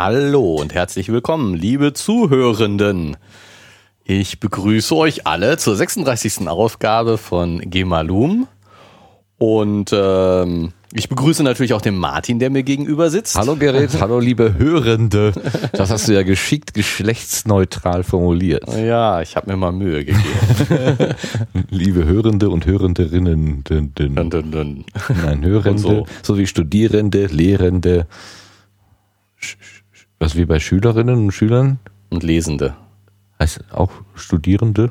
[0.00, 3.16] Hallo und herzlich willkommen, liebe Zuhörenden.
[4.04, 6.46] Ich begrüße euch alle zur 36.
[6.46, 8.46] Ausgabe von Gemalum.
[9.38, 13.34] Und ähm, ich begrüße natürlich auch den Martin, der mir gegenüber sitzt.
[13.34, 15.32] Hallo Gerät, hallo liebe Hörende.
[15.72, 18.72] Das hast du ja geschickt geschlechtsneutral formuliert.
[18.72, 20.22] Ja, ich habe mir mal Mühe gegeben.
[21.70, 23.64] liebe Hörende und Hörenderinnen.
[23.64, 24.14] Dün, dün.
[24.14, 24.84] Dun.
[25.24, 26.06] Nein, Hörende, so.
[26.22, 28.06] sowie Studierende, Lehrende.
[29.42, 29.56] Sch-
[30.18, 31.78] Was wie bei Schülerinnen und Schülern?
[32.10, 32.74] Und Lesende.
[33.38, 34.90] Heißt auch Studierende?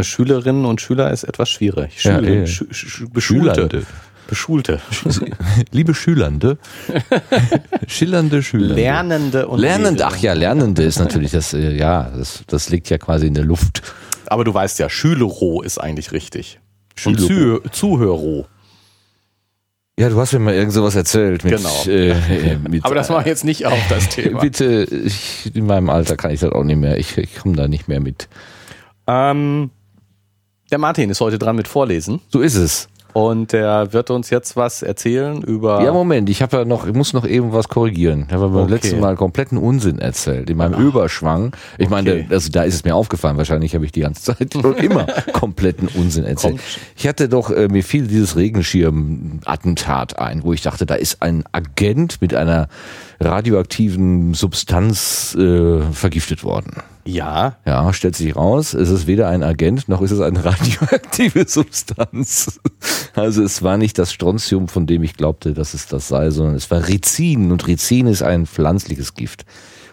[0.00, 2.02] Schülerinnen und Schüler ist etwas schwierig.
[2.02, 2.46] Ja, Schüler, eh.
[2.46, 3.54] Sch Sch Beschulte.
[3.54, 3.86] Schülernde.
[4.26, 4.80] Beschulte.
[5.70, 6.58] Liebe Schülernde.
[7.86, 8.74] Schillernde Schüler.
[8.74, 10.06] Lernende und Lernende, Lesende.
[10.06, 13.44] ach ja, Lernende ist natürlich das, äh, ja, das, das liegt ja quasi in der
[13.44, 13.82] Luft.
[14.26, 16.58] Aber du weißt ja, Schülero ist eigentlich richtig.
[17.04, 17.60] Und Schülero.
[17.60, 18.46] Zuh Zuhöro.
[19.98, 21.44] Ja, du hast mir mal irgend sowas erzählt.
[21.44, 21.84] Mit, Genau.
[21.86, 24.40] Äh, äh, mit, Aber das war jetzt nicht auf das Thema.
[24.40, 26.98] Bitte, ich, in meinem Alter kann ich das auch nicht mehr.
[26.98, 28.28] Ich, ich komme da nicht mehr mit.
[29.06, 29.70] Ähm,
[30.72, 32.88] der Martin ist heute dran mit Vorlesen So ist es.
[33.14, 35.82] Und der wird uns jetzt was erzählen über.
[35.82, 38.26] Ja, Moment, ich habe ja noch, ich muss noch eben was korrigieren.
[38.28, 38.72] Ich habe beim Okay.
[38.72, 41.54] letzten Mal kompletten Unsinn erzählt, in meinem Überschwang.
[41.78, 42.26] Ich meine, Okay.
[42.30, 45.88] also da ist es mir aufgefallen, wahrscheinlich habe ich die ganze Zeit schon immer kompletten
[45.94, 46.58] Unsinn erzählt.
[46.58, 46.62] Kommt.
[46.96, 51.44] Ich hatte doch, äh, mir fiel dieses Regenschirm-Attentat ein, wo ich dachte, da ist ein
[51.52, 52.68] Agent mit einer
[53.20, 56.82] radioaktiven Substanz äh, vergiftet worden.
[57.06, 61.46] Ja, Ja, stellt sich raus, es ist weder ein Agent noch ist es eine radioaktive
[61.48, 62.60] Substanz.
[63.14, 66.54] Also es war nicht das Strontium, von dem ich glaubte, dass es das sei, sondern
[66.54, 69.44] es war Rizin und Rizin ist ein pflanzliches Gift.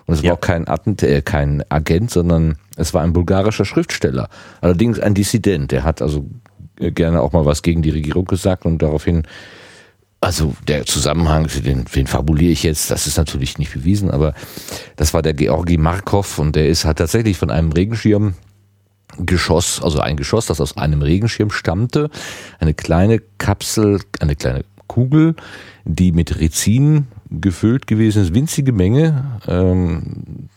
[0.06, 0.30] Und es Ja.
[0.32, 4.30] war auch kein Attent, äh, kein Agent, sondern es war ein bulgarischer Schriftsteller.
[4.62, 5.72] Allerdings ein Dissident.
[5.72, 6.26] Der hat also
[6.80, 9.24] äh, gerne auch mal was gegen die Regierung gesagt und daraufhin
[10.22, 14.34] also der Zusammenhang, den, den fabuliere ich jetzt, das ist natürlich nicht bewiesen, aber
[14.96, 18.36] das war der Georgi Markov und der ist hat tatsächlich von einem Regenschirm
[19.18, 22.10] Geschoss, also ein Geschoss, das aus einem Regenschirm stammte,
[22.60, 25.36] eine kleine Kapsel, eine kleine Kugel,
[25.86, 29.40] die mit Rizin gefüllt gewesen ist, winzige Menge.
[29.48, 30.50] Ähm,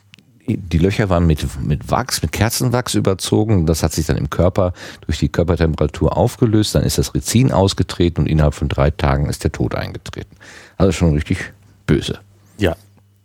[0.46, 3.66] die Löcher waren mit, mit Wachs, mit Kerzenwachs überzogen.
[3.66, 4.72] Das hat sich dann im Körper
[5.06, 6.74] durch die Körpertemperatur aufgelöst.
[6.74, 10.36] Dann ist das Rizin ausgetreten und innerhalb von drei Tagen ist der Tod eingetreten.
[10.76, 11.52] Also schon richtig
[11.86, 12.18] böse.
[12.58, 12.76] ja.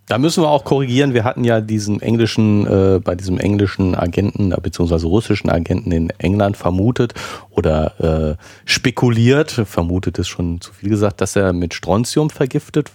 [0.08, 1.14] Da müssen wir auch korrigieren.
[1.14, 6.10] Wir hatten ja diesen englischen, äh, bei diesem englischen Agenten, äh, beziehungsweise russischen Agenten in
[6.18, 7.14] England vermutet
[7.52, 12.90] oder äh, spekuliert, vermutet ist schon zu viel gesagt, dass er mit Strontium vergiftet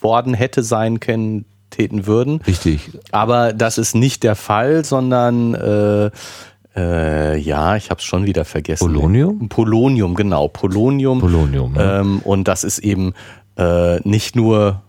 [0.00, 1.46] worden hätte sein können,
[1.76, 2.40] täten würden.
[2.46, 2.90] Richtig.
[3.12, 6.10] Aber das ist nicht der Fall, sondern äh,
[6.76, 8.86] äh, ja, ich habe es schon wieder vergessen.
[8.86, 9.48] Polonium?
[9.48, 10.48] Polonium, genau.
[10.48, 11.20] Polonium.
[11.20, 11.72] Polonium.
[11.72, 12.00] ne?
[12.00, 13.14] Ähm, und das ist eben
[13.56, 14.82] äh, nicht nur,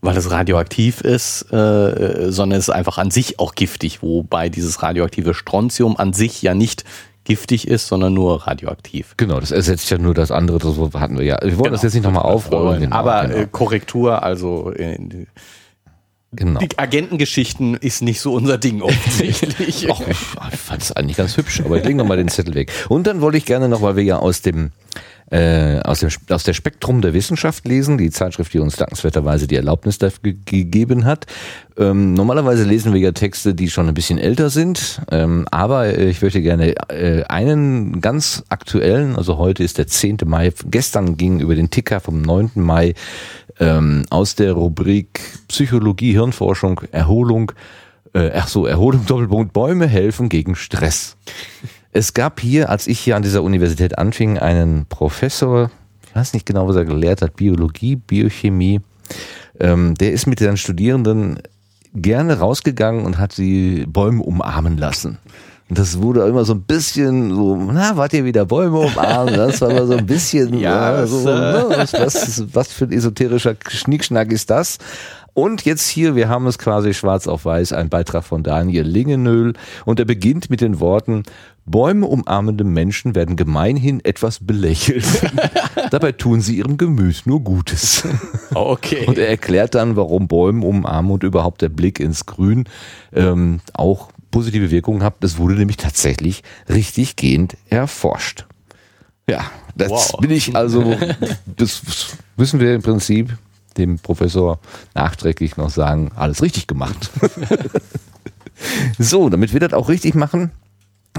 [0.00, 4.82] weil es radioaktiv ist, äh, sondern es ist einfach an sich auch giftig, wobei dieses
[4.82, 6.84] radioaktive Strontium an sich ja nicht
[7.22, 9.14] giftig ist, sondern nur radioaktiv.
[9.16, 11.38] Genau, das ersetzt ja nur das andere, das hatten wir ja.
[11.42, 12.80] Wir wollen das jetzt nicht nochmal aufrollen.
[12.80, 13.36] Genau, Aber genau.
[13.36, 14.98] äh, Korrektur, also äh,
[16.32, 16.60] genau.
[16.60, 19.58] die Agentengeschichten ist nicht so unser Ding offensichtlich.
[19.68, 22.72] Ich, ich fand es eigentlich ganz hübsch, aber ich lege nochmal den Zettel weg.
[22.88, 24.70] Und dann wollte ich gerne noch, weil wir ja aus dem
[25.30, 29.56] äh, aus, dem, aus der Spektrum der Wissenschaft lesen, die Zeitschrift, die uns dankenswerterweise die
[29.56, 31.26] Erlaubnis dafür ge gegeben hat.
[31.76, 36.08] Ähm, normalerweise lesen wir ja Texte, die schon ein bisschen älter sind, ähm, aber äh,
[36.08, 40.18] ich möchte gerne äh, einen ganz aktuellen, also heute ist der 10.
[40.24, 42.52] Mai, gestern ging über den Ticker vom 9.
[42.54, 42.94] Mai
[43.60, 47.52] ähm, aus der Rubrik Psychologie, Hirnforschung, Erholung,
[48.14, 51.16] äh, ach so, Erholung, Doppelpunkt, Bäume helfen gegen Stress.
[51.92, 55.70] Es gab hier, als ich hier an dieser Universität anfing, einen Professor,
[56.06, 58.80] ich weiß nicht genau, was er gelehrt hat, Biologie, Biochemie,
[59.58, 61.40] ähm, der ist mit seinen Studierenden
[61.94, 65.18] gerne rausgegangen und hat sie Bäume umarmen lassen.
[65.68, 69.34] Und das wurde immer so ein bisschen so, na, wart ihr wieder Bäume umarmen?
[69.34, 72.92] Das war immer so ein bisschen, Ja, so, das, ne, was, was, was für ein
[72.92, 74.78] esoterischer Schnickschnack ist das?
[75.38, 79.52] Und jetzt hier, wir haben es quasi schwarz auf weiß, ein Beitrag von Daniel Lingenöl
[79.84, 81.22] und er beginnt mit den Worten,
[81.64, 85.04] Bäume umarmende Menschen werden gemeinhin etwas belächelt.
[85.92, 88.02] Dabei tun sie ihrem Gemüt nur Gutes.
[88.52, 89.06] Okay.
[89.06, 92.64] Und er erklärt dann, warum Bäume umarmen und überhaupt der Blick ins Grün
[93.12, 95.14] ähm, auch positive Wirkungen hat.
[95.20, 98.44] Das wurde nämlich tatsächlich richtig gehend erforscht.
[99.30, 100.16] Ja, das Wow.
[100.20, 100.96] bin ich also,
[101.46, 101.82] das
[102.36, 103.38] müssen wir im Prinzip
[103.78, 104.58] dem Professor
[104.94, 107.10] nachträglich noch sagen, alles richtig gemacht.
[108.98, 110.50] so, damit wir das auch richtig machen,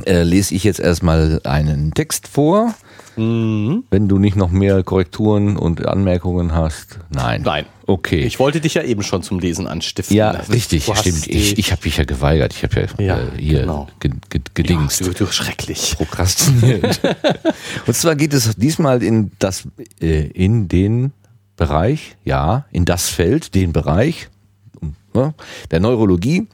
[0.05, 2.73] äh, lese ich jetzt erstmal einen Text vor.
[3.17, 3.83] Mhm.
[3.89, 6.99] Wenn du nicht noch mehr Korrekturen und Anmerkungen hast.
[7.09, 7.41] Nein.
[7.43, 7.65] Nein.
[7.85, 8.19] Okay.
[8.21, 10.15] Ich wollte dich ja eben schon zum Lesen anstiften.
[10.15, 11.27] ja, Also, richtig, stimmt.
[11.27, 12.53] Ich, ich habe mich ja geweigert.
[12.53, 13.87] Ich habe ja, Ja, äh, hier genau.
[13.99, 15.01] ge ge gedingst.
[15.01, 15.95] Ja, du, du schrecklich.
[15.97, 17.01] prokrastiniert.
[17.87, 19.67] Und zwar geht es diesmal in das,
[19.99, 21.11] äh, in den
[21.59, 24.29] Bereich, ja, in das Feld, den Bereich
[25.13, 25.33] ja,
[25.69, 26.47] der Neurologie.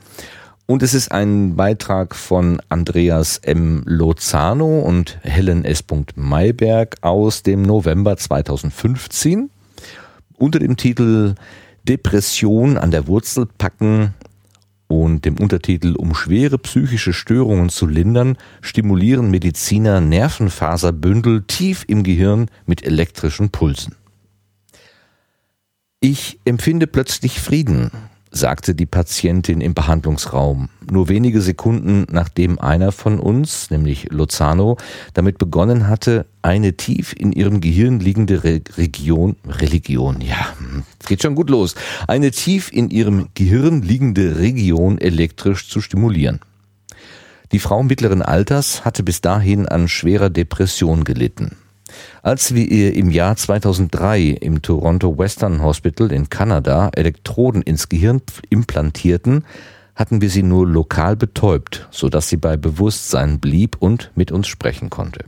[0.66, 3.84] Und es ist ein Beitrag von Andreas M.
[3.86, 5.84] Lozano und Helen S.
[6.16, 9.52] Mayberg aus dem November 2015
[10.38, 11.36] unter dem Titel
[11.84, 14.16] Depression an der Wurzel packen
[14.88, 22.48] und dem Untertitel Um schwere psychische Störungen zu lindern, stimulieren Mediziner Nervenfaserbündel tief im Gehirn
[22.66, 23.94] mit elektrischen Pulsen.
[26.00, 27.90] Ich empfinde plötzlich Frieden,
[28.30, 34.78] sagte die Patientin im Behandlungsraum, nur wenige Sekunden nachdem einer von uns, nämlich Lozano,
[35.14, 40.54] damit begonnen hatte, eine tief in ihrem Gehirn liegende Re Region, Religion, ja,
[41.00, 41.76] es geht schon gut los,
[42.08, 46.40] eine tief in ihrem Gehirn liegende Region elektrisch zu stimulieren.
[47.52, 51.56] Die Frau mittleren Alters hatte bis dahin an schwerer Depression gelitten.
[52.22, 58.22] Als wir ihr im Jahr 2003 im Toronto Western Hospital in Kanada Elektroden ins Gehirn
[58.50, 59.46] implantierten,
[59.96, 64.90] hatten wir sie nur lokal betäubt, sodass sie bei Bewusstsein blieb und mit uns sprechen
[64.90, 65.26] konnte.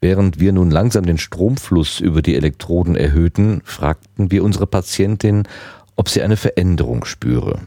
[0.00, 5.42] Während wir nun langsam den Stromfluss über die Elektroden erhöhten, fragten wir unsere Patientin,
[5.96, 7.60] ob sie eine Veränderung spüre.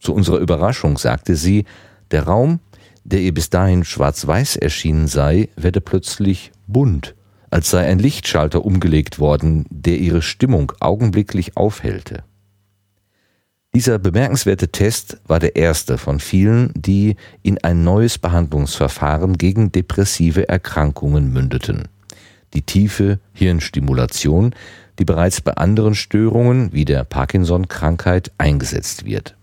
[0.00, 1.66] Zu unserer Überraschung sagte sie,
[2.10, 2.60] der Raum,
[3.04, 7.16] der ihr bis dahin schwarz-weiß erschienen sei, werde plötzlich bunt,
[7.50, 12.22] als sei ein Lichtschalter umgelegt worden, der ihre Stimmung augenblicklich aufhellte.
[13.74, 20.48] Dieser bemerkenswerte Test war der erste von vielen, die in ein neues Behandlungsverfahren gegen depressive
[20.48, 21.88] Erkrankungen mündeten.
[22.54, 24.54] Die tiefe Hirnstimulation,
[24.98, 29.36] die bereits bei anderen Störungen wie der Parkinson-Krankheit eingesetzt wird.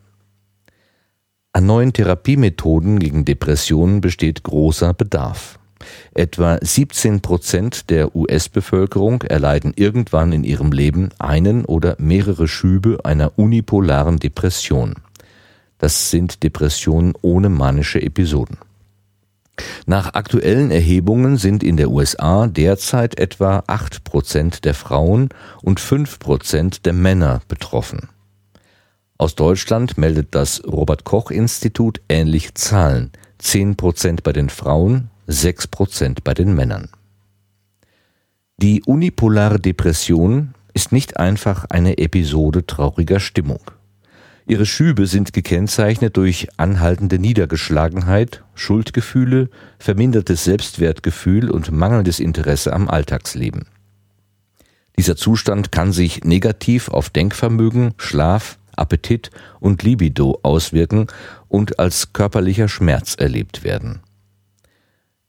[1.54, 5.60] An neuen Therapiemethoden gegen Depressionen besteht großer Bedarf.
[6.14, 13.38] Etwa 17 Prozent der US-Bevölkerung erleiden irgendwann in ihrem Leben einen oder mehrere Schübe einer
[13.38, 14.96] unipolaren Depression.
[15.78, 18.58] Das sind Depressionen ohne manische Episoden.
[19.86, 25.30] Nach aktuellen Erhebungen sind in der USA derzeit etwa 8 Prozent der Frauen
[25.62, 28.10] und 5 Prozent der Männer betroffen.
[29.18, 33.12] Aus Deutschland meldet das Robert Koch Institut ähnliche Zahlen.
[33.38, 36.90] 10 Prozent bei den Frauen, 6 Prozent bei den Männern.
[38.58, 43.60] Die unipolare Depression ist nicht einfach eine Episode trauriger Stimmung.
[44.48, 49.50] Ihre Schübe sind gekennzeichnet durch anhaltende Niedergeschlagenheit, Schuldgefühle,
[49.80, 53.66] vermindertes Selbstwertgefühl und mangelndes Interesse am Alltagsleben.
[54.98, 61.08] Dieser Zustand kann sich negativ auf Denkvermögen, Schlaf, Appetit und Libido auswirken
[61.48, 64.02] und als körperlicher Schmerz erlebt werden.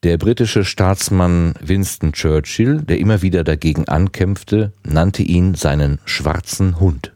[0.07, 7.13] Der britische Staatsmann Winston Churchill, der immer wieder dagegen ankämpfte, nannte ihn seinen schwarzen Hund.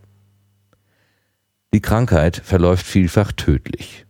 [1.72, 4.06] Die Krankheit verläuft vielfach tödlich.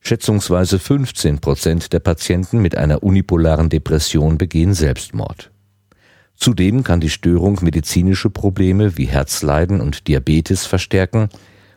[0.00, 5.52] Schätzungsweise 15 Prozent der Patienten mit einer unipolaren Depression begehen Selbstmord.
[6.34, 11.28] Zudem kann die Störung medizinische Probleme wie Herzleiden und Diabetes verstärken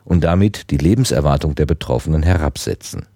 [0.02, 3.06] und damit die Lebenserwartung der Betroffenen herabsetzen.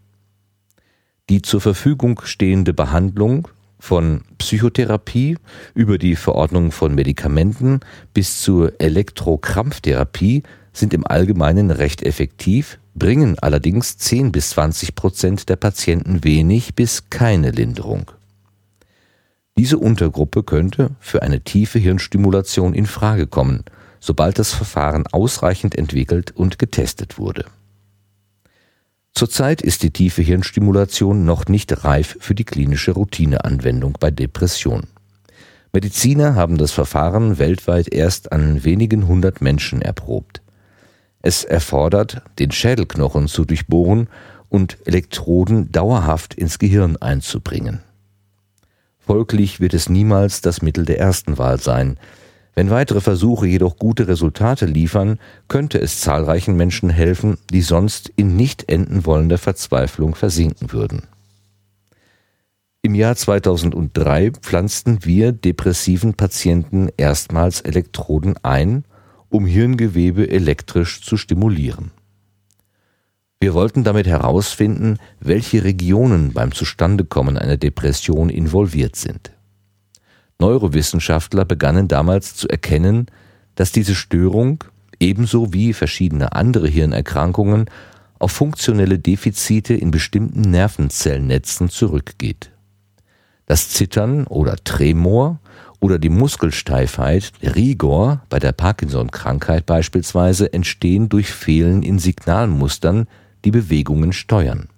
[1.31, 5.39] Die zur Verfügung stehende Behandlung von Psychotherapie
[5.75, 7.81] über die Verordnung von Medikamenten
[8.13, 15.57] bis zur Elektrokrampftherapie sind im Allgemeinen recht effektiv, bringen allerdings 10 bis 20 Prozent der
[15.57, 18.11] Patienten wenig bis keine Linderung.
[19.57, 23.65] Diese Untergruppe könnte für eine tiefe Hirnstimulation in Frage kommen,
[24.01, 27.47] sobald das Verfahren ausreichend entwickelt und getestet wurde.
[29.15, 34.89] Zurzeit ist die tiefe Hirnstimulation noch nicht reif für die klinische Routineanwendung bei Depression.
[35.73, 40.43] Mediziner haben das Verfahren weltweit erst an wenigen hundert Menschen erprobt.
[41.23, 44.09] Es erfordert, den Schädelknochen zu durchbohren
[44.49, 47.81] und Elektroden dauerhaft ins Gehirn einzubringen.
[48.99, 51.99] Folglich wird es niemals das Mittel der ersten Wahl sein.
[52.55, 55.19] Wenn weitere Versuche jedoch gute Resultate liefern,
[55.49, 61.03] könnte es zahlreichen Menschen helfen, die sonst in nicht enden wollender Verzweiflung versinken würden.
[62.83, 68.85] Im Jahr 2003 pflanzten wir depressiven Patienten erstmals Elektroden ein,
[69.31, 71.91] um Hirngewebe elektrisch zu stimulieren.
[73.41, 79.33] Wir wollten damit herausfinden, welche Regionen beim Zustandekommen einer Depression involviert sind.
[80.39, 83.07] Neurowissenschaftler begannen damals zu erkennen,
[83.55, 84.65] dass diese Störung
[85.01, 87.67] ebenso wie verschiedene andere Hirnerkrankungen
[88.19, 92.51] auf funktionelle Defizite in bestimmten Nervenzellnetzen zurückgeht.
[93.47, 95.41] Das Zittern oder Tremor
[95.81, 103.07] oder die Muskelsteifheit, Rigor, bei der Parkinson-Krankheit beispielsweise, entstehen durch Fehlen in Signalmustern,
[103.45, 104.69] die Bewegungen steuern.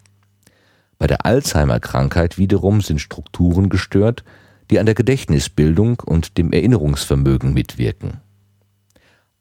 [0.98, 4.24] Bei der Alzheimer-Krankheit wiederum sind Strukturen gestört,
[4.70, 8.20] die an der Gedächtnisbildung und dem Erinnerungsvermögen mitwirken.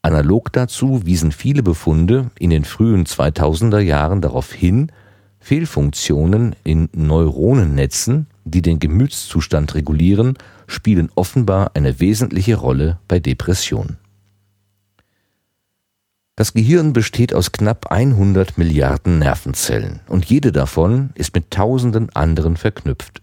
[0.01, 4.91] Analog dazu wiesen viele Befunde in den frühen 2000er Jahren darauf hin,
[5.39, 13.97] Fehlfunktionen in Neuronennetzen, die den Gemütszustand regulieren, spielen offenbar eine wesentliche Rolle bei Depressionen.
[16.35, 22.57] Das Gehirn besteht aus knapp 100 Milliarden Nervenzellen und jede davon ist mit tausenden anderen
[22.57, 23.21] verknüpft.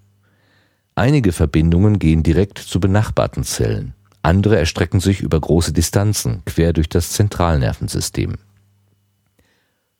[0.95, 6.89] Einige Verbindungen gehen direkt zu benachbarten Zellen, andere erstrecken sich über große Distanzen quer durch
[6.89, 8.35] das Zentralnervensystem.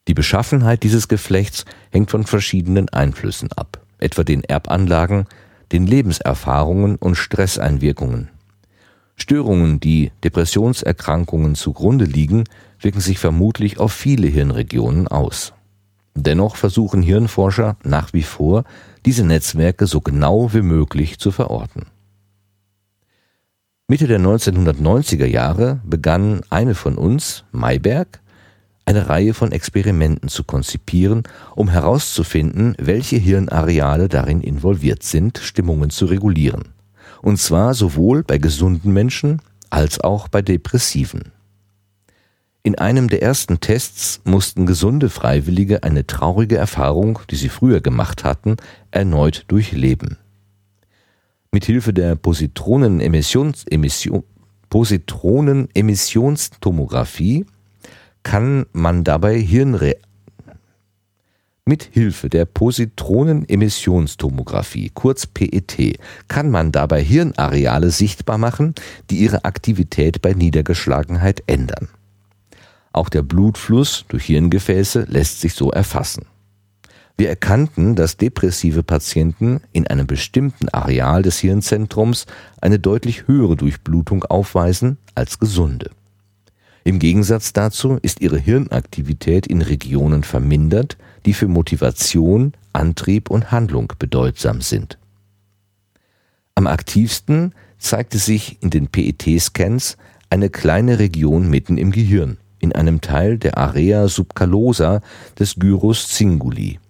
[0.07, 5.27] Die Beschaffenheit dieses Geflechts hängt von verschiedenen Einflüssen ab, etwa den Erbanlagen,
[5.71, 8.29] den Lebenserfahrungen und Stresseinwirkungen.
[9.17, 12.45] Störungen, die Depressionserkrankungen zugrunde liegen,
[12.81, 15.53] wirken sich vermutlich auf viele Hirnregionen aus.
[16.15, 18.65] Dennoch versuchen Hirnforscher nach wie vor,
[19.05, 21.87] diese Netzwerke so genau wie möglich zu verorten.
[23.89, 28.21] Mitte der 1990er Jahre begann eine von uns, Mayberg,
[28.85, 36.07] eine Reihe von Experimenten zu konzipieren, um herauszufinden, welche Hirnareale darin involviert sind, Stimmungen zu
[36.07, 36.69] regulieren.
[37.21, 39.41] Und zwar sowohl bei gesunden Menschen
[39.71, 41.33] als auch bei Depressiven.
[42.65, 48.23] In einem der ersten Tests mussten gesunde Freiwillige eine traurige Erfahrung, die sie früher gemacht
[48.23, 48.55] hatten,
[48.93, 50.17] erneut durchleben.
[51.51, 54.23] Mithilfe der Positronenemissions Emission,
[54.71, 57.47] Positronenemissionstomographie
[58.23, 59.97] kann man dabei Hirnre
[61.65, 68.75] mit Hilfe der Positronenemissionstomographie, kurz PET, kann man dabei Hirnareale sichtbar machen,
[69.11, 71.89] die ihre Aktivität bei Niedergeschlagenheit ändern.
[72.93, 76.27] Auch der Blutfluss durch Hirngefäße lässt sich so erfassen.
[77.17, 82.27] Wir erkannten, dass depressive Patienten in einem bestimmten Areal des Hirnzentrums
[82.61, 85.91] eine deutlich höhere Durchblutung aufweisen als gesunde.
[86.85, 90.97] Im Gegensatz dazu ist ihre Hirnaktivität in Regionen vermindert,
[91.27, 94.99] die für Motivation, Antrieb und Handlung bedeutsam sind.
[96.55, 99.97] Am aktivsten zeigte sich in den PET-Scans
[100.29, 105.03] eine kleine Region mitten im Gehirn, in einem Teil der Area subcalosa
[105.39, 106.81] des Gyrus cinguli.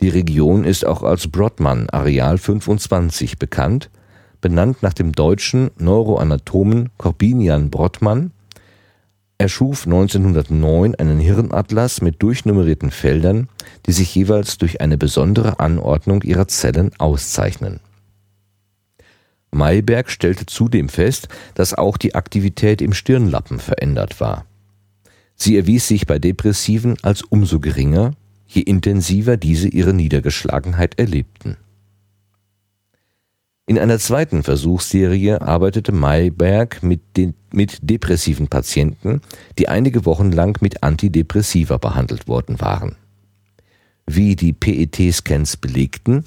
[0.00, 3.90] Die Region ist auch als Brodmann Areal 25 bekannt,
[4.40, 8.30] benannt nach dem deutschen Neuroanatomen Corbinian Brodmann,
[9.38, 13.48] er schuf 1909 einen Hirnatlas mit durchnummerierten Feldern,
[13.84, 17.80] die sich jeweils durch eine besondere Anordnung ihrer Zellen auszeichnen.
[19.50, 24.46] Mayberg stellte zudem fest, dass auch die Aktivität im Stirnlappen verändert war.
[25.36, 28.12] Sie erwies sich bei Depressiven als umso geringer,
[28.48, 31.56] je intensiver diese ihre Niedergeschlagenheit erlebten.
[33.68, 39.20] In einer zweiten Versuchsserie arbeitete Mayberg mit, den, mit depressiven Patienten,
[39.58, 42.94] die einige Wochen lang mit Antidepressiva behandelt worden waren.
[44.06, 46.24] Wie die PET-Scans belegten,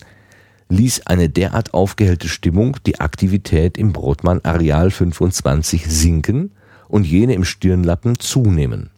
[0.67, 6.51] ließ eine derart aufgehellte Stimmung die Aktivität im Brodmann-Areal 25 sinken
[6.89, 8.89] und jene im Stirnlappen zunehmen.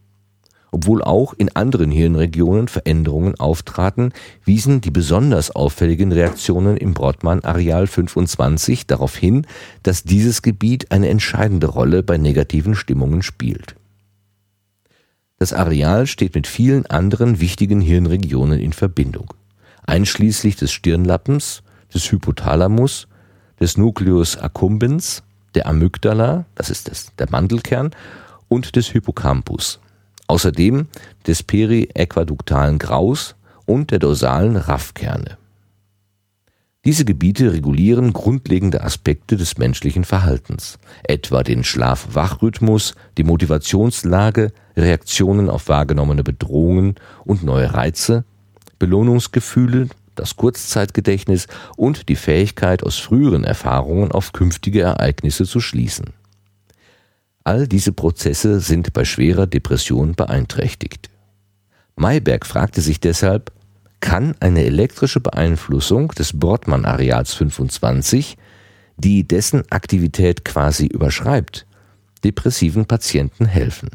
[0.73, 4.13] Obwohl auch in anderen Hirnregionen Veränderungen auftraten,
[4.45, 9.45] wiesen die besonders auffälligen Reaktionen im Brodmann-Areal 25 darauf hin,
[9.83, 13.75] dass dieses Gebiet eine entscheidende Rolle bei negativen Stimmungen spielt.
[15.39, 19.33] Das Areal steht mit vielen anderen wichtigen Hirnregionen in Verbindung,
[19.85, 21.63] einschließlich des Stirnlappens,
[21.93, 23.09] des Hypothalamus,
[23.59, 25.23] des Nucleus accumbens,
[25.53, 27.91] der Amygdala, das ist das, der Mandelkern,
[28.47, 29.80] und des Hippocampus.
[30.31, 30.87] Außerdem
[31.27, 33.35] des periäquaduktalen Graus
[33.65, 35.37] und der dorsalen Raffkerne.
[36.85, 45.67] Diese Gebiete regulieren grundlegende Aspekte des menschlichen Verhaltens, etwa den Schlaf-Wach-Rhythmus, die Motivationslage, Reaktionen auf
[45.67, 46.95] wahrgenommene Bedrohungen
[47.25, 48.23] und neue Reize,
[48.79, 56.13] Belohnungsgefühle, das Kurzzeitgedächtnis und die Fähigkeit, aus früheren Erfahrungen auf künftige Ereignisse zu schließen.
[57.43, 61.09] All diese Prozesse sind bei schwerer Depression beeinträchtigt.
[61.95, 63.51] Mayberg fragte sich deshalb,
[63.99, 68.37] kann eine elektrische Beeinflussung des Brodmann-Areals 25,
[68.97, 71.65] die dessen Aktivität quasi überschreibt,
[72.23, 73.89] depressiven Patienten helfen?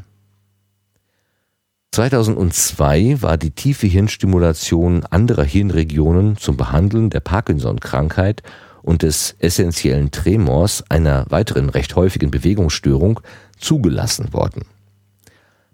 [1.92, 8.42] 2002 war die tiefe Hirnstimulation anderer Hirnregionen zum Behandeln der Parkinson-Krankheit
[8.86, 13.20] und des essentiellen Tremors, einer weiteren recht häufigen Bewegungsstörung,
[13.58, 14.62] zugelassen worden.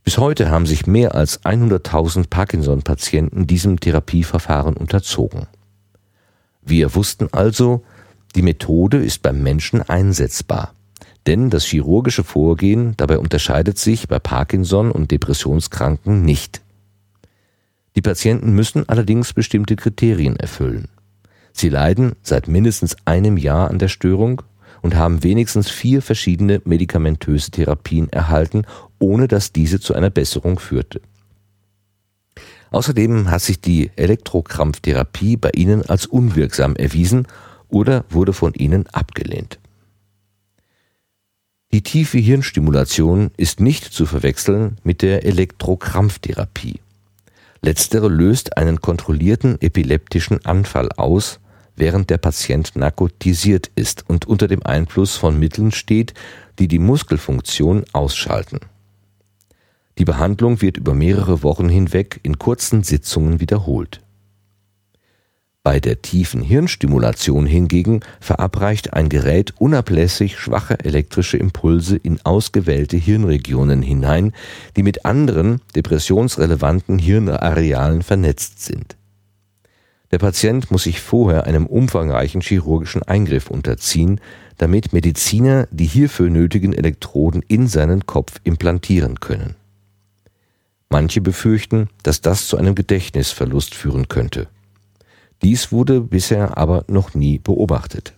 [0.02, 5.47] Bis heute haben sich mehr als 100.000 Parkinson-Patienten diesem Therapieverfahren unterzogen.
[6.62, 7.85] Wir wussten also,
[8.35, 10.73] die Methode ist beim Menschen einsetzbar.
[11.26, 16.62] Denn das chirurgische Vorgehen dabei unterscheidet sich bei Parkinson und Depressionskranken nicht.
[17.95, 20.88] Die Patienten müssen allerdings bestimmte Kriterien erfüllen.
[21.52, 24.42] Sie leiden seit mindestens einem Jahr an der Störung
[24.80, 28.64] und haben wenigstens vier verschiedene medikamentöse Therapien erhalten,
[28.99, 31.00] ohne dass diese zu einer Besserung führte.
[32.71, 37.26] Außerdem hat sich die Elektrokrampftherapie bei ihnen als unwirksam erwiesen
[37.68, 39.59] oder wurde von ihnen abgelehnt.
[41.73, 46.80] Die tiefe Hirnstimulation ist nicht zu verwechseln mit der Elektrokrampftherapie.
[47.62, 51.40] Letztere löst einen kontrollierten epileptischen Anfall aus,
[51.76, 56.14] während der Patient narkotisiert ist und unter dem Einfluss von Mitteln steht,
[56.59, 58.61] die die Muskelfunktion ausschalten.
[59.99, 64.00] Die Behandlung wird über mehrere Wochen hinweg in kurzen Sitzungen wiederholt.
[65.64, 73.81] Bei der tiefen Hirnstimulation hingegen verabreicht ein Gerät unablässig schwache elektrische Impulse in ausgewählte Hirnregionen
[73.81, 74.33] hinein,
[74.76, 78.97] die mit anderen depressionsrelevanten Hirnarealen vernetzt sind.
[80.12, 84.21] Der Patient muss sich vorher einem umfangreichen chirurgischen Eingriff unterziehen,
[84.59, 89.57] damit Mediziner die hierfür nötigen Elektroden in seinen Kopf implantieren können.
[90.90, 94.49] Manche befürchten, dass das zu einem Gedächtnisverlust führen könnte.
[95.40, 98.12] Dies wurde bisher aber noch nie beobachtet.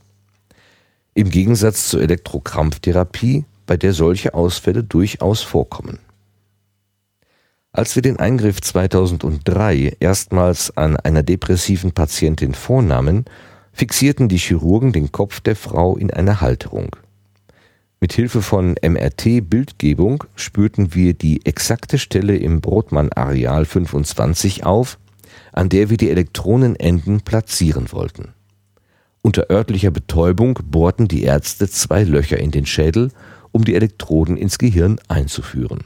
[1.14, 6.00] Im Gegensatz zur Elektrokrampftherapie, bei der solche Ausfälle durchaus vorkommen.
[7.76, 13.24] Als wir den Eingriff 2003 erstmals an einer depressiven Patientin vornahmen,
[13.72, 16.94] fixierten die Chirurgen den Kopf der Frau in eine Halterung.
[17.98, 24.96] Mit Hilfe von MRT-Bildgebung spürten wir die exakte Stelle im Brodmann-Areal 25 auf,
[25.52, 28.34] an der wir die Elektronenenden platzieren wollten.
[29.20, 33.10] Unter örtlicher Betäubung bohrten die Ärzte zwei Löcher in den Schädel,
[33.50, 35.80] um die Elektroden ins Gehirn einzuführen.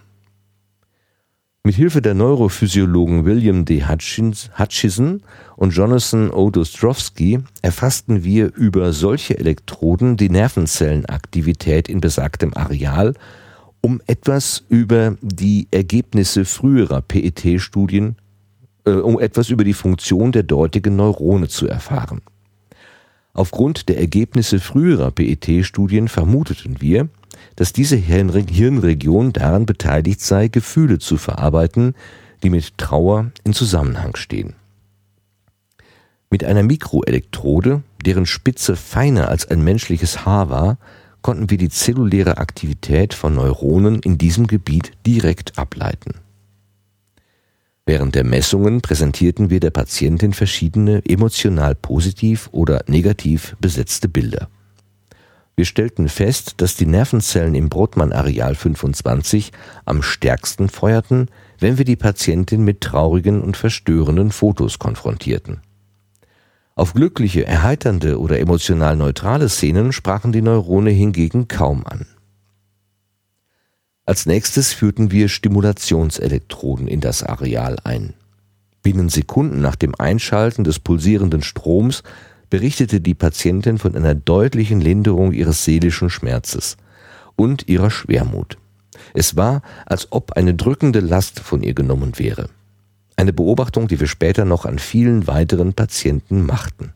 [1.68, 3.84] Mit Hilfe der Neurophysiologen William D.
[3.84, 5.22] Hutchison
[5.54, 13.12] und Jonathan Odostrowski erfassten wir über solche Elektroden die Nervenzellenaktivität in besagtem Areal,
[13.82, 18.16] um etwas über die Ergebnisse früherer PET-Studien,
[18.86, 22.22] äh, um etwas über die Funktion der dortigen Neurone zu erfahren.
[23.34, 27.10] Aufgrund der Ergebnisse früherer PET-Studien vermuteten wir,
[27.56, 31.94] dass diese Hirnregion daran beteiligt sei, Gefühle zu verarbeiten,
[32.42, 34.54] die mit Trauer in Zusammenhang stehen.
[36.30, 40.78] Mit einer Mikroelektrode, deren Spitze feiner als ein menschliches Haar war,
[41.22, 46.14] konnten wir die zelluläre Aktivität von Neuronen in diesem Gebiet direkt ableiten.
[47.86, 54.48] Während der Messungen präsentierten wir der Patientin verschiedene emotional positiv oder negativ besetzte Bilder.
[55.58, 59.50] Wir stellten fest, dass die Nervenzellen im Brodmann-Areal 25
[59.86, 61.26] am stärksten feuerten,
[61.58, 65.60] wenn wir die Patientin mit traurigen und verstörenden Fotos konfrontierten.
[66.76, 72.06] Auf glückliche, erheiternde oder emotional neutrale Szenen sprachen die Neurone hingegen kaum an.
[74.06, 78.14] Als nächstes führten wir Stimulationselektroden in das Areal ein.
[78.84, 82.04] Binnen Sekunden nach dem Einschalten des pulsierenden Stroms
[82.50, 86.76] berichtete die Patientin von einer deutlichen Linderung ihres seelischen Schmerzes
[87.36, 88.58] und ihrer Schwermut.
[89.14, 92.48] Es war, als ob eine drückende Last von ihr genommen wäre.
[93.16, 96.92] Eine Beobachtung, die wir später noch an vielen weiteren Patienten machten.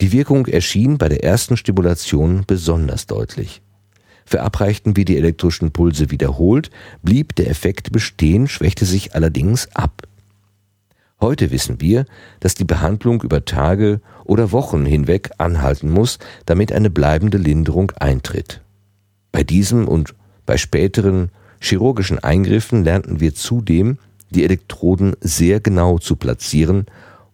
[0.00, 3.62] Die Wirkung erschien bei der ersten Stimulation besonders deutlich.
[4.24, 6.70] Verabreichten wir die elektrischen Pulse wiederholt,
[7.02, 10.02] blieb der Effekt bestehen, schwächte sich allerdings ab.
[11.20, 12.06] Heute wissen wir,
[12.40, 18.60] dass die Behandlung über Tage oder Wochen hinweg anhalten muss, damit eine bleibende Linderung eintritt.
[19.32, 20.14] Bei diesem und
[20.46, 23.98] bei späteren chirurgischen Eingriffen lernten wir zudem,
[24.30, 26.86] die Elektroden sehr genau zu platzieren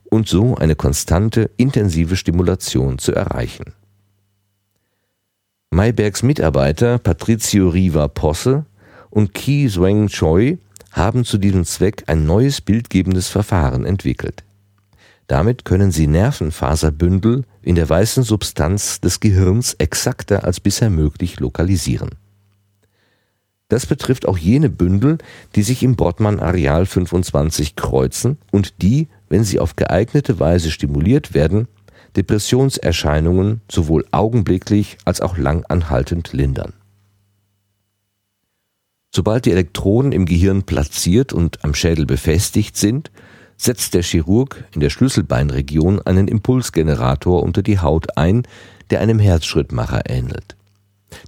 [0.04, 3.74] und so eine konstante, intensive Stimulation zu erreichen.
[5.70, 8.64] Maybergs Mitarbeiter Patricio Riva Posse
[9.10, 10.58] und Ki Zweng Choi
[10.94, 14.44] haben zu diesem Zweck ein neues bildgebendes Verfahren entwickelt.
[15.26, 22.10] Damit können sie Nervenfaserbündel in der weißen Substanz des Gehirns exakter als bisher möglich lokalisieren.
[23.68, 25.18] Das betrifft auch jene Bündel,
[25.56, 31.66] die sich im Brodmann-Areal 25 kreuzen und die, wenn sie auf geeignete Weise stimuliert werden,
[32.14, 36.74] Depressionserscheinungen sowohl augenblicklich als auch langanhaltend lindern.
[39.14, 43.12] Sobald die Elektroden im Gehirn platziert und am Schädel befestigt sind,
[43.56, 48.42] setzt der Chirurg in der Schlüsselbeinregion einen Impulsgenerator unter die Haut ein,
[48.90, 50.56] der einem Herzschrittmacher ähnelt.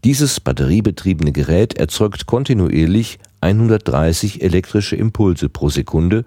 [0.02, 6.24] Dieses batteriebetriebene Gerät erzeugt kontinuierlich 130 elektrische Impulse pro Sekunde,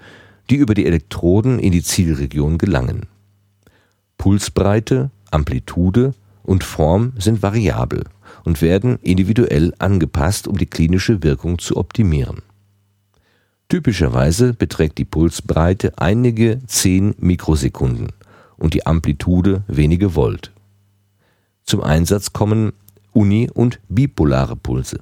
[0.49, 3.07] die über die Elektroden in die Zielregion gelangen.
[4.17, 8.05] Pulsbreite, Amplitude und Form sind variabel
[8.49, 12.41] und werden individuell angepasst, um die klinische Wirkung zu optimieren.
[13.67, 18.07] Typischerweise beträgt die Pulsbreite einige 10 Mikrosekunden
[18.57, 20.51] und die Amplitude wenige Volt.
[21.63, 22.73] Zum Einsatz kommen
[23.13, 24.99] uni- und bipolare Pulse.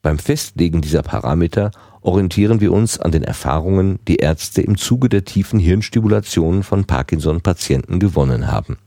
[0.00, 5.26] Beim Festlegen dieser Parameter orientieren wir uns an den Erfahrungen, die Ärzte im Zuge der
[5.26, 8.78] tiefen Hirnstimulation von Parkinson-Patienten gewonnen haben.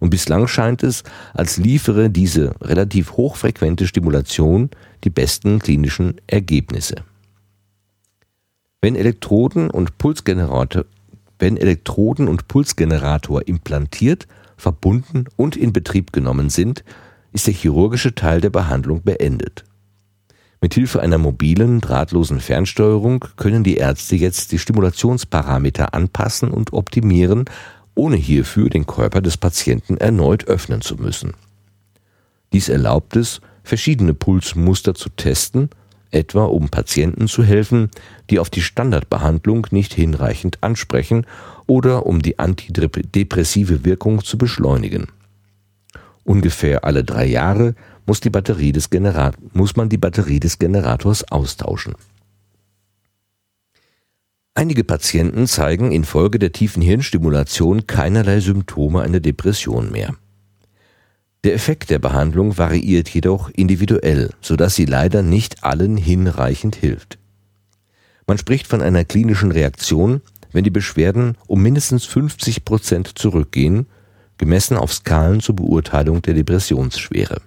[0.00, 1.02] Und bislang scheint es,
[1.34, 4.70] als liefere diese relativ hochfrequente Stimulation
[5.04, 6.96] die besten klinischen Ergebnisse.
[8.80, 10.84] Wenn Elektroden und Pulsgenerator,
[11.38, 16.84] wenn Elektroden und Pulsgenerator implantiert, verbunden und in Betrieb genommen sind,
[17.32, 19.64] ist der chirurgische Teil der Behandlung beendet.
[20.60, 27.44] Mit Hilfe einer mobilen, drahtlosen Fernsteuerung können die Ärzte jetzt die Stimulationsparameter anpassen und optimieren,
[27.98, 31.34] ohne hierfür den Körper des Patienten erneut öffnen zu müssen.
[32.52, 35.68] Dies erlaubt es, verschiedene Pulsmuster zu testen,
[36.12, 37.90] etwa um Patienten zu helfen,
[38.30, 41.26] die auf die Standardbehandlung nicht hinreichend ansprechen
[41.66, 45.08] oder um die antidepressive Wirkung zu beschleunigen.
[46.22, 47.74] Ungefähr alle drei Jahre
[48.06, 48.20] muss,
[49.52, 51.94] muss man die Batterie des Generators austauschen.
[54.58, 60.16] Einige Patienten zeigen infolge der tiefen Hirnstimulation keinerlei Symptome einer Depression mehr.
[61.44, 67.18] Der Effekt der Behandlung variiert jedoch individuell, sodass sie leider nicht allen hinreichend hilft.
[68.26, 73.86] Man spricht von einer klinischen Reaktion, wenn die Beschwerden um mindestens 50 Prozent zurückgehen
[74.38, 77.42] gemessen auf Skalen zur Beurteilung der Depressionsschwere.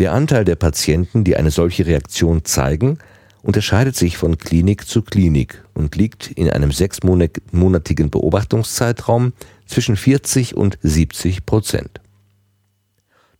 [0.00, 2.98] Der Anteil der Patienten, die eine solche Reaktion zeigen,
[3.42, 9.32] unterscheidet sich von Klinik zu Klinik und liegt in einem sechsmonatigen Beobachtungszeitraum
[9.66, 12.00] zwischen 40 und 70 Prozent.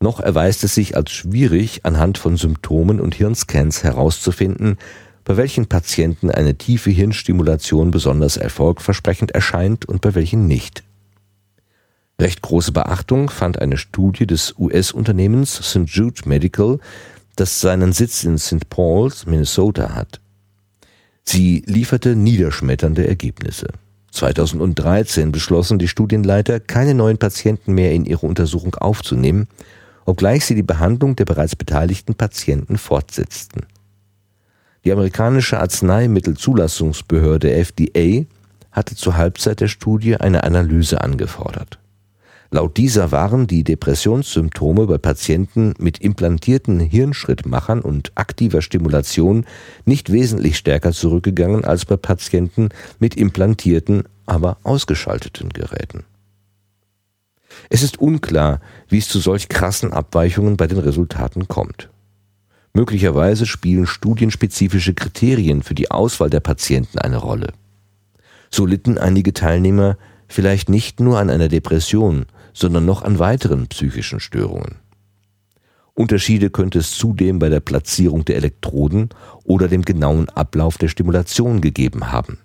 [0.00, 4.78] Noch erweist es sich als schwierig, anhand von Symptomen und Hirnscans herauszufinden,
[5.24, 10.84] bei welchen Patienten eine tiefe Hirnstimulation besonders erfolgversprechend erscheint und bei welchen nicht.
[12.20, 15.84] Recht große Beachtung fand eine Studie des US-Unternehmens St.
[15.86, 16.78] Jude Medical,
[17.40, 18.68] das seinen Sitz in St.
[18.68, 20.20] Paul's, Minnesota hat.
[21.24, 23.68] Sie lieferte niederschmetternde Ergebnisse.
[24.10, 29.46] 2013 beschlossen die Studienleiter, keine neuen Patienten mehr in ihre Untersuchung aufzunehmen,
[30.06, 33.66] obgleich sie die Behandlung der bereits beteiligten Patienten fortsetzten.
[34.84, 38.24] Die amerikanische Arzneimittelzulassungsbehörde FDA
[38.72, 41.78] hatte zur Halbzeit der Studie eine Analyse angefordert.
[42.50, 49.44] Laut dieser waren die Depressionssymptome bei Patienten mit implantierten Hirnschrittmachern und aktiver Stimulation
[49.84, 56.04] nicht wesentlich stärker zurückgegangen als bei Patienten mit implantierten, aber ausgeschalteten Geräten.
[57.68, 61.90] Es ist unklar, wie es zu solch krassen Abweichungen bei den Resultaten kommt.
[62.72, 67.52] Möglicherweise spielen studienspezifische Kriterien für die Auswahl der Patienten eine Rolle.
[68.50, 72.26] So litten einige Teilnehmer vielleicht nicht nur an einer Depression,
[72.58, 74.76] sondern noch an weiteren psychischen Störungen.
[75.94, 79.10] Unterschiede könnte es zudem bei der Platzierung der Elektroden
[79.44, 82.38] oder dem genauen Ablauf der Stimulation gegeben haben.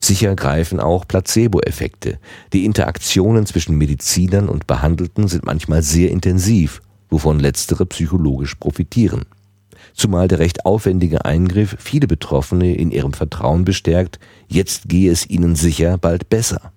[0.00, 2.18] Sicher greifen auch Placebo-Effekte.
[2.52, 9.24] Die Interaktionen zwischen Medizinern und Behandelten sind manchmal sehr intensiv, wovon letztere psychologisch profitieren.
[9.94, 15.56] Zumal der recht aufwendige Eingriff viele Betroffene in ihrem Vertrauen bestärkt, jetzt gehe es ihnen
[15.56, 16.72] sicher bald besser.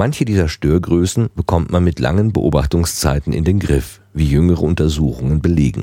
[0.00, 5.82] Manche dieser Störgrößen bekommt man mit langen Beobachtungszeiten in den Griff, wie jüngere Untersuchungen belegen.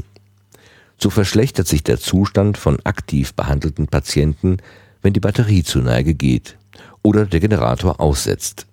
[0.97, 4.57] So verschlechtert sich der Zustand von aktiv behandelten Patienten,
[5.03, 6.57] wenn die Batterie zu Neige geht
[7.03, 8.65] oder der Generator aussetzt.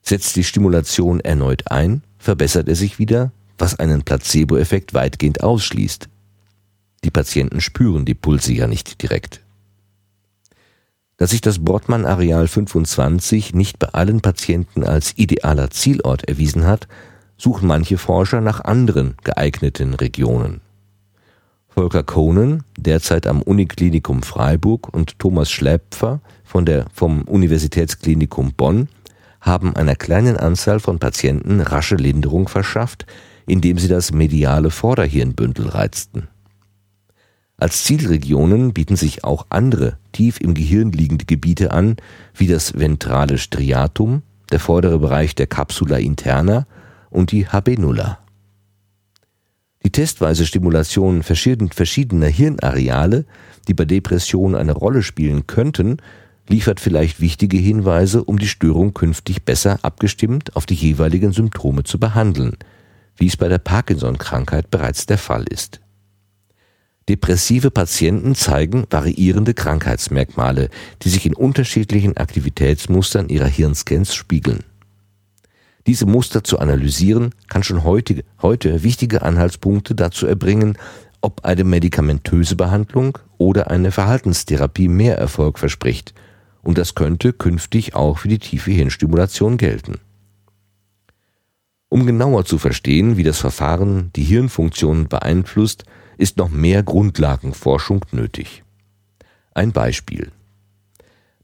[0.00, 6.08] Setzt die Stimulation erneut ein, verbessert er sich wieder, was einen Placebo-Effekt weitgehend ausschließt.
[7.02, 9.40] Die Patienten spüren die Pulse ja nicht direkt.
[11.22, 16.88] Dass sich das Brottmann-Areal 25 nicht bei allen Patienten als idealer Zielort erwiesen hat,
[17.36, 20.62] suchen manche Forscher nach anderen geeigneten Regionen.
[21.68, 28.88] Volker Kohnen, derzeit am Uniklinikum Freiburg, und Thomas Schläpfer von der, vom Universitätsklinikum Bonn
[29.40, 33.06] haben einer kleinen Anzahl von Patienten rasche Linderung verschafft,
[33.46, 36.26] indem sie das mediale Vorderhirnbündel reizten.
[37.62, 41.94] Als Zielregionen bieten sich auch andere tief im Gehirn liegende Gebiete an,
[42.34, 46.66] wie das ventrale Striatum, der vordere Bereich der Capsula interna
[47.08, 48.18] und die Habenula.
[49.84, 53.26] Die testweise Stimulation verschiedener Hirnareale,
[53.68, 55.98] die bei Depressionen eine Rolle spielen könnten,
[56.48, 62.00] liefert vielleicht wichtige Hinweise, um die Störung künftig besser abgestimmt auf die jeweiligen Symptome zu
[62.00, 62.56] behandeln,
[63.14, 65.81] wie es bei der Parkinson-Krankheit bereits der Fall ist.
[67.08, 70.68] Depressive Patienten zeigen variierende Krankheitsmerkmale,
[71.02, 74.64] die sich in unterschiedlichen Aktivitätsmustern ihrer Hirnscans spiegeln.
[75.86, 80.78] Diese Muster zu analysieren, kann schon heute, heute wichtige Anhaltspunkte dazu erbringen,
[81.20, 86.14] ob eine medikamentöse Behandlung oder eine Verhaltenstherapie mehr Erfolg verspricht,
[86.62, 89.98] und das könnte künftig auch für die tiefe Hirnstimulation gelten.
[91.88, 95.84] Um genauer zu verstehen, wie das Verfahren die Hirnfunktionen beeinflusst,
[96.22, 98.62] ist noch mehr Grundlagenforschung nötig.
[99.54, 100.30] Ein Beispiel.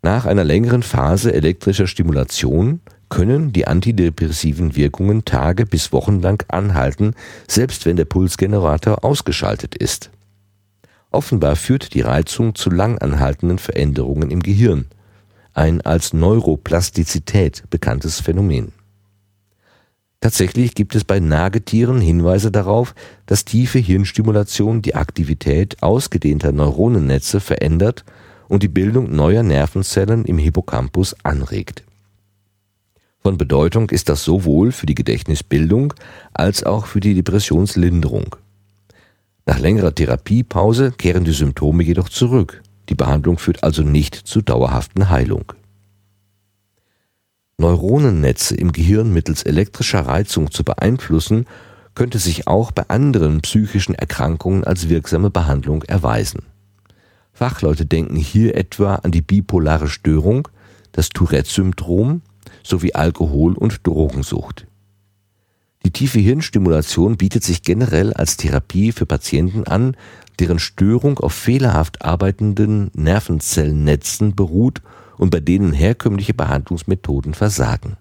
[0.02, 7.14] Nach einer längeren Phase elektrischer Stimulation können die antidepressiven Wirkungen Tage bis Wochen lang anhalten,
[7.48, 10.10] selbst wenn der Pulsgenerator ausgeschaltet ist.
[11.10, 14.86] Offenbar führt die Reizung zu langanhaltenden Veränderungen im Gehirn,
[15.54, 18.77] ein als Neuroplastizität bekanntes Phänomen.
[20.20, 22.94] Tatsächlich gibt es bei Nagetieren Hinweise darauf,
[23.26, 28.04] dass tiefe Hirnstimulation die Aktivität ausgedehnter Neuronennetze verändert
[28.48, 31.84] und die Bildung neuer Nervenzellen im Hippocampus anregt.
[33.20, 35.94] Von Bedeutung ist das sowohl für die Gedächtnisbildung
[36.32, 38.36] als auch für die Depressionslinderung.
[39.46, 42.62] Nach längerer Therapiepause kehren die Symptome jedoch zurück.
[42.88, 45.52] Die Behandlung führt also nicht zu dauerhaften Heilung.
[47.60, 51.46] Neuronennetze im Gehirn mittels elektrischer Reizung zu beeinflussen,
[51.96, 56.42] könnte sich auch bei anderen psychischen Erkrankungen als wirksame Behandlung erweisen.
[57.32, 60.46] Fachleute denken hier etwa an die bipolare Störung,
[60.92, 62.22] das Tourette-Syndrom
[62.62, 64.66] sowie Alkohol- und Drogensucht.
[65.84, 69.96] Die tiefe Hirnstimulation bietet sich generell als Therapie für Patienten an,
[70.38, 74.80] deren Störung auf fehlerhaft arbeitenden Nervenzellennetzen beruht
[75.18, 77.96] und bei denen herkömmliche Behandlungsmethoden versagen.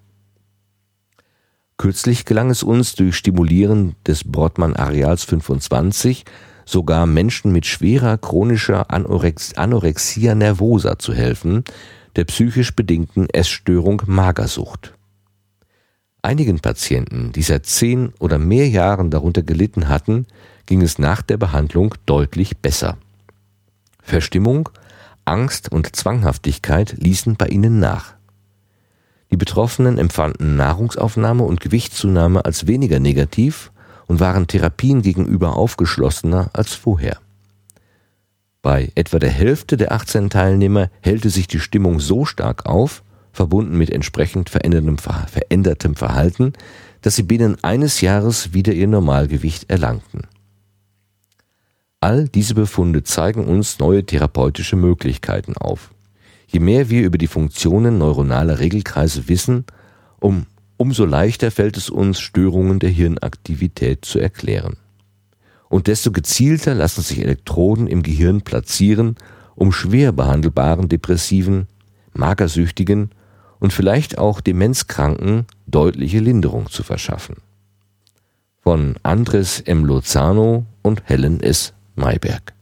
[1.77, 6.25] Kürzlich gelang es uns durch Stimulieren des Brodmann-Areals 25
[6.65, 11.63] sogar Menschen mit schwerer chronischer Anorex Anorexia nervosa zu helfen,
[12.15, 14.93] der psychisch bedingten Essstörung Magersucht.
[16.23, 20.25] Einigen Patienten, die seit zehn oder mehr Jahren darunter gelitten hatten,
[20.65, 22.97] ging es nach der Behandlung deutlich besser.
[24.01, 24.69] Verstimmung,
[25.27, 28.13] Angst und Zwanghaftigkeit ließen bei ihnen nach.
[29.29, 33.71] Die Betroffenen empfanden Nahrungsaufnahme und Gewichtszunahme als weniger negativ
[34.07, 37.17] und waren Therapien gegenüber aufgeschlossener als vorher.
[38.61, 43.77] Bei etwa der Hälfte der 18 Teilnehmer hellte sich die Stimmung so stark auf, verbunden
[43.77, 44.97] mit entsprechend verändertem
[45.95, 46.53] Verhalten,
[47.01, 50.21] dass sie binnen eines Jahres wieder ihr Normalgewicht erlangten.
[51.99, 55.91] All diese Befunde zeigen uns neue therapeutische Möglichkeiten auf.
[56.47, 59.65] Je mehr wir über die Funktionen neuronaler Regelkreise wissen,
[60.19, 60.45] um,
[60.77, 64.77] umso leichter fällt es uns, Störungen der Hirnaktivität zu erklären
[65.69, 69.15] und desto gezielter lassen sich Elektroden im Gehirn platzieren,
[69.55, 71.67] um schwer behandelbaren Depressiven,
[72.13, 73.12] Magersüchtigen
[73.60, 77.38] und vielleicht auch Demenzkranken deutliche Linderung zu verschaffen.
[78.62, 79.86] Von Andres M.
[79.86, 81.73] Lozano und Helen S.
[81.97, 82.53] Mayberg.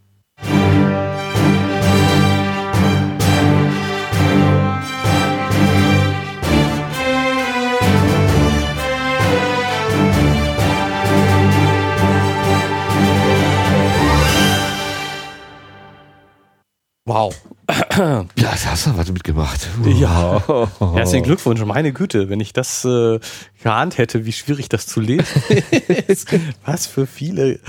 [17.08, 17.36] Wow.
[17.98, 19.70] Ja, da hast du was mitgemacht.
[19.86, 20.42] Ja.
[20.80, 23.20] Herzlichen Glückwunsch, meine Güte, wenn ich das äh,
[23.64, 25.42] geahnt hätte, wie schwierig das zu lesen
[26.08, 26.28] ist.
[26.66, 27.60] was für viele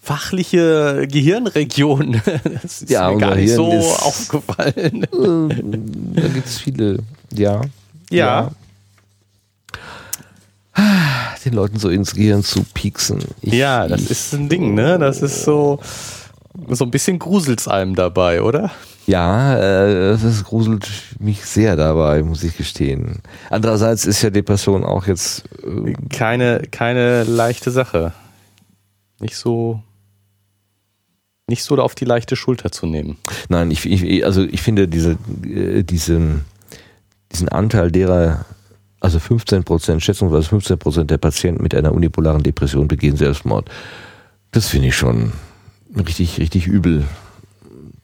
[0.00, 2.20] fachliche Gehirnregionen.
[2.62, 5.06] Das ist Ja, mir gar nicht Hirn so aufgefallen.
[6.14, 6.98] Da gibt es viele,
[7.32, 7.60] ja.
[8.10, 8.50] Ja.
[11.44, 13.20] Den Leuten so ins Gehirn zu pieksen.
[13.42, 14.98] Ich- Ja, das ich- ist ein Ding, ne?
[14.98, 15.78] Das ist so.
[16.68, 18.70] So ein bisschen gruselt's einem dabei, oder?
[19.06, 23.20] Ja, äh, das gruselt mich sehr dabei, muss ich gestehen.
[23.50, 28.12] Andererseits ist ja Depression auch jetzt äh keine keine leichte Sache.
[29.20, 29.80] Nicht so
[31.50, 33.18] nicht so auf die leichte Schulter zu nehmen.
[33.50, 36.46] Nein, ich, ich also ich finde diese äh, diesen
[37.32, 38.46] diesen Anteil derer
[39.00, 43.68] also 15 Prozent, schätzungsweise 15 Prozent der Patienten mit einer unipolaren Depression begehen Selbstmord.
[44.52, 45.32] Das finde ich schon
[45.96, 47.06] richtig, richtig übel.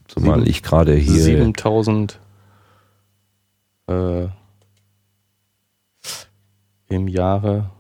[0.08, 1.22] Zumal Sieben, ich gerade hier.
[1.22, 2.18] 7000
[3.88, 4.26] äh,
[6.88, 7.70] im Jahre.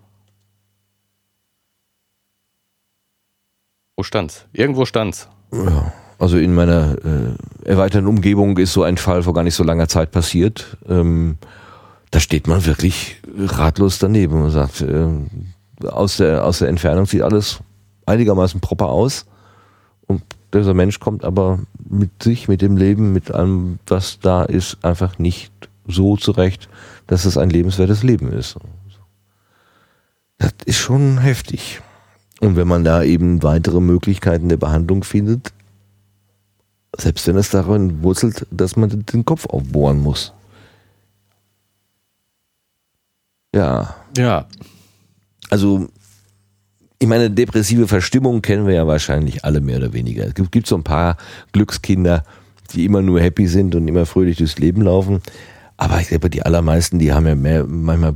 [3.96, 4.44] Wo stand's?
[4.52, 5.28] Irgendwo stand's.
[5.52, 9.64] Ja, also in meiner äh, erweiterten Umgebung ist so ein Fall vor gar nicht so
[9.64, 10.76] langer Zeit passiert.
[10.88, 11.38] Ähm,
[12.10, 15.08] da steht man wirklich ratlos daneben und sagt, äh,
[15.86, 17.60] aus, der, aus der Entfernung sieht alles
[18.06, 19.26] einigermaßen proper aus.
[20.06, 20.22] Und
[20.54, 25.18] dieser Mensch kommt aber mit sich, mit dem Leben, mit allem, was da ist, einfach
[25.18, 25.52] nicht
[25.86, 26.68] so zurecht,
[27.06, 28.56] dass es ein lebenswertes Leben ist.
[30.38, 31.80] Das ist schon heftig.
[32.40, 35.52] Und wenn man da eben weitere Möglichkeiten der Behandlung findet,
[36.96, 40.32] selbst wenn es darin wurzelt, dass man den Kopf aufbohren muss.
[43.54, 43.94] Ja.
[44.16, 44.46] Ja.
[45.50, 45.88] Also
[46.98, 50.26] ich meine, depressive Verstimmung kennen wir ja wahrscheinlich alle mehr oder weniger.
[50.26, 51.16] Es gibt, gibt so ein paar
[51.52, 52.24] Glückskinder,
[52.72, 55.20] die immer nur happy sind und immer fröhlich durchs Leben laufen.
[55.76, 58.14] Aber ich glaube, die allermeisten, die haben ja mehr, manchmal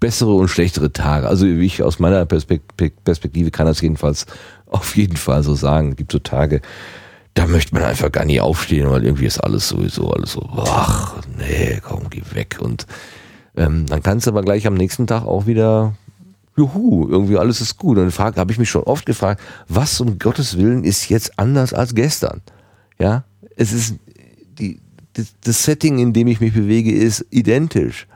[0.00, 1.28] bessere und schlechtere Tage.
[1.28, 4.26] Also ich aus meiner Perspektive kann das jedenfalls
[4.66, 5.90] auf jeden Fall so sagen.
[5.90, 6.60] Es gibt so Tage,
[7.34, 11.16] da möchte man einfach gar nicht aufstehen, weil irgendwie ist alles sowieso alles so, ach,
[11.38, 12.58] nee, komm, geh weg.
[12.60, 12.86] Und
[13.56, 15.94] ähm, dann kannst du aber gleich am nächsten Tag auch wieder
[16.56, 17.98] juhu, irgendwie alles ist gut.
[17.98, 21.72] Und frage, habe ich mich schon oft gefragt, was um Gottes Willen ist jetzt anders
[21.72, 22.42] als gestern?
[22.98, 23.24] Ja,
[23.56, 23.94] es ist
[24.58, 24.80] die,
[25.44, 28.06] das Setting, in dem ich mich bewege, ist identisch.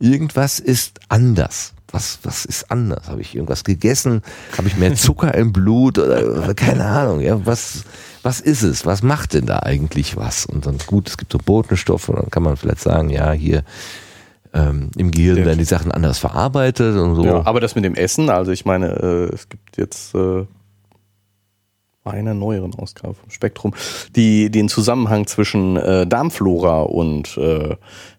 [0.00, 1.74] Irgendwas ist anders.
[1.90, 3.08] Was, was ist anders?
[3.08, 4.22] Habe ich irgendwas gegessen?
[4.58, 7.20] Habe ich mehr Zucker im Blut oder, keine Ahnung?
[7.20, 7.84] Ja, was,
[8.22, 8.84] was ist es?
[8.84, 10.44] Was macht denn da eigentlich was?
[10.44, 13.62] Und dann gut, es gibt so Botenstoffe und dann kann man vielleicht sagen, ja, hier
[14.52, 15.44] ähm, im Gehirn ja.
[15.44, 17.24] werden die Sachen anders verarbeitet und so.
[17.24, 20.46] Ja, aber das mit dem Essen, also ich meine, äh, es gibt jetzt äh,
[22.04, 23.74] einer neueren Ausgabe vom Spektrum,
[24.14, 27.76] die den Zusammenhang zwischen äh, Darmflora und äh,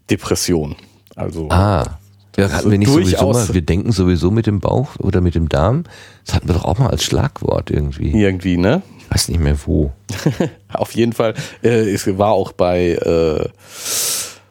[0.09, 0.75] Depression.
[1.15, 1.99] Also ah.
[2.37, 5.47] Ja, hatten wir nicht sowieso mal, wir denken sowieso mit dem Bauch oder mit dem
[5.47, 5.83] Darm.
[6.25, 8.11] Das hatten wir doch auch mal als Schlagwort irgendwie.
[8.11, 8.81] Irgendwie, ne?
[8.99, 9.93] Ich weiß nicht mehr wo.
[10.73, 11.33] Auf jeden Fall.
[11.63, 13.47] Äh, es war auch bei äh,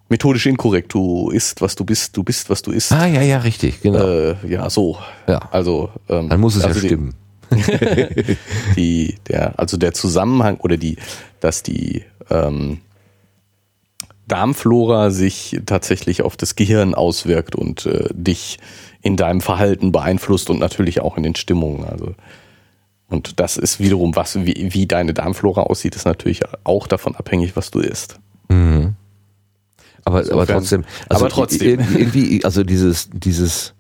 [0.09, 0.95] methodisch inkorrekt.
[0.95, 2.93] Du isst, was du bist, du bist, was du isst.
[2.93, 3.99] Ah, ja, ja, richtig, genau.
[3.99, 4.97] Äh, ja, so.
[5.27, 5.41] Ja.
[5.51, 7.15] Also, ähm, Dann muss es also ja stimmen.
[8.77, 10.97] die, der, also der Zusammenhang oder die,
[11.41, 12.79] dass die ähm,
[14.27, 18.59] Darmflora sich tatsächlich auf das Gehirn auswirkt und äh, dich
[19.03, 21.85] in deinem Verhalten beeinflusst und natürlich auch in den Stimmungen.
[21.85, 22.15] Also
[23.09, 27.55] und das ist wiederum was, wie, wie deine Darmflora aussieht, ist natürlich auch davon abhängig,
[27.55, 28.19] was du isst.
[28.49, 28.97] Mhm.
[30.05, 31.81] Aber, Insofern, aber trotzdem, also aber trotzdem.
[31.81, 33.75] irgendwie, also dieses, dieses,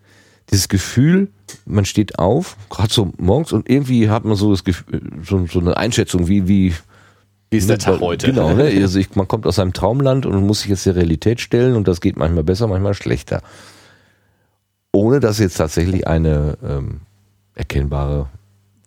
[0.50, 1.28] dieses Gefühl,
[1.66, 5.60] man steht auf, gerade so morgens und irgendwie hat man so das Gefühl, so, so
[5.60, 6.74] eine Einschätzung, wie, wie,
[7.54, 8.26] wie ist der Tag heute?
[8.26, 8.64] Genau, ne?
[8.64, 11.86] also ich, man kommt aus einem Traumland und muss sich jetzt der Realität stellen und
[11.88, 13.42] das geht manchmal besser, manchmal schlechter.
[14.92, 17.00] Ohne dass jetzt tatsächlich eine ähm,
[17.54, 18.26] erkennbare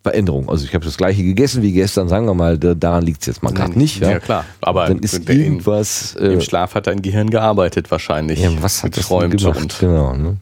[0.04, 0.50] Veränderung.
[0.50, 3.44] Also ich habe das gleiche gegessen wie gestern, sagen wir mal, daran liegt es jetzt
[3.44, 4.02] mal gerade nicht.
[4.02, 4.12] Ja?
[4.12, 4.46] ja, klar.
[4.62, 6.16] Aber dann ist irgendwas.
[6.16, 8.40] In, äh, Im Schlaf hat dein Gehirn gearbeitet wahrscheinlich.
[8.40, 9.38] Ja, was hat das gemacht?
[9.38, 10.14] Und, genau.
[10.16, 10.38] Ne?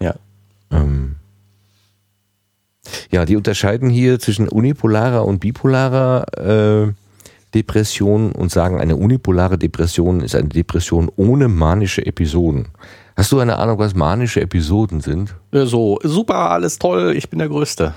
[0.00, 0.14] Ja.
[0.72, 1.16] Ähm.
[3.10, 6.92] Ja, die unterscheiden hier zwischen unipolarer und bipolarer äh,
[7.54, 12.68] Depression und sagen, eine unipolare Depression ist eine Depression ohne manische Episoden.
[13.16, 15.36] Hast du eine Ahnung, was manische Episoden sind?
[15.52, 17.94] So, super, alles toll, ich bin der Größte.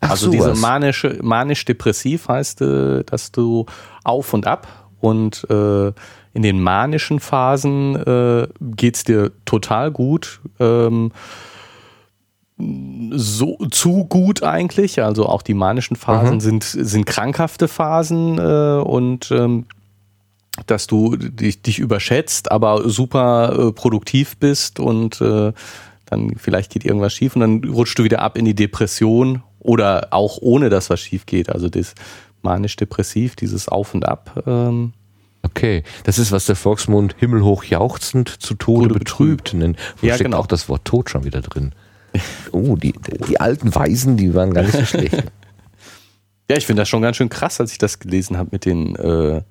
[0.00, 3.66] Ach, also diese manische, manisch-depressiv heißt, äh, dass du
[4.04, 4.66] auf und ab
[5.00, 5.88] und äh,
[6.32, 10.40] in den manischen Phasen äh, geht's dir total gut.
[10.60, 11.10] Ähm,
[13.10, 15.02] so zu gut eigentlich.
[15.02, 16.40] Also auch die manischen Phasen mhm.
[16.40, 19.66] sind, sind krankhafte Phasen äh, und ähm,
[20.66, 25.52] dass du dich, dich überschätzt, aber super äh, produktiv bist und äh,
[26.06, 30.08] dann vielleicht geht irgendwas schief und dann rutschst du wieder ab in die Depression oder
[30.10, 31.50] auch ohne, dass was schief geht.
[31.50, 31.94] Also das
[32.42, 34.42] manisch-depressiv, dieses Auf und Ab.
[34.46, 34.94] Ähm,
[35.42, 39.78] Okay, das ist, was der Volksmund himmelhoch jauchzend zu Tode, Tode betrübt nennt.
[40.00, 40.38] Wo ja, steckt genau.
[40.38, 41.72] auch das Wort Tod schon wieder drin.
[42.52, 42.94] Oh, die,
[43.28, 45.24] die alten Weisen, die waren gar nicht so schlecht.
[46.50, 48.96] Ja, ich finde das schon ganz schön krass, als ich das gelesen habe mit den
[48.96, 49.42] äh,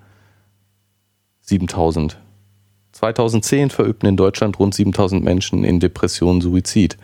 [1.41, 2.18] 7000.
[2.91, 6.97] 2010 verübten in Deutschland rund 7000 Menschen in Depressionen Suizid.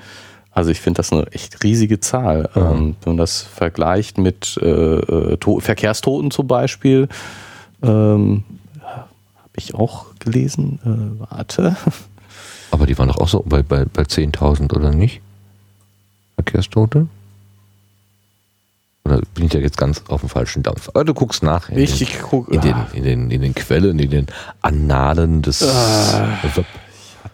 [0.50, 2.50] Also ich finde das eine echt riesige Zahl.
[2.56, 2.62] Mhm.
[2.62, 7.08] Ähm, wenn man das vergleicht mit äh, äh Verkehrstoten zum Beispiel,
[7.82, 8.44] ähm,
[8.82, 10.80] habe ich auch gelesen.
[10.84, 11.76] Äh, warte.
[12.72, 15.22] Aber die waren doch auch so bei, bei, bei 10.000 oder nicht?
[16.36, 17.08] Verkehrstote?
[19.06, 20.90] Oder bin ich da jetzt ganz auf dem falschen Dampf?
[20.90, 21.70] Aber du guckst nach.
[21.70, 24.28] In ich, den, guck, in, den, in, den, in den Quellen, in den
[24.62, 26.64] Annalen des, äh,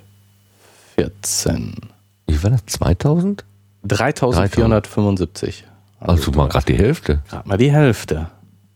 [2.26, 2.66] Wie war das?
[2.66, 3.44] 2000?
[3.84, 5.64] 3475.
[5.98, 7.22] Also, also mal gerade die Hälfte.
[7.28, 8.28] Gerade mal die Hälfte.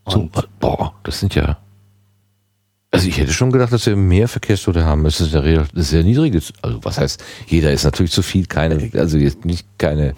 [0.04, 1.58] Und, so, boah, das sind ja.
[2.92, 5.04] Also ich hätte schon gedacht, dass wir mehr Verkehrstote haben.
[5.04, 6.52] Das ist ja sehr niedriges.
[6.60, 10.14] Also was heißt, jeder ist natürlich zu viel, keine, also jetzt nicht keine,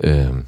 [0.00, 0.46] ähm,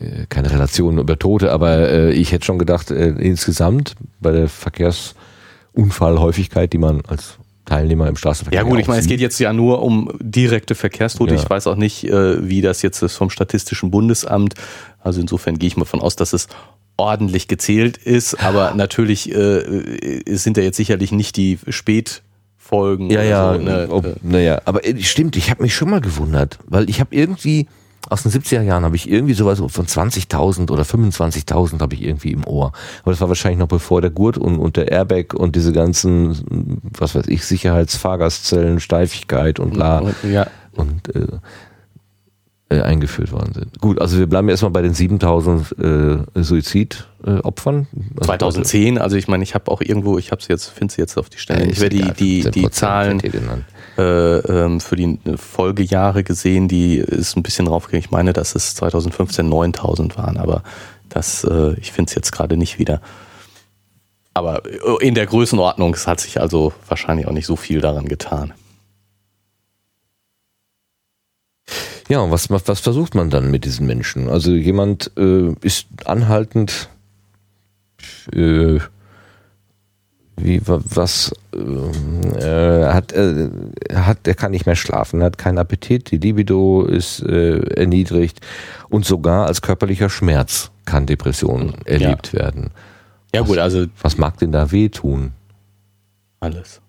[0.00, 4.48] äh, keine Relation über Tote, aber äh, ich hätte schon gedacht, äh, insgesamt bei der
[4.48, 8.62] Verkehrsunfallhäufigkeit, die man als Teilnehmer im Straßenverkehr.
[8.62, 11.34] Ja gut, ich meine, es geht jetzt ja nur um direkte Verkehrstote.
[11.34, 11.40] Ja.
[11.40, 14.54] Ich weiß auch nicht, äh, wie das jetzt ist vom Statistischen Bundesamt.
[15.00, 16.48] Also insofern gehe ich mal von aus, dass es
[16.96, 23.10] ordentlich gezählt ist, aber natürlich äh, sind da jetzt sicherlich nicht die Spätfolgen.
[23.10, 23.86] Ja, ja, so, ne?
[23.90, 27.66] Ob, naja, aber äh, stimmt, ich habe mich schon mal gewundert, weil ich habe irgendwie
[28.08, 32.32] aus den 70er Jahren habe ich irgendwie sowas von 20.000 oder 25.000 habe ich irgendwie
[32.32, 32.72] im Ohr.
[33.02, 36.80] Aber das war wahrscheinlich noch bevor der Gurt und, und der Airbag und diese ganzen,
[36.96, 40.02] was weiß ich, Sicherheitsfahrgastzellen, Steifigkeit und bla.
[40.22, 40.46] Ja.
[40.76, 41.26] Und äh,
[42.68, 43.80] äh, eingeführt worden sind.
[43.80, 47.86] Gut, also wir bleiben erstmal bei den 7000 äh, Suizidopfern.
[48.20, 51.00] Äh, 2010, also ich meine, ich habe auch irgendwo, ich habe sie jetzt, finde sie
[51.00, 53.20] jetzt auf die Stelle, ja, ich werde die, die, die Zahlen
[53.98, 58.04] äh, ähm, für die Folgejahre gesehen, die ist ein bisschen draufgegangen.
[58.04, 60.64] Ich meine, dass es 2015 9000 waren, aber
[61.08, 63.00] das, äh, ich finde es jetzt gerade nicht wieder.
[64.34, 64.62] Aber
[65.00, 68.52] in der Größenordnung, es hat sich also wahrscheinlich auch nicht so viel daran getan.
[72.08, 74.28] Ja, und was, was versucht man dann mit diesen Menschen?
[74.28, 76.88] Also jemand äh, ist anhaltend,
[78.32, 78.78] äh,
[80.36, 83.48] wie was äh, hat, äh,
[83.94, 88.40] hat, er kann nicht mehr schlafen, hat keinen Appetit, die Libido ist äh, erniedrigt
[88.88, 92.40] und sogar als körperlicher Schmerz kann Depression erlebt ja.
[92.40, 92.70] werden.
[93.34, 95.32] Ja was, gut, also was mag denn da wehtun?
[96.38, 96.80] Alles,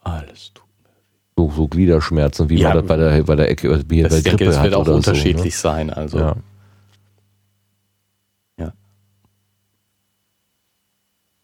[0.00, 0.65] alles tut
[1.36, 4.20] so, so Gliederschmerzen, wie ja, man das bei der, bei der Ecke, wie das bei
[4.22, 5.74] Grippe denke, das wird auch unterschiedlich so, ne?
[5.74, 5.90] sein.
[5.90, 6.18] Also.
[6.18, 6.36] Ja.
[8.58, 8.72] Ja,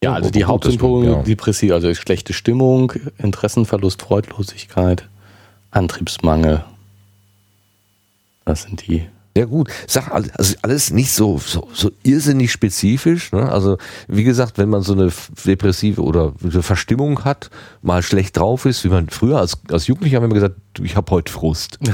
[0.03, 1.21] ja also die Hauptsymptome, ja.
[1.21, 5.07] depressiv, also schlechte Stimmung, Interessenverlust, Freudlosigkeit,
[5.69, 6.63] Antriebsmangel.
[8.45, 13.31] Das sind die ja gut, sag also alles nicht so, so, so irrsinnig spezifisch.
[13.31, 13.51] Ne?
[13.51, 13.77] Also
[14.07, 15.11] wie gesagt, wenn man so eine
[15.45, 17.49] depressive oder eine Verstimmung hat,
[17.81, 21.11] mal schlecht drauf ist, wie man früher als, als Jugendlicher haben wir gesagt, ich habe
[21.11, 21.79] heute Frust.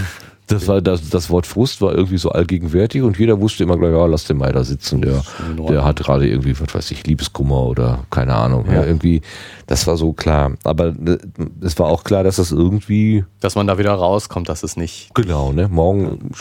[0.50, 3.92] Das war das, das Wort Frust war irgendwie so allgegenwärtig und jeder wusste immer gleich,
[3.92, 5.22] ja, lass den mal da sitzen, der,
[5.70, 8.66] der hat gerade irgendwie, was weiß ich, Liebeskummer oder keine Ahnung.
[8.66, 8.78] Ja.
[8.78, 8.86] ja.
[8.86, 9.22] irgendwie,
[9.68, 10.54] das war so klar.
[10.64, 11.20] Aber äh,
[11.62, 13.26] es war auch klar, dass das irgendwie.
[13.42, 15.14] Dass man da wieder rauskommt, dass es nicht.
[15.14, 15.68] Genau, ne?
[15.68, 16.32] Morgen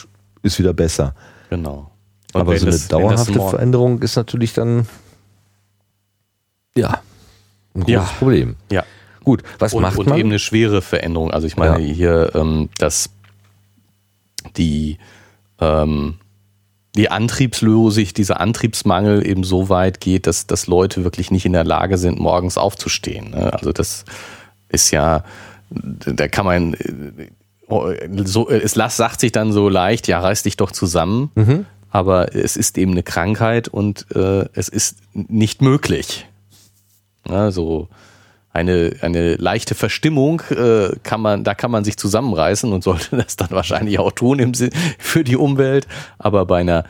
[0.49, 1.15] ist wieder besser.
[1.51, 1.91] Genau.
[2.35, 4.87] Und Aber so eine das, dauerhafte Veränderung ist natürlich dann
[6.77, 7.01] ja
[7.75, 8.03] ein großes ja.
[8.19, 8.57] Problem.
[8.71, 8.85] Ja.
[9.25, 10.15] Gut, was und, macht und man?
[10.15, 11.31] Und eben eine schwere Veränderung.
[11.31, 11.95] Also ich meine ja.
[11.95, 13.11] hier, ähm, dass
[14.57, 14.99] die
[15.61, 16.19] ähm,
[16.97, 21.65] die Antriebslosig, dieser Antriebsmangel eben so weit geht, dass, dass Leute wirklich nicht in der
[21.65, 23.31] Lage sind, morgens aufzustehen.
[23.31, 23.53] Ne?
[23.53, 24.05] Also das
[24.69, 25.23] ist ja,
[25.71, 26.77] da kann man
[28.25, 31.31] so, es sagt sich dann so leicht, ja, reiß dich doch zusammen.
[31.35, 31.67] Mhm.
[31.91, 36.27] Aber es ist eben eine Krankheit und äh, es ist nicht möglich.
[37.25, 37.89] Also
[38.53, 43.37] eine, eine leichte Verstimmung äh, kann man, da kann man sich zusammenreißen und sollte das
[43.37, 44.53] dann wahrscheinlich auch tun im,
[44.99, 45.87] für die Umwelt.
[46.19, 46.85] Aber bei einer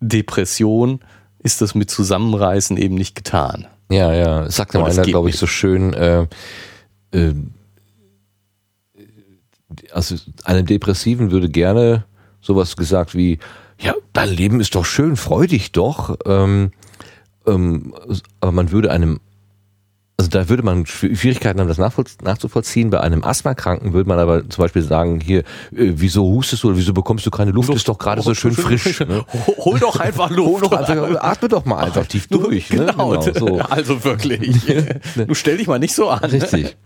[0.00, 1.00] Depression
[1.38, 3.66] ist das mit Zusammenreißen eben nicht getan.
[3.90, 6.26] Ja, ja, sagt einer, glaube ich, so schön, äh,
[7.12, 7.34] äh,
[9.92, 12.04] also einem Depressiven würde gerne
[12.40, 13.38] sowas gesagt wie,
[13.80, 16.16] ja, dein Leben ist doch schön, freu dich doch.
[16.26, 16.72] Ähm,
[17.46, 17.94] ähm,
[18.40, 19.20] aber man würde einem,
[20.16, 22.90] also da würde man Schwierigkeiten haben, das nachzuvollziehen.
[22.90, 25.44] Bei einem Asthmakranken würde man aber zum Beispiel sagen, hier, äh,
[25.94, 27.68] wieso hustest du oder wieso bekommst du keine Luft?
[27.68, 29.00] Luft ist doch gerade so schön frisch.
[29.00, 29.24] Ne?
[29.58, 30.62] Hol doch einfach Luft.
[30.62, 32.70] Hol doch einfach, atme doch mal einfach tief durch.
[32.70, 32.86] Ne?
[32.86, 33.58] Genau, genau so.
[33.70, 34.60] also wirklich.
[35.14, 36.24] du stell dich mal nicht so an.
[36.24, 36.76] Richtig.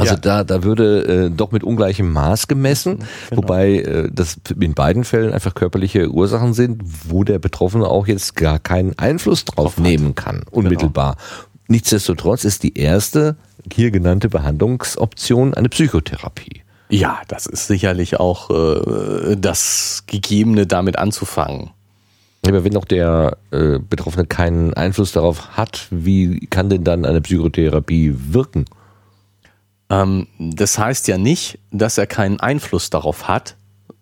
[0.00, 0.20] Also ja.
[0.20, 3.42] da, da würde äh, doch mit ungleichem Maß gemessen, genau.
[3.42, 8.34] wobei äh, das in beiden Fällen einfach körperliche Ursachen sind, wo der Betroffene auch jetzt
[8.36, 11.16] gar keinen Einfluss drauf nehmen kann, unmittelbar.
[11.16, 11.46] Genau.
[11.68, 13.36] Nichtsdestotrotz ist die erste
[13.72, 16.62] hier genannte Behandlungsoption eine Psychotherapie.
[16.88, 21.70] Ja, das ist sicherlich auch äh, das Gegebene, damit anzufangen.
[22.46, 27.20] Aber wenn auch der äh, Betroffene keinen Einfluss darauf hat, wie kann denn dann eine
[27.20, 28.64] Psychotherapie wirken?
[29.90, 33.56] Ähm, das heißt ja nicht, dass er keinen Einfluss darauf hat,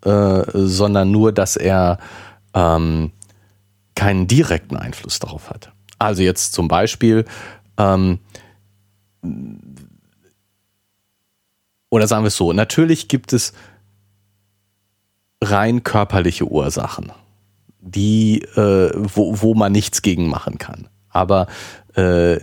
[0.05, 1.99] äh, sondern nur, dass er
[2.55, 3.11] ähm,
[3.95, 5.73] keinen direkten Einfluss darauf hat.
[5.99, 7.25] Also jetzt zum Beispiel,
[7.77, 8.21] ähm,
[11.91, 13.55] oder sagen wir es so, natürlich gibt es
[15.43, 17.13] rein körperliche Ursachen,
[17.81, 20.89] die, äh, wo, wo man nichts gegen machen kann.
[21.09, 21.47] Aber
[21.97, 22.39] äh,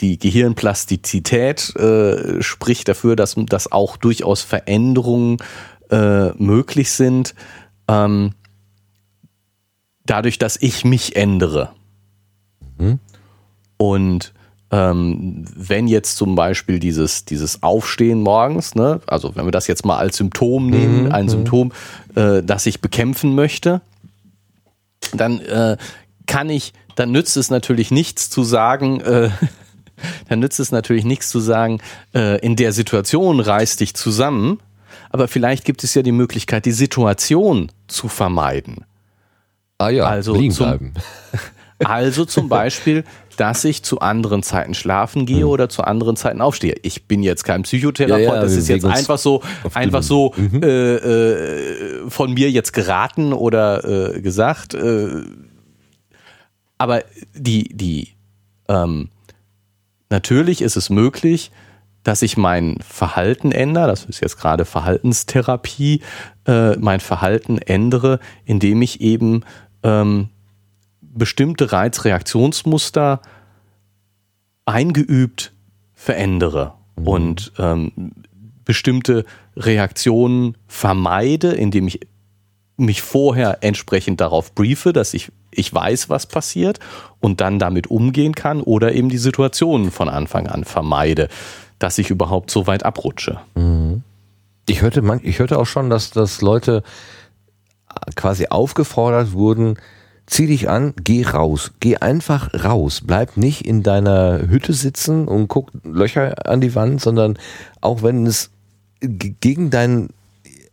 [0.00, 5.38] die Gehirnplastizität äh, spricht dafür, dass, dass auch durchaus Veränderungen
[5.90, 7.34] äh, möglich sind,
[7.88, 8.32] ähm,
[10.04, 11.70] dadurch, dass ich mich ändere.
[12.78, 12.98] Mhm.
[13.76, 14.32] Und
[14.70, 19.84] ähm, wenn jetzt zum Beispiel dieses, dieses Aufstehen morgens, ne, also wenn wir das jetzt
[19.84, 21.12] mal als Symptom nehmen, mhm.
[21.12, 21.30] ein mhm.
[21.30, 21.72] Symptom,
[22.14, 23.80] äh, das ich bekämpfen möchte,
[25.12, 25.76] dann äh,
[26.26, 29.30] kann ich, dann nützt es natürlich nichts zu sagen, äh,
[30.28, 31.80] dann nützt es natürlich nichts zu sagen,
[32.14, 34.60] äh, in der Situation reiß dich zusammen,
[35.10, 38.84] aber vielleicht gibt es ja die Möglichkeit, die Situation zu vermeiden.
[39.78, 40.94] Ah ja, also liegen zum, bleiben.
[41.82, 43.04] Also zum Beispiel,
[43.38, 45.48] dass ich zu anderen Zeiten schlafen gehe hm.
[45.48, 46.74] oder zu anderen Zeiten aufstehe.
[46.82, 49.42] Ich bin jetzt kein Psychotherapeut, ja, ja, das ist jetzt einfach so,
[49.72, 50.62] einfach so mhm.
[50.62, 54.74] äh, äh, von mir jetzt geraten oder äh, gesagt.
[54.74, 55.08] Äh,
[56.76, 57.02] aber
[57.34, 58.08] die, die,
[58.68, 59.08] ähm,
[60.10, 61.50] natürlich ist es möglich,
[62.02, 66.02] dass ich mein Verhalten ändere, das ist jetzt gerade Verhaltenstherapie,
[66.46, 69.44] äh, mein Verhalten ändere, indem ich eben
[69.82, 70.28] ähm,
[71.00, 73.20] bestimmte Reizreaktionsmuster
[74.64, 75.52] eingeübt
[75.92, 77.06] verändere mhm.
[77.06, 78.12] und ähm,
[78.64, 79.24] bestimmte
[79.56, 82.00] Reaktionen vermeide, indem ich
[82.76, 86.78] mich vorher entsprechend darauf briefe, dass ich, ich weiß, was passiert
[87.20, 91.28] und dann damit umgehen kann oder eben die Situationen von Anfang an vermeide,
[91.78, 93.40] dass ich überhaupt so weit abrutsche.
[93.54, 94.02] Mhm.
[94.68, 96.82] Ich hörte, man, ich hörte auch schon, dass, dass Leute
[98.14, 99.76] quasi aufgefordert wurden,
[100.26, 101.72] zieh dich an, geh raus.
[101.80, 103.02] Geh einfach raus.
[103.04, 107.38] Bleib nicht in deiner Hütte sitzen und guck Löcher an die Wand, sondern
[107.80, 108.50] auch wenn es
[109.00, 110.10] gegen deinen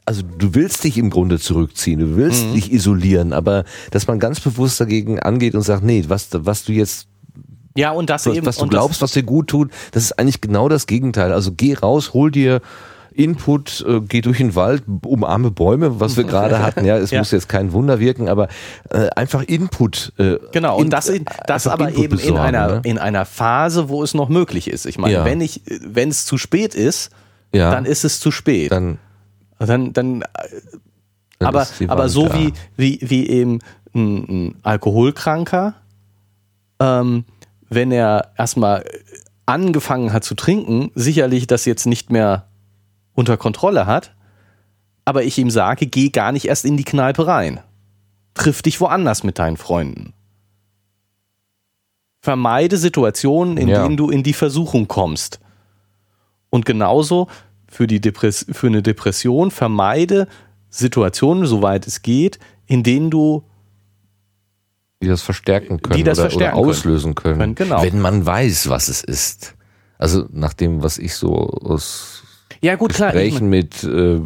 [0.07, 2.53] also du willst dich im Grunde zurückziehen, du willst mhm.
[2.53, 6.71] dich isolieren, aber dass man ganz bewusst dagegen angeht und sagt, nee, was, was du
[6.71, 7.07] jetzt
[7.75, 10.41] ja, und das was, eben, was du glaubst, was dir gut tut, das ist eigentlich
[10.41, 11.31] genau das Gegenteil.
[11.31, 12.61] Also geh raus, hol dir
[13.13, 16.85] Input, äh, geh durch den Wald, umarme Bäume, was wir gerade hatten.
[16.85, 17.19] Ja, es ja.
[17.19, 18.47] muss jetzt kein Wunder wirken, aber
[18.89, 20.13] äh, einfach Input.
[20.17, 22.81] Äh, genau, und das, in, das aber Input eben besorgen, in einer, ne?
[22.85, 24.85] in einer Phase, wo es noch möglich ist.
[24.85, 25.25] Ich meine, ja.
[25.25, 27.11] wenn ich, wenn es zu spät ist,
[27.53, 27.71] ja.
[27.71, 28.71] dann ist es zu spät.
[28.71, 28.99] Dann,
[29.59, 30.23] dann, dann,
[31.39, 33.59] dann aber, aber so wie, wie, wie eben
[33.93, 35.75] ein, ein Alkoholkranker,
[36.79, 37.25] ähm,
[37.69, 38.85] wenn er erstmal
[39.45, 42.47] angefangen hat zu trinken, sicherlich das jetzt nicht mehr
[43.13, 44.13] unter Kontrolle hat,
[45.05, 47.61] aber ich ihm sage, geh gar nicht erst in die Kneipe rein.
[48.33, 50.13] Triff dich woanders mit deinen Freunden.
[52.21, 53.83] Vermeide Situationen, in ja.
[53.83, 55.39] denen du in die Versuchung kommst.
[56.49, 57.27] Und genauso
[57.77, 60.27] für, die Depress für eine Depression vermeide
[60.71, 63.43] Situationen, soweit es geht, in denen du
[65.03, 67.55] die das verstärken können die das oder, verstärken oder auslösen können, können.
[67.55, 67.83] Genau.
[67.83, 69.53] Wenn man weiß, was es ist.
[69.99, 72.23] Also nach dem, was ich so aus
[72.61, 74.21] ja, gut, Gesprächen mit äh,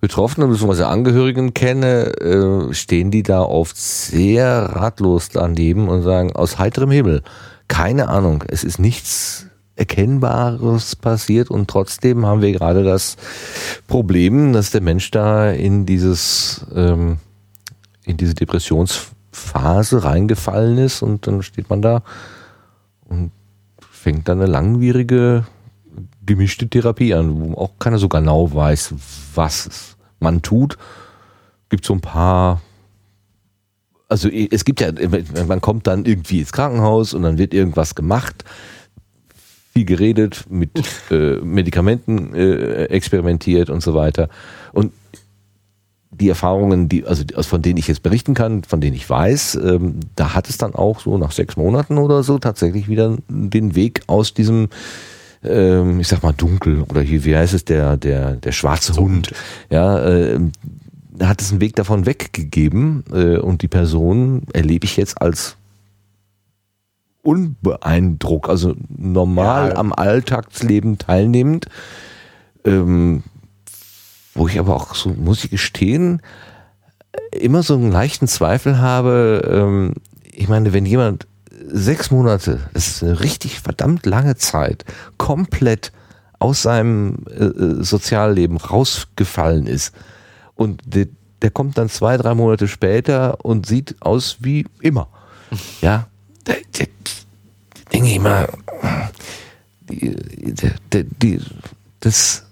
[0.00, 0.84] Betroffenen bzw.
[0.84, 7.22] Angehörigen kenne, äh, stehen die da oft sehr ratlos daneben und sagen, aus heiterem Himmel,
[7.68, 9.47] keine Ahnung, es ist nichts
[9.78, 13.16] Erkennbares passiert und trotzdem haben wir gerade das
[13.86, 17.18] Problem, dass der Mensch da in dieses, ähm,
[18.04, 22.02] in diese Depressionsphase reingefallen ist und dann steht man da
[23.04, 23.30] und
[23.90, 25.46] fängt dann eine langwierige
[26.26, 28.94] gemischte Therapie an, wo auch keiner so genau weiß,
[29.34, 30.76] was man tut.
[31.68, 32.60] Gibt so ein paar
[34.08, 34.90] also es gibt ja,
[35.46, 38.42] man kommt dann irgendwie ins Krankenhaus und dann wird irgendwas gemacht,
[39.78, 40.70] viel geredet, mit
[41.10, 44.28] äh, Medikamenten äh, experimentiert und so weiter.
[44.72, 44.92] Und
[46.10, 50.00] die Erfahrungen, die, also von denen ich jetzt berichten kann, von denen ich weiß, ähm,
[50.16, 54.02] da hat es dann auch so nach sechs Monaten oder so tatsächlich wieder den Weg
[54.08, 54.68] aus diesem
[55.44, 59.32] ähm, ich sag mal dunkel oder hier, wie heißt es, der, der, der schwarze Hund,
[59.70, 60.40] ja, äh,
[61.22, 65.57] hat es einen Weg davon weggegeben äh, und die Person erlebe ich jetzt als
[67.22, 69.76] unbeeindruckt, also normal ja.
[69.76, 71.66] am Alltagsleben teilnehmend,
[72.64, 73.22] ähm,
[74.34, 76.22] wo ich aber auch so, muss ich gestehen,
[77.32, 79.94] immer so einen leichten Zweifel habe, ähm,
[80.32, 81.26] ich meine, wenn jemand
[81.66, 84.84] sechs Monate, das ist eine richtig verdammt lange Zeit,
[85.16, 85.92] komplett
[86.38, 89.92] aus seinem äh, äh Sozialleben rausgefallen ist,
[90.58, 91.06] und der,
[91.40, 95.08] der kommt dann zwei, drei Monate später und sieht aus wie immer.
[95.80, 96.08] Ja,
[96.48, 96.86] der, der,
[97.92, 98.48] denke ich immer,
[99.88, 100.16] die,
[100.92, 101.40] die, die,
[102.00, 102.46] das,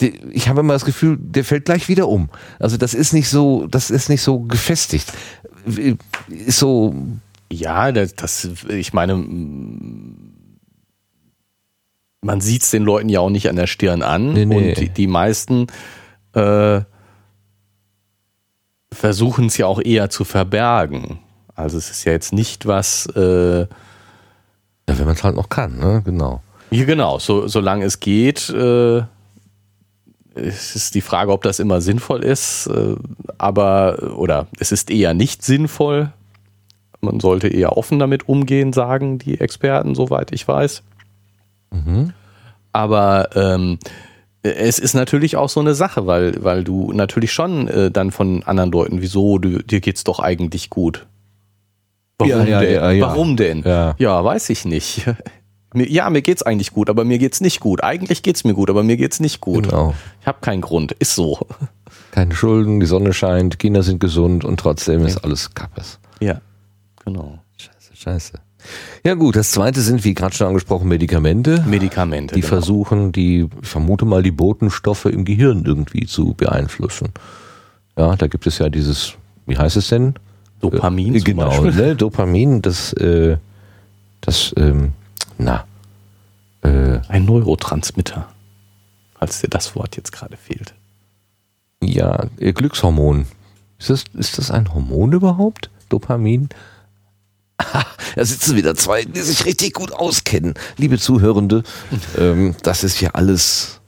[0.00, 2.30] ich habe immer das Gefühl, der fällt gleich wieder um.
[2.58, 5.12] Also das ist nicht so, das ist nicht so gefestigt.
[6.28, 6.94] Ist so.
[7.52, 9.16] Ja, das, das ich meine,
[12.22, 14.32] man sieht es den Leuten ja auch nicht an der Stirn an.
[14.32, 14.70] Nee, nee.
[14.70, 15.66] Und die, die meisten
[16.34, 16.82] äh,
[18.92, 21.18] versuchen es ja auch eher zu verbergen.
[21.60, 23.06] Also es ist ja jetzt nicht was.
[23.14, 23.66] Äh, ja,
[24.86, 26.02] wenn man es halt noch kann, ne?
[26.04, 26.42] Genau.
[26.70, 27.18] Ja, genau.
[27.18, 29.02] So, solange es geht, äh,
[30.34, 32.66] es ist die Frage, ob das immer sinnvoll ist.
[32.66, 32.96] Äh,
[33.38, 36.12] aber, oder es ist eher nicht sinnvoll.
[37.00, 40.82] Man sollte eher offen damit umgehen, sagen die Experten, soweit ich weiß.
[41.70, 42.12] Mhm.
[42.72, 43.78] Aber ähm,
[44.42, 48.42] es ist natürlich auch so eine Sache, weil, weil du natürlich schon äh, dann von
[48.44, 51.06] anderen Leuten, wieso, du, dir geht's doch eigentlich gut.
[52.20, 52.74] Warum ja, denn?
[52.74, 53.06] Ja, ja.
[53.06, 53.62] Warum denn?
[53.64, 55.06] Ja, weiß ich nicht.
[55.72, 57.84] Ja, mir geht's eigentlich gut, aber mir geht's nicht gut.
[57.84, 59.68] Eigentlich geht's mir gut, aber mir geht's nicht gut.
[59.68, 59.94] Genau.
[60.20, 60.90] Ich habe keinen Grund.
[60.92, 61.38] Ist so.
[62.10, 66.00] Keine Schulden, die Sonne scheint, Kinder sind gesund und trotzdem ist alles Kappes.
[66.18, 66.40] Ja,
[67.04, 67.38] genau.
[67.56, 68.32] Scheiße, scheiße.
[69.04, 71.64] Ja gut, das zweite sind, wie gerade schon angesprochen, Medikamente.
[71.66, 72.34] Medikamente.
[72.34, 72.48] Die genau.
[72.48, 77.10] versuchen, die, ich vermute mal, die Botenstoffe im Gehirn irgendwie zu beeinflussen.
[77.96, 79.14] Ja, da gibt es ja dieses,
[79.46, 80.14] wie heißt es denn?
[80.60, 81.14] Dopamin.
[81.14, 81.96] Äh, genau, ne?
[81.96, 83.36] Dopamin, das, äh,
[84.20, 84.92] das, ähm,
[85.38, 85.64] na.
[86.62, 88.28] Äh, Ein Neurotransmitter,
[89.18, 90.74] falls dir das Wort jetzt gerade fehlt.
[91.82, 93.26] Ja, äh, Glückshormon.
[93.78, 95.70] Ist das, ist das ein Hormon überhaupt?
[95.88, 96.50] Dopamin?
[98.14, 100.54] da sitzen wieder zwei, die sich richtig gut auskennen.
[100.76, 101.62] Liebe Zuhörende,
[102.18, 103.80] ähm, das ist ja alles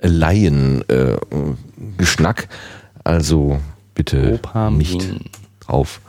[0.00, 2.42] Laien-Geschnack.
[2.42, 2.46] Äh,
[3.02, 3.60] also
[3.94, 4.78] bitte Dopamin.
[4.78, 5.00] nicht
[5.66, 6.00] drauf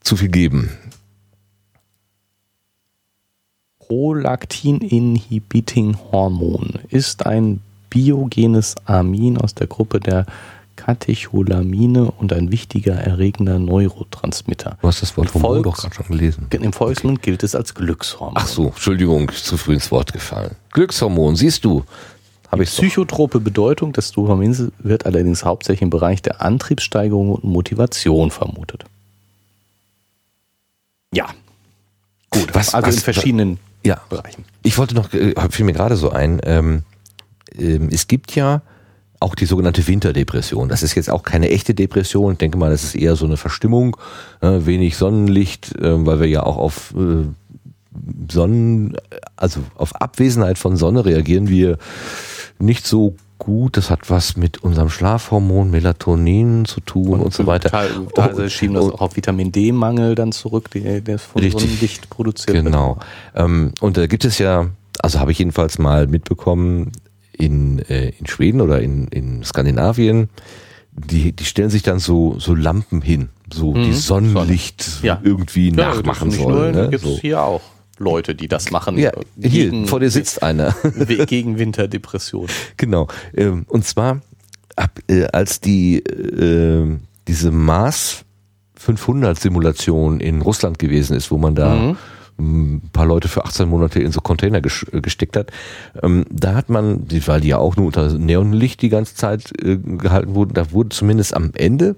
[0.00, 0.70] zu viel geben.
[3.80, 7.60] Prolaktin-Inhibiting-Hormon ist ein
[7.90, 10.26] biogenes Amin aus der Gruppe der
[10.76, 14.78] Katecholamine und ein wichtiger erregender Neurotransmitter.
[14.80, 16.46] Du hast das Wort Hormon doch gerade schon gelesen.
[16.50, 17.30] Im Volksmund okay.
[17.30, 18.34] gilt es als Glückshormon.
[18.36, 20.54] Ach so, Entschuldigung, zu früh ins Wort gefallen.
[20.72, 21.84] Glückshormon, siehst du.
[22.54, 28.84] Die psychotrope Bedeutung des Dopamins wird allerdings hauptsächlich im Bereich der Antriebssteigerung und Motivation vermutet.
[31.12, 31.26] Ja.
[32.30, 34.00] Gut, was, also was, in verschiedenen ja.
[34.08, 34.44] Bereichen.
[34.62, 36.82] Ich wollte noch, äh, fiel mir gerade so ein, ähm,
[37.56, 38.62] ähm, es gibt ja
[39.20, 40.68] auch die sogenannte Winterdepression.
[40.68, 42.32] Das ist jetzt auch keine echte Depression.
[42.32, 43.96] Ich denke mal, das ist eher so eine Verstimmung,
[44.40, 47.24] äh, wenig Sonnenlicht, äh, weil wir ja auch auf äh,
[48.30, 48.96] Sonnen,
[49.36, 51.78] also auf Abwesenheit von Sonne reagieren wir
[52.58, 53.76] nicht so gut.
[53.76, 57.70] Das hat was mit unserem Schlafhormon Melatonin zu tun und, und so weiter.
[57.70, 62.10] Teilweise oh, schieben das auch auf Vitamin D-Mangel dann zurück, der, der von richtig, Sonnenlicht
[62.10, 62.96] produziert genau.
[62.96, 63.06] wird.
[63.34, 63.44] Genau.
[63.44, 64.68] Ähm, und da gibt es ja,
[64.98, 66.92] also habe ich jedenfalls mal mitbekommen,
[67.32, 70.28] in, äh, in Schweden oder in, in Skandinavien,
[70.92, 73.84] die, die stellen sich dann so, so Lampen hin, so mhm.
[73.84, 75.20] die Sonnenlicht ja.
[75.22, 76.74] irgendwie ja, nachmachen sollen.
[76.74, 76.88] Ne?
[76.90, 77.18] Gibt es so.
[77.20, 77.62] hier auch.
[77.98, 78.98] Leute, die das machen.
[78.98, 80.74] Ja, hier, vor dir sitzt einer.
[81.26, 82.46] gegen Winterdepression.
[82.76, 83.08] Genau.
[83.36, 84.20] Ähm, und zwar,
[85.08, 86.96] äh, als die, äh,
[87.26, 88.24] diese Mars
[88.76, 91.96] 500 Simulation in Russland gewesen ist, wo man da mhm
[92.38, 95.50] ein paar Leute für 18 Monate in so Container äh, gesteckt hat.
[96.02, 99.76] Ähm, da hat man, weil die ja auch nur unter Neonlicht die ganze Zeit äh,
[99.76, 101.96] gehalten wurden, da wurde zumindest am Ende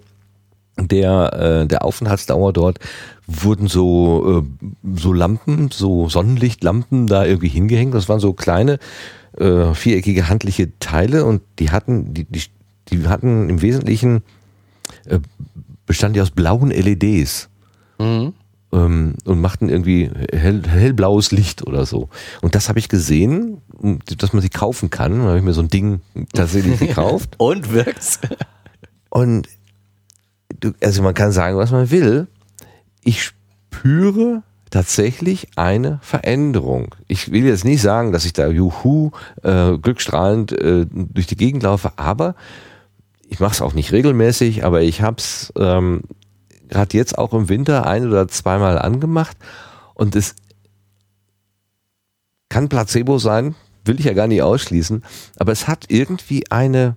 [0.88, 2.78] der, äh, der Aufenthaltsdauer dort
[3.26, 4.66] wurden so, äh,
[4.96, 7.94] so Lampen, so Sonnenlichtlampen da irgendwie hingehängt.
[7.94, 8.78] Das waren so kleine
[9.38, 12.42] äh, viereckige handliche Teile und die hatten, die, die,
[12.88, 14.22] die hatten im Wesentlichen
[15.06, 15.20] äh,
[15.86, 17.48] bestanden die aus blauen LEDs.
[17.98, 18.32] Mhm.
[18.72, 22.08] Ähm, und machten irgendwie hell, hellblaues Licht oder so.
[22.40, 23.58] Und das habe ich gesehen,
[24.18, 25.18] dass man sie kaufen kann.
[25.18, 26.00] Da habe ich mir so ein Ding
[26.32, 27.34] tatsächlich gekauft.
[27.38, 28.20] und wirkt's?
[29.08, 29.48] Und
[30.58, 32.26] du, also man kann sagen, was man will.
[33.02, 36.94] Ich spüre tatsächlich eine Veränderung.
[37.08, 39.10] Ich will jetzt nicht sagen, dass ich da juhu
[39.42, 42.34] äh, glückstrahlend äh, durch die Gegend laufe, aber
[43.28, 46.02] ich mache es auch nicht regelmäßig, aber ich habe es ähm,
[46.68, 49.36] gerade jetzt auch im Winter ein oder zweimal angemacht
[49.94, 50.34] und es
[52.48, 55.04] kann Placebo sein, will ich ja gar nicht ausschließen,
[55.36, 56.96] aber es hat irgendwie eine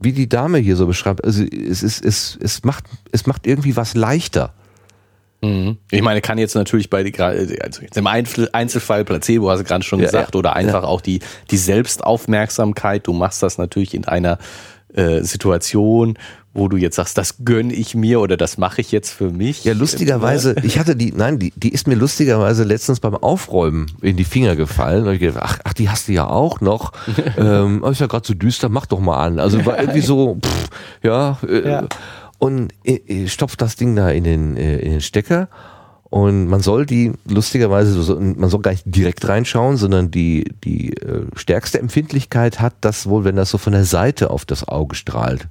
[0.00, 3.76] wie die Dame hier so beschreibt, also es, ist, es, es, macht, es macht irgendwie
[3.76, 4.54] was leichter.
[5.40, 5.78] Mhm.
[5.90, 7.12] Ich meine, kann jetzt natürlich bei
[7.60, 10.88] also im Einzelfall Placebo, hast du gerade schon gesagt, ja, oder einfach ja.
[10.88, 11.20] auch die,
[11.50, 13.06] die Selbstaufmerksamkeit.
[13.06, 14.38] Du machst das natürlich in einer
[14.94, 16.18] äh, Situation,
[16.58, 19.64] wo du jetzt sagst, das gönn ich mir oder das mache ich jetzt für mich.
[19.64, 24.16] Ja, lustigerweise, ich hatte die, nein, die, die ist mir lustigerweise letztens beim Aufräumen in
[24.16, 25.06] die Finger gefallen.
[25.06, 26.92] Und ich gedacht, ach, ach, die hast du ja auch noch.
[27.36, 29.38] ähm, ist ja gerade so düster, mach doch mal an.
[29.38, 30.68] Also war irgendwie so, pff,
[31.02, 31.86] ja, äh, ja.
[32.38, 35.48] und äh, stopft das Ding da in den, äh, in den Stecker.
[36.10, 40.94] Und man soll die lustigerweise, so, man soll gar nicht direkt reinschauen, sondern die, die
[40.94, 44.94] äh, stärkste Empfindlichkeit hat das wohl, wenn das so von der Seite auf das Auge
[44.94, 45.48] strahlt.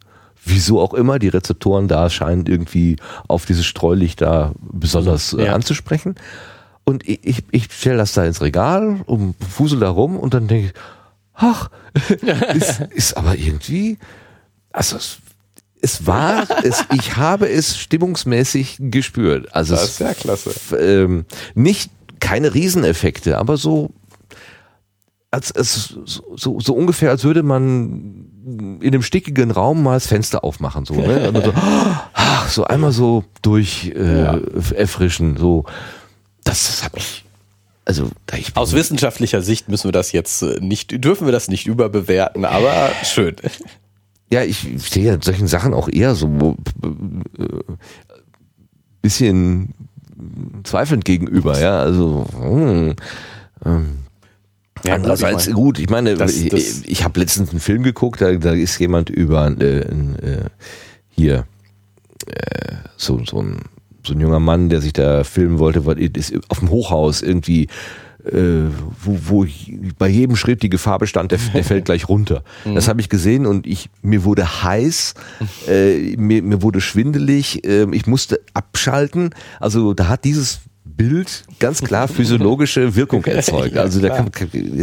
[0.49, 2.95] Wieso auch immer, die Rezeptoren da scheinen irgendwie
[3.27, 5.53] auf dieses Streulicht da besonders äh, ja.
[5.53, 6.15] anzusprechen.
[6.85, 10.47] Und ich, ich, ich stelle das da ins Regal und fusel da rum und dann
[10.47, 10.73] denke ich,
[11.33, 11.69] ach,
[12.53, 13.97] ist, ist aber irgendwie,
[14.71, 15.17] also es,
[15.81, 19.53] es war, es, ich habe es stimmungsmäßig gespürt.
[19.53, 20.51] Also das ist ja klasse.
[20.79, 21.25] Ähm,
[21.55, 21.91] nicht
[22.21, 23.91] keine Rieseneffekte, aber so
[25.29, 30.07] als, als so, so, so ungefähr, als würde man in einem stickigen Raum mal das
[30.07, 31.31] Fenster aufmachen, so, ne?
[31.43, 31.53] so,
[32.13, 34.39] ach, so einmal so durch äh, ja.
[34.73, 35.65] erfrischen, so.
[36.43, 37.25] Das, das habe ich.
[37.83, 41.67] Also, ich aus wissenschaftlicher Sicht müssen wir das jetzt äh, nicht, dürfen wir das nicht
[41.67, 43.35] überbewerten, aber schön.
[44.29, 47.45] Ja, ich stehe ja solchen Sachen auch eher so äh,
[49.01, 49.73] bisschen
[50.65, 51.79] zweifelnd gegenüber, ja.
[51.79, 52.95] Also, hm,
[53.63, 53.99] ähm,
[54.85, 57.59] ja, Andererseits gut, ich, mein, gut, ich meine, das, ich, das ich habe letztens einen
[57.59, 59.85] Film geguckt, da, da ist jemand über äh, äh,
[61.09, 61.45] hier
[62.27, 63.61] äh, so, so, ein,
[64.05, 65.79] so ein junger Mann, der sich da filmen wollte,
[66.17, 67.67] ist auf dem Hochhaus irgendwie
[68.31, 68.69] äh,
[69.03, 69.47] wo, wo
[69.97, 72.43] bei jedem Schritt die Gefahr bestand, der, der fällt gleich runter.
[72.65, 72.75] Mhm.
[72.75, 75.13] Das habe ich gesehen und ich mir wurde heiß,
[75.67, 79.29] äh, mir, mir wurde schwindelig, äh, ich musste abschalten.
[79.59, 83.77] Also da hat dieses Bild ganz klar physiologische Wirkung erzeugt.
[83.77, 84.31] also da kann,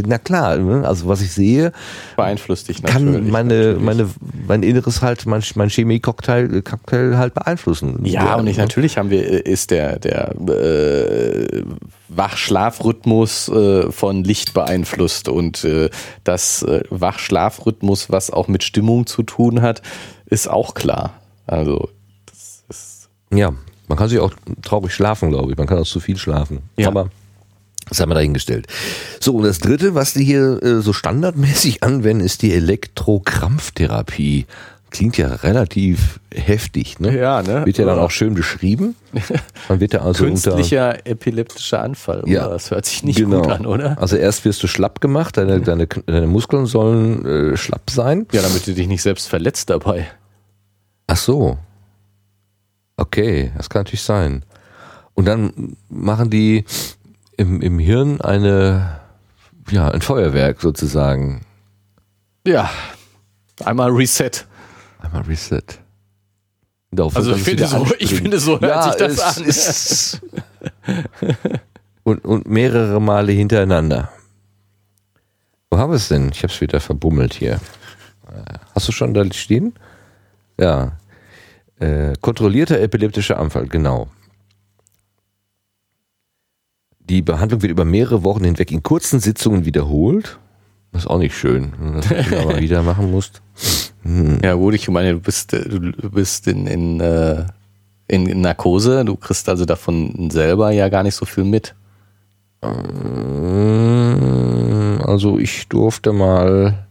[0.06, 0.86] na klar, ne?
[0.86, 1.72] also was ich sehe,
[2.16, 3.14] beeinflusst dich natürlich.
[3.14, 3.82] Kann meine, natürlich.
[3.82, 4.10] meine,
[4.46, 8.04] mein Inneres halt, mein, mein Chemie-Cocktail Cocktail halt beeinflussen.
[8.04, 11.62] Ja, ja und ich, natürlich haben wir, äh, ist der, der äh,
[12.08, 15.90] Wach-Schlaf-Rhythmus äh, von Licht beeinflusst und äh,
[16.22, 19.82] das äh, Wach-Schlaf-Rhythmus, was auch mit Stimmung zu tun hat,
[20.26, 21.20] ist auch klar.
[21.46, 21.88] Also
[22.26, 23.52] das ist ja,
[23.88, 24.32] man kann sich auch
[24.62, 25.58] traurig schlafen, glaube ich.
[25.58, 26.60] Man kann auch zu viel schlafen.
[26.76, 26.88] Ja.
[26.88, 27.10] Aber
[27.88, 28.66] das haben wir dahingestellt.
[29.20, 34.46] So, und das dritte, was die hier äh, so standardmäßig anwenden, ist die Elektrokrampftherapie.
[34.90, 37.18] Klingt ja relativ heftig, ne?
[37.18, 37.66] Ja, ne?
[37.66, 38.94] Wird ja dann auch schön beschrieben.
[39.68, 42.30] Man wird ja also Künstlicher unter, epileptischer Anfall, oder?
[42.30, 43.42] Ja, das hört sich nicht genau.
[43.42, 44.00] gut an, oder?
[44.00, 48.28] Also erst wirst du schlapp gemacht, deine, deine, deine Muskeln sollen äh, schlapp sein.
[48.30, 50.06] Ja, damit du dich nicht selbst verletzt dabei.
[51.08, 51.58] Ach so.
[52.96, 54.44] Okay, das kann natürlich sein.
[55.14, 56.64] Und dann machen die
[57.36, 59.00] im, im Hirn eine,
[59.70, 61.44] ja, ein Feuerwerk sozusagen.
[62.46, 62.70] Ja,
[63.64, 64.46] einmal Reset.
[65.00, 65.62] Einmal Reset.
[66.92, 69.44] Darauf also ich finde, so, ich finde, so hört ja, sich das an.
[69.44, 70.22] Ist
[72.04, 74.10] und, und mehrere Male hintereinander.
[75.70, 76.30] Wo haben wir es denn?
[76.30, 77.60] Ich habe es wieder verbummelt hier.
[78.74, 79.74] Hast du schon da stehen?
[80.58, 80.92] Ja,
[81.80, 84.08] äh, kontrollierter epileptischer Anfall, genau.
[87.00, 90.38] Die Behandlung wird über mehrere Wochen hinweg in kurzen Sitzungen wiederholt.
[90.92, 93.42] Das ist auch nicht schön, wenn du das aber wieder machen musst.
[94.02, 94.38] Hm.
[94.42, 97.44] Ja gut, ich meine, du bist, äh, du bist in, in, äh,
[98.08, 101.74] in, in Narkose, du kriegst also davon selber ja gar nicht so viel mit.
[102.62, 104.04] Ähm,
[105.04, 106.86] also ich durfte mal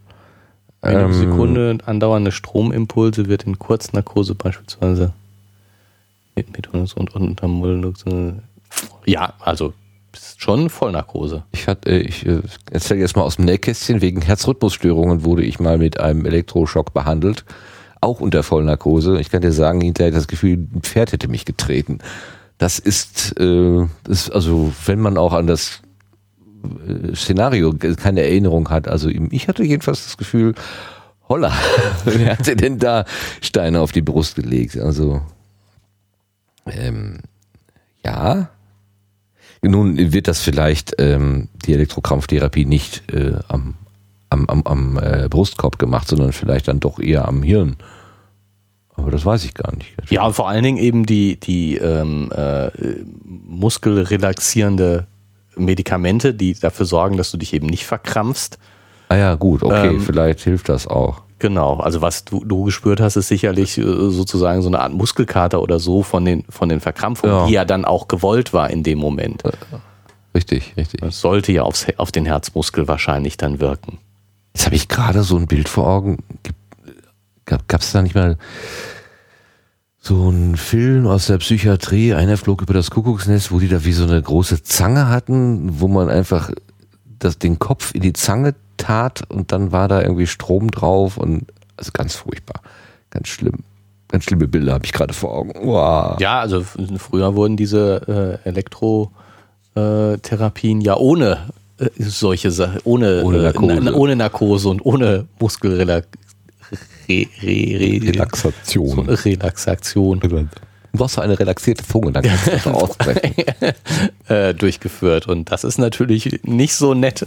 [0.84, 5.12] eine ähm, Sekunde andauernde Stromimpulse wird in Kurznarkose beispielsweise
[6.36, 7.48] und unter
[9.06, 9.72] Ja, also
[10.36, 11.44] schon Vollnarkose.
[11.52, 15.58] Ich, hatte, äh, ich äh, erzähle jetzt mal aus dem Nähkästchen, wegen Herzrhythmusstörungen wurde ich
[15.58, 17.44] mal mit einem Elektroschock behandelt,
[18.00, 19.20] auch unter Vollnarkose.
[19.20, 21.98] Ich kann dir sagen, hinterher das Gefühl, ein Pferd hätte mich getreten.
[22.58, 25.83] Das ist, äh, das ist also, wenn man auch an das äh,
[27.14, 28.88] Szenario keine Erinnerung hat.
[28.88, 30.54] Also ich hatte jedenfalls das Gefühl,
[31.28, 31.52] holla,
[32.04, 33.04] wer hat denn da
[33.40, 34.78] Steine auf die Brust gelegt?
[34.78, 35.22] Also
[36.66, 37.18] ähm,
[38.04, 38.48] ja,
[39.62, 43.74] nun wird das vielleicht ähm, die Elektrokrampftherapie nicht äh, am,
[44.28, 47.76] am, am, am äh, Brustkorb gemacht, sondern vielleicht dann doch eher am Hirn.
[48.96, 49.92] Aber das weiß ich gar nicht.
[50.10, 52.70] Ja, vor allen Dingen eben die, die ähm, äh,
[53.24, 55.06] muskelrelaxierende
[55.56, 58.58] Medikamente, die dafür sorgen, dass du dich eben nicht verkrampfst.
[59.08, 61.22] Ah ja, gut, okay, ähm, vielleicht hilft das auch.
[61.38, 65.60] Genau, also was du, du gespürt hast, ist sicherlich äh, sozusagen so eine Art Muskelkater
[65.60, 67.46] oder so von den, von den Verkrampfungen, ja.
[67.46, 69.44] die ja dann auch gewollt war in dem Moment.
[69.44, 69.52] Äh,
[70.34, 71.00] richtig, richtig.
[71.00, 73.98] Das sollte ja aufs, auf den Herzmuskel wahrscheinlich dann wirken.
[74.54, 76.18] Jetzt habe ich gerade so ein Bild vor Augen.
[77.44, 78.38] Gab es da nicht mal
[80.06, 83.92] so ein Film aus der Psychiatrie, einer flog über das Kuckucksnest, wo die da wie
[83.92, 86.50] so eine große Zange hatten, wo man einfach
[87.18, 91.46] das, den Kopf in die Zange tat und dann war da irgendwie Strom drauf und
[91.78, 92.60] also ganz furchtbar,
[93.08, 93.60] ganz schlimm.
[94.08, 95.52] Ganz schlimme Bilder habe ich gerade vor Augen.
[95.62, 96.20] Wow.
[96.20, 101.48] Ja, also früher wurden diese äh, Elektrotherapien ja ohne
[101.78, 103.88] äh, solche Sachen, ohne, ohne, Narkose.
[103.88, 106.23] Äh, ohne Narkose und ohne Muskelrelaxation.
[107.08, 109.08] Re, re, re, Relaxation.
[109.08, 110.20] Relaxation.
[110.94, 113.34] Du hast eine relaxierte Zunge, dann kannst du das aussprechen.
[114.28, 115.26] äh, durchgeführt.
[115.26, 117.26] Und das ist natürlich nicht so nett.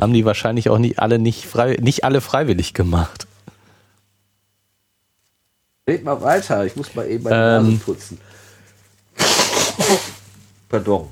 [0.00, 3.26] Haben die wahrscheinlich auch nicht alle nicht frei, nicht alle freiwillig gemacht.
[5.88, 8.20] Red mal weiter, ich muss mal eben meine ähm, Nase putzen.
[10.68, 11.08] Pardon.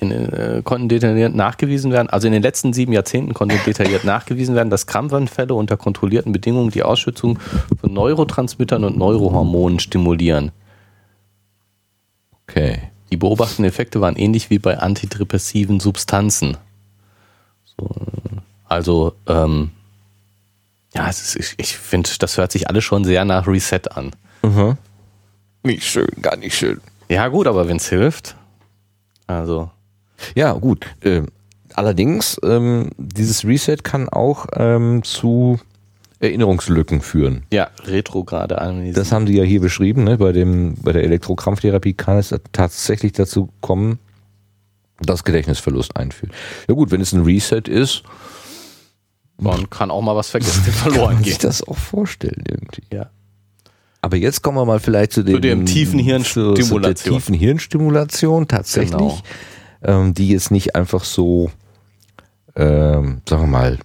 [0.00, 4.54] In, äh, konnten detailliert nachgewiesen werden, also in den letzten sieben Jahrzehnten konnte detailliert nachgewiesen
[4.54, 7.38] werden, dass Krampfanfälle unter kontrollierten Bedingungen die Ausschüttung
[7.80, 10.50] von Neurotransmittern und Neurohormonen stimulieren.
[12.48, 12.90] Okay.
[13.10, 16.56] Die beobachteten Effekte waren ähnlich wie bei antidepressiven Substanzen.
[17.76, 17.88] So,
[18.64, 19.70] also, ähm,
[20.94, 24.10] ja, ist, ich, ich finde, das hört sich alles schon sehr nach Reset an.
[24.42, 24.76] Mhm.
[25.62, 26.80] Nicht schön, gar nicht schön.
[27.08, 28.36] Ja, gut, aber wenn es hilft.
[29.26, 29.70] Also.
[30.34, 30.86] Ja, gut.
[31.00, 31.22] Äh,
[31.74, 35.58] allerdings, ähm, dieses Reset kann auch ähm, zu
[36.20, 37.44] Erinnerungslücken führen.
[37.52, 38.92] Ja, retrograde Amnesie.
[38.94, 40.16] Das haben Sie ja hier beschrieben, ne?
[40.18, 43.98] bei, dem, bei der Elektrokrampftherapie kann es tatsächlich dazu kommen,
[45.00, 46.32] dass Gedächtnisverlust einführt.
[46.68, 48.04] Ja gut, wenn es ein Reset ist,
[49.36, 51.16] man kann auch mal was vergessen, verloren geht.
[51.16, 52.84] Kann sich das auch vorstellen irgendwie.
[52.92, 53.10] Ja.
[54.00, 56.66] Aber jetzt kommen wir mal vielleicht zu dem, zu dem tiefen Hirnstimulation.
[56.66, 59.18] Zu der tiefen Hirnstimulation tatsächlich, genau.
[59.82, 61.50] Ähm, die jetzt nicht einfach so,
[62.56, 63.78] ähm, sagen wir mal,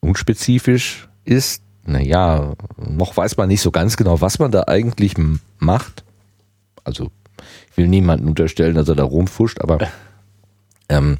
[0.00, 1.62] unspezifisch ist.
[1.86, 5.14] Naja, noch weiß man nicht so ganz genau, was man da eigentlich
[5.58, 6.04] macht.
[6.82, 7.10] Also,
[7.70, 9.78] ich will niemanden unterstellen, dass er da rumfuscht, aber
[10.88, 11.18] ähm,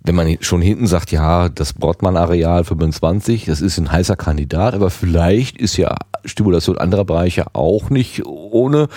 [0.00, 4.90] wenn man schon hinten sagt, ja, das Brottmann-Areal 25, das ist ein heißer Kandidat, aber
[4.90, 5.94] vielleicht ist ja
[6.24, 8.88] Stimulation anderer Bereiche auch nicht ohne,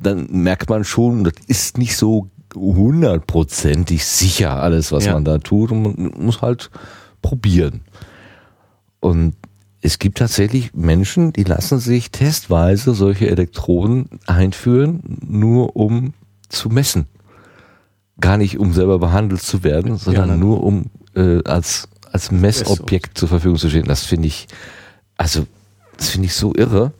[0.00, 5.12] dann merkt man schon, das ist nicht so hundertprozentig sicher alles, was ja.
[5.12, 6.70] man da tut und man muss halt
[7.22, 7.82] probieren.
[9.00, 9.34] Und
[9.82, 16.14] es gibt tatsächlich Menschen, die lassen sich testweise solche Elektroden einführen, nur um
[16.48, 17.06] zu messen.
[18.20, 23.18] Gar nicht, um selber behandelt zu werden, sondern ja, nur um äh, als, als Messobjekt
[23.18, 23.84] zur Verfügung zu stehen.
[23.84, 24.48] Das finde ich,
[25.16, 25.46] also,
[25.98, 26.92] das finde ich so irre.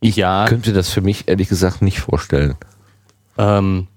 [0.00, 0.46] Ich ja.
[0.48, 2.56] könnte das für mich ehrlich gesagt nicht vorstellen.
[3.38, 3.88] Ähm,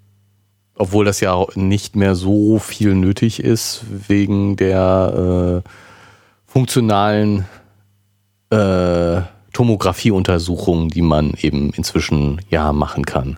[0.76, 5.70] obwohl das ja nicht mehr so viel nötig ist, wegen der äh,
[6.48, 7.46] funktionalen
[8.50, 9.22] äh,
[9.54, 13.38] Tomographieuntersuchungen, die man eben inzwischen ja machen kann.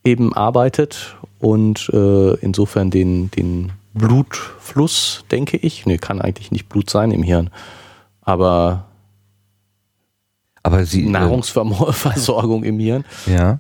[0.04, 6.90] eben arbeitet und äh, insofern den, den Blutfluss, denke ich, nee, kann eigentlich nicht Blut
[6.90, 7.50] sein im Hirn,
[8.22, 8.86] aber,
[10.64, 13.06] aber sie, äh, Nahrungsversorgung im Hirn.
[13.26, 13.60] Ja.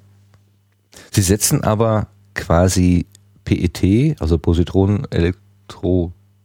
[1.12, 3.06] Sie setzen aber quasi
[3.44, 5.47] PET, also Positronenelektro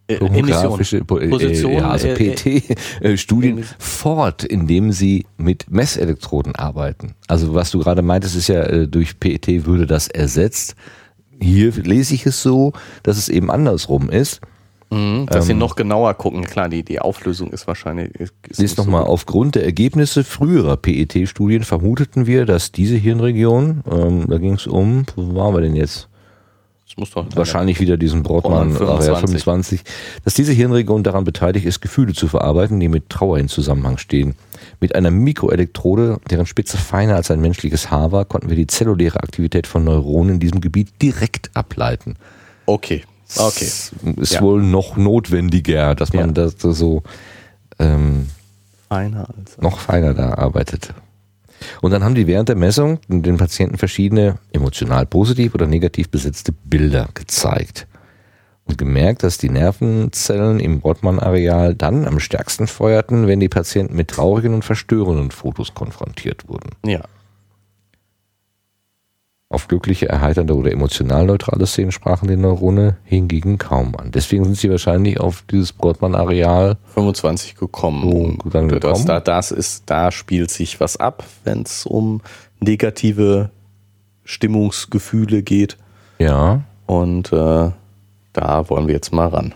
[0.08, 1.22] Äh, tomografische Emission.
[1.22, 3.76] äh, Position, ja, also äh, PET-Studien Emission.
[3.78, 7.14] fort, indem sie mit Messelektroden arbeiten.
[7.28, 10.74] Also was du gerade meintest, ist ja, äh, durch PET würde das ersetzt.
[11.40, 14.40] Hier lese ich es so, dass es eben andersrum ist.
[14.90, 16.44] Mhm, dass sie noch genauer gucken.
[16.44, 18.10] Klar, die, die Auflösung ist wahrscheinlich.
[18.16, 24.26] Ist, ist nochmal, so- aufgrund der Ergebnisse früherer PET-Studien vermuteten wir, dass diese Hirnregion, ähm,
[24.28, 26.08] da ging es um, wo waren wir denn jetzt?
[26.94, 29.40] Das muss doch wahrscheinlich wieder diesen Area 25.
[29.42, 29.80] 25,
[30.26, 34.34] dass diese Hirnregion daran beteiligt ist, Gefühle zu verarbeiten, die mit Trauer in Zusammenhang stehen.
[34.78, 39.22] Mit einer Mikroelektrode, deren Spitze feiner als ein menschliches Haar war, konnten wir die zelluläre
[39.22, 42.16] Aktivität von Neuronen in diesem Gebiet direkt ableiten.
[42.66, 43.04] Okay.
[43.38, 43.64] Okay.
[43.64, 44.42] Das ist Ja.
[44.42, 46.32] wohl noch notwendiger, dass man Ja.
[46.32, 47.02] das so
[47.78, 48.28] ähm,
[48.90, 49.56] Feiner als.
[49.56, 50.92] noch feiner da arbeitet.
[51.80, 56.52] Und dann haben die während der Messung den Patienten verschiedene emotional positiv oder negativ besetzte
[56.52, 57.86] Bilder gezeigt.
[58.64, 64.08] Und gemerkt, dass die Nervenzellen im Brodmann-Areal dann am stärksten feuerten, wenn die Patienten mit
[64.08, 66.70] traurigen und verstörenden Fotos konfrontiert wurden.
[66.86, 67.00] Ja.
[69.52, 74.10] Auf glückliche, erheiternde oder emotional neutrale Szenen sprachen die Neurone hingegen kaum an.
[74.10, 78.02] Deswegen sind sie wahrscheinlich auf dieses Brodmann-Areal 25 gekommen.
[78.04, 79.04] Oh, dann gekommen.
[79.04, 82.22] da, das ist, da spielt sich was ab, wenn es um
[82.60, 83.50] negative
[84.24, 85.76] Stimmungsgefühle geht.
[86.18, 87.70] ja, Und äh,
[88.32, 89.54] da wollen wir jetzt mal ran.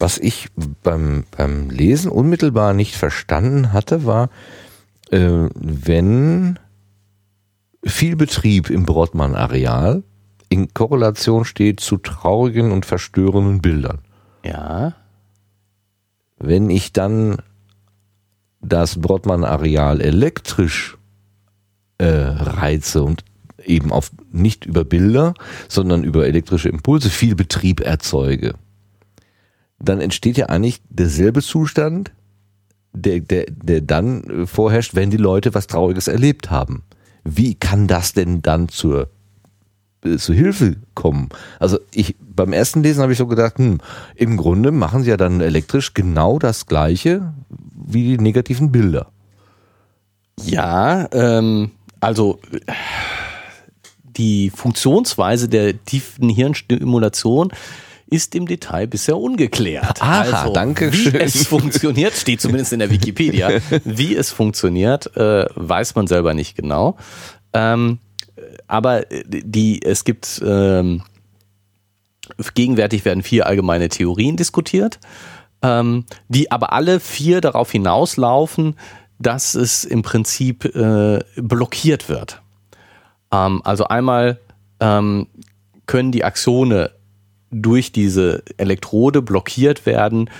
[0.00, 0.48] Was ich
[0.82, 4.30] beim, beim Lesen unmittelbar nicht verstanden hatte, war,
[5.10, 6.58] äh, wenn
[7.84, 10.02] viel Betrieb im Brodmann-Areal
[10.48, 14.00] in Korrelation steht zu traurigen und verstörenden Bildern.
[14.44, 14.94] Ja.
[16.38, 17.36] Wenn ich dann
[18.60, 20.98] das Brodmann-Areal elektrisch
[21.98, 23.24] äh, reize und
[23.64, 25.34] eben auf nicht über Bilder,
[25.68, 28.54] sondern über elektrische Impulse viel Betrieb erzeuge,
[29.78, 32.12] dann entsteht ja eigentlich derselbe Zustand,
[32.92, 36.82] der, der, der dann vorherrscht, wenn die Leute was Trauriges erlebt haben.
[37.24, 39.08] Wie kann das denn dann zur,
[40.04, 41.28] äh, zur Hilfe kommen?
[41.58, 43.78] Also ich beim ersten Lesen habe ich so gedacht, hm,
[44.14, 47.34] im Grunde machen sie ja dann elektrisch genau das gleiche
[47.74, 49.08] wie die negativen Bilder.
[50.42, 52.40] Ja, ähm, also
[54.16, 57.52] die Funktionsweise der tiefen Hirnstimulation
[58.10, 60.02] ist im Detail bisher ungeklärt.
[60.02, 61.16] Aha, also, danke wie schön.
[61.16, 63.50] es funktioniert, steht zumindest in der Wikipedia.
[63.84, 66.96] Wie es funktioniert, äh, weiß man selber nicht genau.
[67.52, 67.98] Ähm,
[68.66, 71.02] aber die, es gibt ähm,
[72.54, 74.98] gegenwärtig werden vier allgemeine Theorien diskutiert,
[75.62, 78.76] ähm, die aber alle vier darauf hinauslaufen,
[79.18, 82.40] dass es im Prinzip äh, blockiert wird.
[83.32, 84.38] Ähm, also einmal
[84.80, 85.26] ähm,
[85.86, 86.90] können die Axone
[87.50, 90.30] durch diese Elektrode blockiert werden,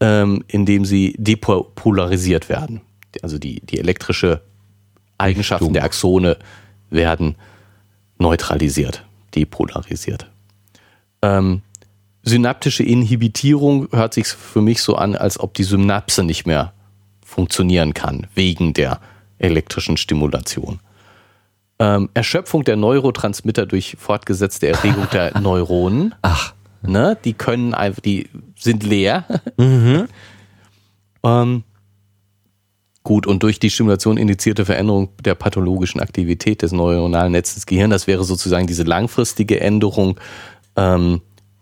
[0.00, 2.80] ähm, indem sie depolarisiert werden.
[3.22, 4.42] Also die, die elektrische
[5.18, 5.74] Eigenschaften Richtung.
[5.74, 6.36] der Axone
[6.90, 7.36] werden
[8.18, 9.04] neutralisiert,
[9.34, 10.30] depolarisiert.
[11.22, 11.62] Ähm,
[12.22, 16.72] synaptische Inhibitierung hört sich für mich so an, als ob die Synapse nicht mehr
[17.24, 19.00] funktionieren kann, wegen der
[19.38, 20.80] elektrischen Stimulation.
[21.78, 26.14] Ähm, Erschöpfung der Neurotransmitter durch fortgesetzte Erregung der Neuronen.
[26.22, 26.52] Ach,
[26.82, 27.16] Ne?
[27.24, 29.24] Die können einfach, die sind leer.
[29.56, 30.08] Mhm.
[31.24, 31.64] ähm,
[33.02, 37.92] gut, und durch die Stimulation indizierte Veränderung der pathologischen Aktivität des neuronalen Netzes des Gehirns,
[37.92, 40.18] das wäre sozusagen diese langfristige Änderung,
[40.76, 41.20] ähm,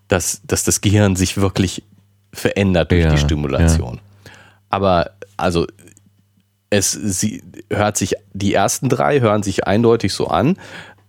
[0.08, 1.82] dass, dass das Gehirn sich wirklich
[2.32, 4.00] verändert durch Ja, die Stimulation.
[4.70, 5.66] Aber also
[6.70, 10.56] es sie, hört sich, die ersten drei hören sich eindeutig so an,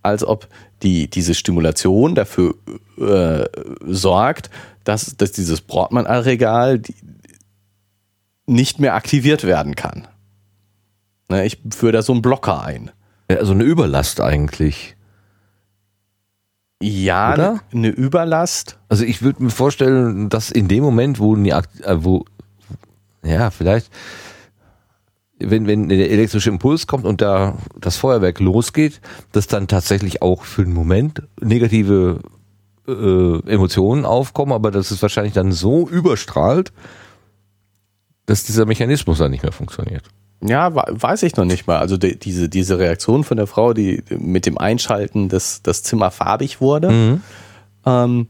[0.02, 0.48] als ob
[0.84, 2.56] die, diese Stimulation dafür
[2.98, 3.46] äh,
[3.86, 4.50] sorgt,
[4.84, 6.96] dass, dass dieses Brodmann-Areal die-
[8.46, 10.08] nicht mehr aktiviert werden kann.
[11.30, 12.92] Ne, ich führe da so einen Blocker ein.
[13.28, 14.96] also eine Überlast eigentlich.
[16.82, 17.60] Ja, Oder?
[17.74, 18.80] eine Überlast.
[18.88, 21.64] Also ich würde mir vorstellen, dass in dem Moment, wo, die, äh,
[21.98, 22.26] wo
[23.24, 23.92] ja, vielleicht,
[25.40, 30.44] wenn, wenn der elektrische Impuls kommt und da das Feuerwerk losgeht, dass dann tatsächlich auch
[30.44, 32.20] für einen Moment negative
[32.88, 36.74] äh, Emotionen aufkommen, aber dass es wahrscheinlich dann so überstrahlt,
[38.26, 40.04] dass dieser Mechanismus dann nicht mehr funktioniert.
[40.42, 41.80] Ja, weiß ich noch nicht mal.
[41.80, 46.12] Also die, diese, diese Reaktion von der Frau, die mit dem Einschalten des, das Zimmer
[46.12, 47.20] farbig wurde,
[47.86, 48.28] ähm,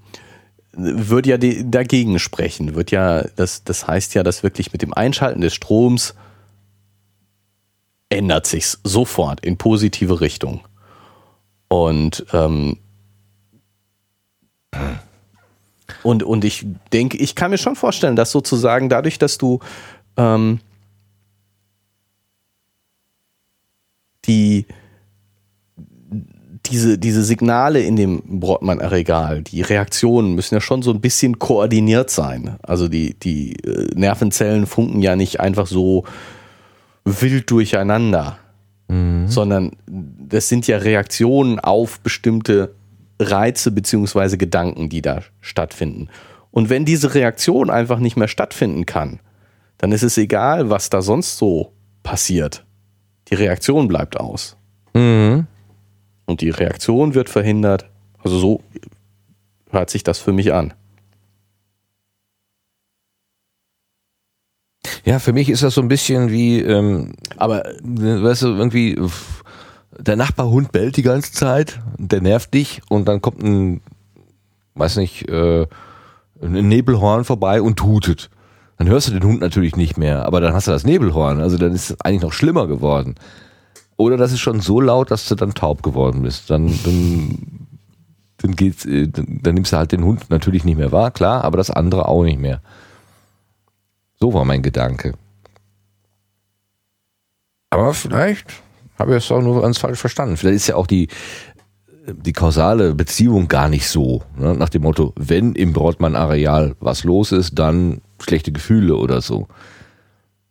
[0.71, 2.75] würde ja die, dagegen sprechen.
[2.75, 6.15] Wird ja, das, das heißt ja, dass wirklich mit dem Einschalten des Stroms
[8.09, 10.61] ändert sich's sofort in positive Richtung.
[11.67, 12.77] Und ähm,
[16.03, 19.59] und, und ich denke, ich kann mir schon vorstellen, dass sozusagen dadurch, dass du
[20.17, 20.59] ähm,
[24.25, 24.65] die
[26.65, 32.09] diese, diese Signale in dem Brodmann-Regal, die Reaktionen müssen ja schon so ein bisschen koordiniert
[32.09, 32.57] sein.
[32.61, 36.03] Also die, die äh, Nervenzellen funken ja nicht einfach so
[37.21, 38.37] wild durcheinander,
[38.87, 39.27] mhm.
[39.27, 42.73] sondern das sind ja Reaktionen auf bestimmte
[43.19, 46.09] Reize beziehungsweise Gedanken, die da stattfinden.
[46.51, 49.19] Und wenn diese Reaktion einfach nicht mehr stattfinden kann,
[49.77, 51.71] dann ist es egal, was da sonst so
[52.03, 52.65] passiert.
[53.29, 54.57] Die Reaktion bleibt aus.
[54.93, 55.47] Mhm.
[56.25, 57.89] Und die Reaktion wird verhindert.
[58.23, 58.63] Also so
[59.71, 60.73] hört sich das für mich an.
[65.05, 68.97] Ja, für mich ist das so ein bisschen wie, ähm, aber weißt du, irgendwie
[69.97, 73.81] der Nachbarhund bellt die ganze Zeit, der nervt dich und dann kommt ein,
[74.75, 75.67] weiß nicht, äh,
[76.41, 78.29] ein Nebelhorn vorbei und tutet.
[78.77, 81.57] Dann hörst du den Hund natürlich nicht mehr, aber dann hast du das Nebelhorn, also
[81.57, 83.15] dann ist es eigentlich noch schlimmer geworden.
[83.97, 86.49] Oder das ist schon so laut, dass du dann taub geworden bist.
[86.49, 87.67] Dann, dann,
[88.37, 91.43] dann geht's, äh, dann, dann nimmst du halt den Hund natürlich nicht mehr wahr, klar,
[91.43, 92.61] aber das andere auch nicht mehr.
[94.21, 95.13] So war mein Gedanke.
[97.69, 98.47] Aber vielleicht
[98.97, 100.35] habe ich es auch nur ganz falsch verstanden.
[100.35, 101.07] Vielleicht ist ja auch die,
[102.07, 104.23] die kausale Beziehung gar nicht so.
[104.37, 104.55] Ne?
[104.55, 109.47] Nach dem Motto, wenn im Broadmann-Areal was los ist, dann schlechte Gefühle oder so.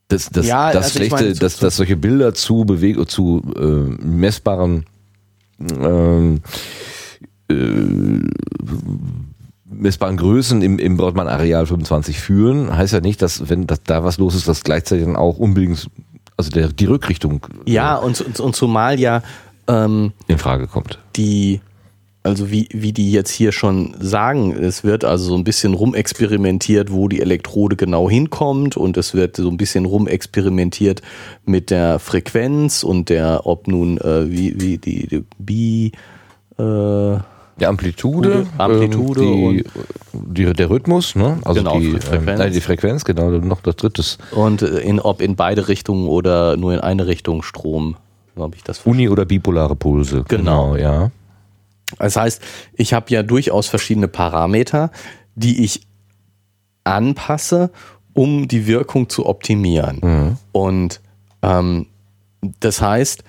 [0.09, 4.05] Das, das, ja, das also schlechte, meine, dass, dass solche Bilder zu bewegen zu äh,
[4.05, 4.87] messbaren
[5.61, 6.41] ähm,
[7.51, 7.55] äh,
[9.71, 14.19] messbaren Größen im, im Broadmann-Areal 25 führen, heißt ja nicht, dass wenn das, da was
[14.19, 15.89] los ist, dass gleichzeitig dann auch unbedingt
[16.37, 17.47] also der, die Rückrichtung.
[17.67, 19.23] Ja, und, und, und zumal ja
[19.67, 20.99] ähm, in Frage kommt.
[21.17, 21.61] Die,
[22.23, 26.93] also wie, wie die jetzt hier schon sagen, es wird also so ein bisschen rumexperimentiert,
[26.93, 31.03] wo die Elektrode genau hinkommt und es wird so ein bisschen rumexperimentiert
[31.45, 35.93] mit der Frequenz und der, ob nun, äh, wie, wie die, die Bi,
[36.59, 37.19] äh,
[37.61, 39.65] die Amplitude, Amplitude ähm,
[40.13, 41.39] die, die, der Rhythmus, ne?
[41.45, 42.41] also genau, die, Frequenz.
[42.41, 44.19] Ähm, die Frequenz, genau, noch das drittes.
[44.31, 47.97] Und äh, in, ob in beide Richtungen oder nur in eine Richtung Strom,
[48.37, 50.25] habe ich das Uni- oder bipolare Pulse.
[50.29, 51.11] Genau, genau ja.
[51.99, 52.43] Das heißt,
[52.75, 54.91] ich habe ja durchaus verschiedene Parameter,
[55.35, 55.83] die ich
[56.85, 57.71] anpasse,
[58.15, 59.99] um die Wirkung zu optimieren.
[60.03, 60.37] Mhm.
[60.53, 61.01] Und
[61.43, 61.87] ähm,
[62.61, 63.25] das heißt,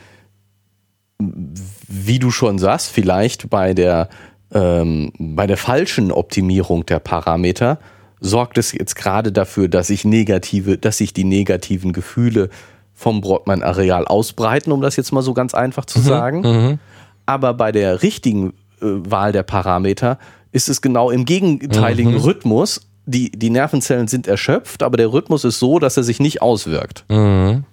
[1.90, 4.10] wie du schon sagst, vielleicht bei der,
[4.54, 7.80] ähm, bei der falschen Optimierung der Parameter
[8.22, 12.50] sorgt es jetzt gerade dafür, dass sich negative, dass sich die negativen Gefühle
[12.94, 16.42] vom Brodmann-Areal ausbreiten, um das jetzt mal so ganz einfach zu mhm, sagen.
[16.42, 16.80] Mhm.
[17.26, 20.20] Aber bei der richtigen äh, Wahl der Parameter
[20.52, 22.20] ist es genau im gegenteiligen mhm.
[22.20, 22.82] Rhythmus.
[23.06, 27.06] Die, die Nervenzellen sind erschöpft, aber der Rhythmus ist so, dass er sich nicht auswirkt.
[27.10, 27.64] Mhm.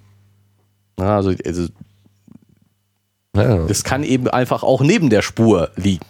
[0.95, 1.67] Also, also
[3.43, 3.65] ja.
[3.67, 6.05] Das kann eben einfach auch neben der Spur liegen.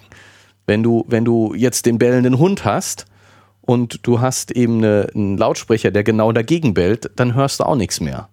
[0.65, 3.05] Wenn du, wenn du jetzt den bellenden Hund hast
[3.61, 7.75] und du hast eben eine, einen Lautsprecher, der genau dagegen bellt, dann hörst du auch
[7.75, 8.29] nichts mehr.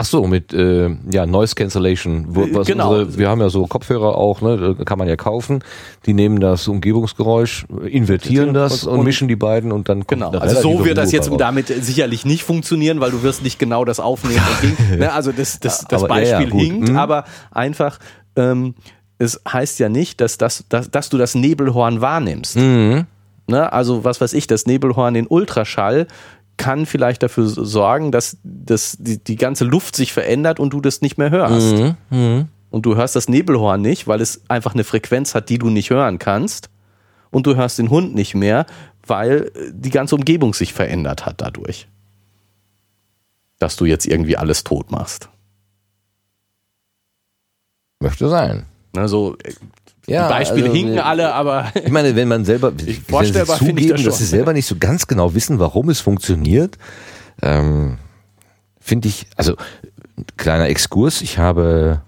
[0.00, 2.26] Ach so, mit äh, ja, Noise Cancellation.
[2.28, 2.92] Was genau.
[2.92, 5.58] Unsere, wir haben ja so Kopfhörer auch, ne, kann man ja kaufen.
[6.06, 10.38] Die nehmen das Umgebungsgeräusch, invertieren das und, und mischen die beiden und dann kommt Genau,
[10.38, 11.38] also so wird das jetzt raus.
[11.38, 14.40] damit sicherlich nicht funktionieren, weil du wirst nicht genau das aufnehmen.
[14.96, 16.96] ne, also das, das, das aber, Beispiel ja, ja, hinkt, mhm.
[16.96, 17.98] aber einfach
[18.38, 18.74] ähm,
[19.18, 22.56] es heißt ja nicht, dass, das, dass, dass du das Nebelhorn wahrnimmst.
[22.56, 23.06] Mhm.
[23.46, 23.72] Ne?
[23.72, 26.06] Also was weiß ich, das Nebelhorn in Ultraschall
[26.56, 31.00] kann vielleicht dafür sorgen, dass das, die, die ganze Luft sich verändert und du das
[31.00, 31.76] nicht mehr hörst.
[31.76, 31.94] Mhm.
[32.10, 32.48] Mhm.
[32.70, 35.90] Und du hörst das Nebelhorn nicht, weil es einfach eine Frequenz hat, die du nicht
[35.90, 36.68] hören kannst.
[37.30, 38.66] Und du hörst den Hund nicht mehr,
[39.06, 41.88] weil die ganze Umgebung sich verändert hat dadurch.
[43.58, 45.28] Dass du jetzt irgendwie alles tot machst.
[48.00, 48.66] Möchte sein.
[48.96, 49.36] Also,
[50.06, 51.72] ja, die Beispiele also, hinken alle, aber.
[51.84, 54.76] Ich meine, wenn man selber, ich vorstellbar zugeben, ich das dass sie selber nicht so
[54.78, 56.78] ganz genau wissen, warum es funktioniert,
[57.42, 57.98] ähm,
[58.80, 59.54] finde ich, also,
[60.36, 62.02] kleiner Exkurs, ich habe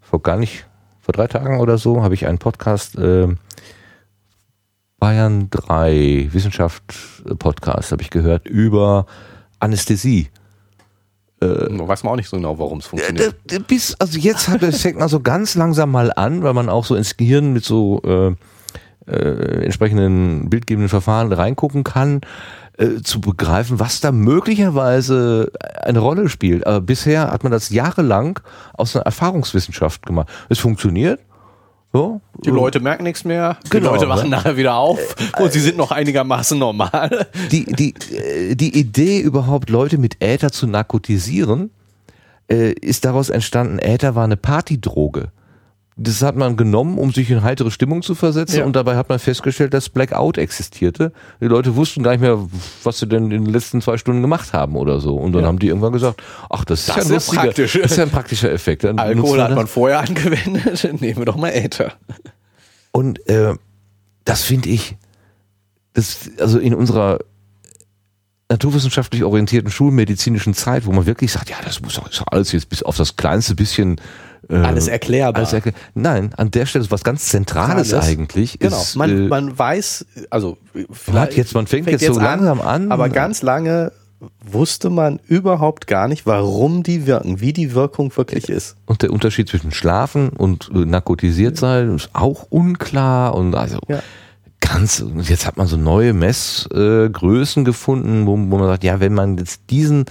[0.00, 0.66] vor gar nicht,
[1.00, 3.28] vor drei Tagen oder so, habe ich einen Podcast, äh,
[4.98, 6.82] Bayern 3 Wissenschaft
[7.38, 9.06] Podcast, habe ich gehört, über
[9.60, 10.28] Anästhesie.
[11.40, 13.36] Äh, Weiß man auch nicht so genau, warum es funktioniert.
[13.50, 16.68] Äh, bis, also jetzt hat, es fängt man so ganz langsam mal an, weil man
[16.68, 18.34] auch so ins Gehirn mit so äh,
[19.10, 22.22] äh, entsprechenden bildgebenden Verfahren reingucken kann,
[22.78, 25.52] äh, zu begreifen, was da möglicherweise
[25.82, 26.66] eine Rolle spielt.
[26.66, 28.40] Aber bisher hat man das jahrelang
[28.72, 30.28] aus einer Erfahrungswissenschaft gemacht.
[30.48, 31.20] Es funktioniert
[31.92, 34.36] So, Die Leute merken nichts mehr, die Genau, Leute wachen ne?
[34.36, 34.98] nachher wieder auf
[35.38, 37.26] und sie sind noch einigermaßen normal.
[37.50, 41.70] die, die, äh, die Idee überhaupt, Leute mit Äther zu narkotisieren,
[42.50, 45.28] äh, ist daraus entstanden, Äther war eine Partydroge.
[45.98, 48.64] Das hat man genommen, um sich in heitere Stimmung zu versetzen Ja.
[48.66, 51.10] und dabei hat man festgestellt, dass Blackout existierte.
[51.40, 52.38] Die Leute wussten gar nicht mehr,
[52.82, 55.16] was sie denn in den letzten zwei Stunden gemacht haben oder so.
[55.16, 55.48] Und dann Ja.
[55.48, 57.72] haben die irgendwann gesagt, ach, das ist Das ja ist ein ja lustiger, praktisch.
[57.80, 58.84] das ist ja ein praktischer Effekt.
[58.84, 61.94] Dann Alkohol wir hat man vorher angewendet, nehmen wir doch mal Äther.
[62.92, 63.54] Und äh,
[64.26, 64.96] das finde ich,
[65.94, 67.20] das, also in unserer
[68.50, 72.68] naturwissenschaftlich orientierten schulmedizinischen Zeit, wo man wirklich sagt, ja, das muss ist doch alles jetzt
[72.68, 74.00] bis auf das kleinste bisschen
[74.48, 75.36] äh, Alles erklärbar.
[75.40, 75.76] alles erklärt.
[75.94, 78.06] Nein, an der Stelle ist was ganz Zentrales Alles.
[78.06, 78.58] eigentlich.
[78.58, 80.56] Genau, ist, man, äh, man weiß, also
[81.12, 83.92] man hat jetzt, man fängt, jetzt so langsam an, aber ganz lange
[84.44, 88.76] wusste man überhaupt gar nicht, warum die wirken, wie die Wirkung wirklich ist.
[88.86, 94.00] und der Unterschied zwischen Schlafen und äh, narkotisiert sein ist auch unklar und also Ja.
[94.60, 99.12] ganz, jetzt hat man so neue Messgrößen äh, gefunden, wo, wo man sagt, ja, wenn
[99.12, 100.06] man jetzt diesen,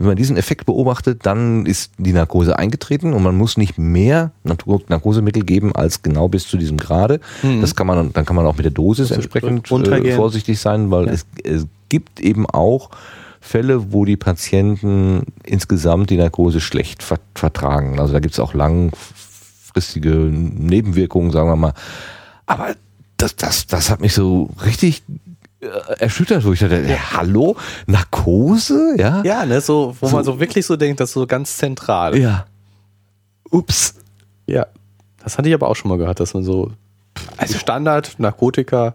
[0.00, 4.32] wenn man diesen Effekt beobachtet, dann ist die Narkose eingetreten und man muss nicht mehr
[4.44, 7.20] Narkosemittel geben als genau bis zu diesem Grade.
[7.60, 11.06] Das kann man, dann kann man auch mit der Dosis entsprechend äh, vorsichtig sein, weil
[11.08, 11.12] Ja.
[11.12, 12.88] es, es gibt eben auch
[13.42, 18.00] Fälle, wo die Patienten insgesamt die Narkose schlecht ver vertragen.
[18.00, 21.74] Also da gibt es auch langfristige Nebenwirkungen, sagen wir mal.
[22.46, 22.74] Aber
[23.18, 25.02] das, das, das hat mich so richtig
[25.98, 27.56] erschüttert, wo ich dachte, äh, hallo,
[27.86, 28.94] Narkose?
[28.98, 29.22] Ja?
[29.24, 30.16] Ja, ne, so, wo So.
[30.16, 32.16] man so wirklich so denkt, das ist so ganz zentral.
[32.16, 32.46] Ja.
[33.50, 33.94] Ups.
[34.46, 34.66] Ja.
[35.22, 36.70] Das hatte ich aber auch schon mal gehört, dass man so
[37.36, 38.92] also Standard, Narkotika,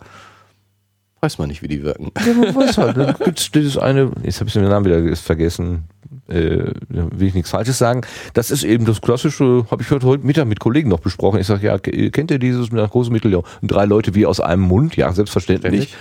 [1.22, 2.12] weiß man nicht, wie die wirken.
[2.26, 2.98] Ja, man weiß halt.
[2.98, 5.84] Dann gibt's dieses eine, jetzt habe ich den Namen wieder vergessen,
[6.28, 8.02] äh, will ich nichts Falsches sagen.
[8.34, 11.40] Das ist eben das klassische, habe ich heute Mittag mit Kollegen noch besprochen.
[11.40, 13.32] Ich sage, ja, ke- kennt ihr dieses Narkosemittel?
[13.32, 15.96] Ja, und drei Leute wie aus einem Mund, ja, selbstverständlich.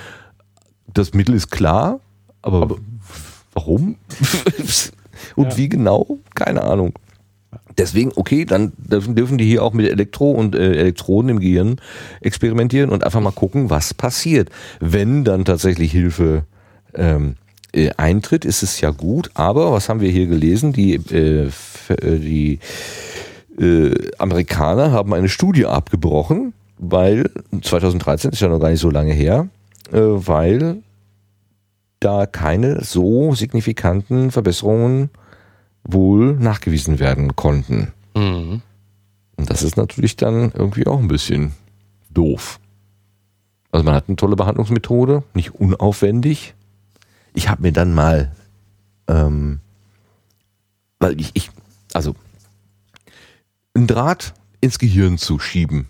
[0.94, 2.00] Das Mittel ist klar,
[2.42, 2.76] aber,
[3.52, 3.96] warum?
[5.36, 5.56] und Ja.
[5.56, 6.18] wie genau?
[6.34, 6.94] Keine Ahnung.
[7.76, 11.80] Deswegen, okay, dann dürfen, die hier auch mit Elektro und äh, Elektroden im Gehirn
[12.20, 14.50] experimentieren und einfach mal gucken, was passiert.
[14.78, 16.44] Wenn dann tatsächlich Hilfe
[16.94, 17.34] ähm,
[17.72, 19.30] äh, eintritt, ist es ja gut.
[19.34, 20.72] Aber was haben wir hier gelesen?
[20.72, 21.48] Die, äh,
[21.88, 22.60] äh, die
[23.58, 27.28] äh, Amerikaner haben eine Studie abgebrochen, weil
[27.60, 29.48] 2013 ist ja noch gar nicht so lange her,
[30.00, 30.82] weil
[32.00, 35.10] da keine so signifikanten Verbesserungen
[35.84, 37.92] wohl nachgewiesen werden konnten.
[38.14, 38.62] Mhm.
[39.36, 41.52] Und das ist natürlich dann irgendwie auch ein bisschen
[42.10, 42.60] doof.
[43.70, 46.54] Also man hat eine tolle Behandlungsmethode, nicht unaufwendig.
[47.32, 48.32] Ich habe mir dann mal,
[49.08, 49.60] ähm,
[51.00, 51.50] weil ich, ich,
[51.92, 52.14] also
[53.74, 55.88] ein Draht ins Gehirn zu schieben,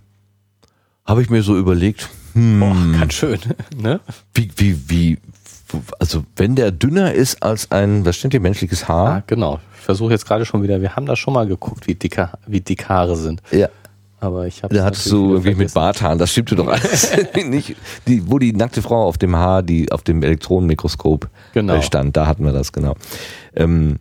[1.04, 3.38] habe ich mir so überlegt, hm, Boah, ganz schön.
[3.76, 4.00] Ne?
[4.34, 5.18] wie, wie, wie,
[5.98, 9.22] also wenn der dünner ist als ein, was stimmt hier, menschliches Ah, Haar?
[9.26, 9.60] genau.
[9.78, 12.60] Ich versuche jetzt gerade schon wieder, wir haben da schon mal geguckt, wie dick, wie
[12.60, 13.42] dick Haare sind.
[13.50, 13.68] Ja.
[14.20, 17.10] Aber ich habe Da hattest du irgendwie mit Barthaaren, das stimmte doch alles
[17.46, 17.76] nicht.
[18.08, 21.74] Die, wo die nackte Frau auf dem Haar, die auf dem Elektronenmikroskop Genau.
[21.74, 22.94] äh, stand, da hatten wir das, genau.
[23.54, 23.96] Ähm,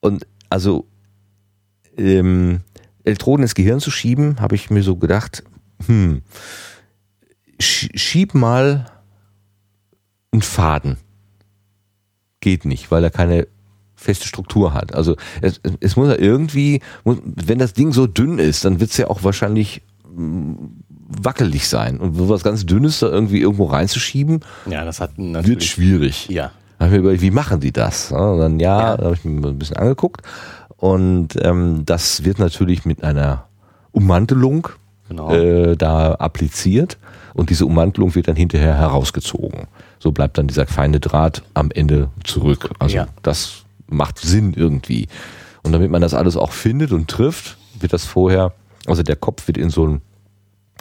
[0.00, 0.86] und also
[1.98, 2.60] ähm,
[3.04, 5.42] Elektroden ins Gehirn zu schieben, habe ich mir so gedacht,
[5.86, 6.22] hm,
[7.60, 8.86] schieb mal
[10.32, 10.96] einen Faden.
[12.40, 13.46] Geht nicht, weil er keine
[13.94, 14.94] feste Struktur hat.
[14.94, 18.96] Also es, es muss ja irgendwie, wenn das Ding so dünn ist, dann wird es
[18.96, 19.82] ja auch wahrscheinlich
[20.14, 20.54] mm,
[21.22, 21.98] wackelig sein.
[21.98, 26.28] Und so was ganz Dünnes da irgendwie irgendwo reinzuschieben, Ja, das hat wird schwierig.
[26.30, 26.52] Ja.
[26.78, 28.08] Da habe ich mir überlegt, wie machen die das?
[28.08, 28.96] Ja, und dann ja, Ja.
[28.96, 30.22] da habe ich mir ein bisschen angeguckt.
[30.78, 33.48] Und ähm, das wird natürlich mit einer
[33.92, 34.68] Ummantelung
[35.10, 35.32] Genau.
[35.34, 36.96] äh, da appliziert
[37.34, 39.66] und diese Ummantelung wird dann hinterher herausgezogen.
[39.98, 42.70] So bleibt dann dieser feine Draht am Ende zurück.
[42.78, 43.08] Also Ja.
[43.22, 45.08] das macht Sinn irgendwie.
[45.62, 48.52] Und damit man das alles auch findet und trifft, wird das vorher,
[48.86, 50.00] also der Kopf wird in so ein,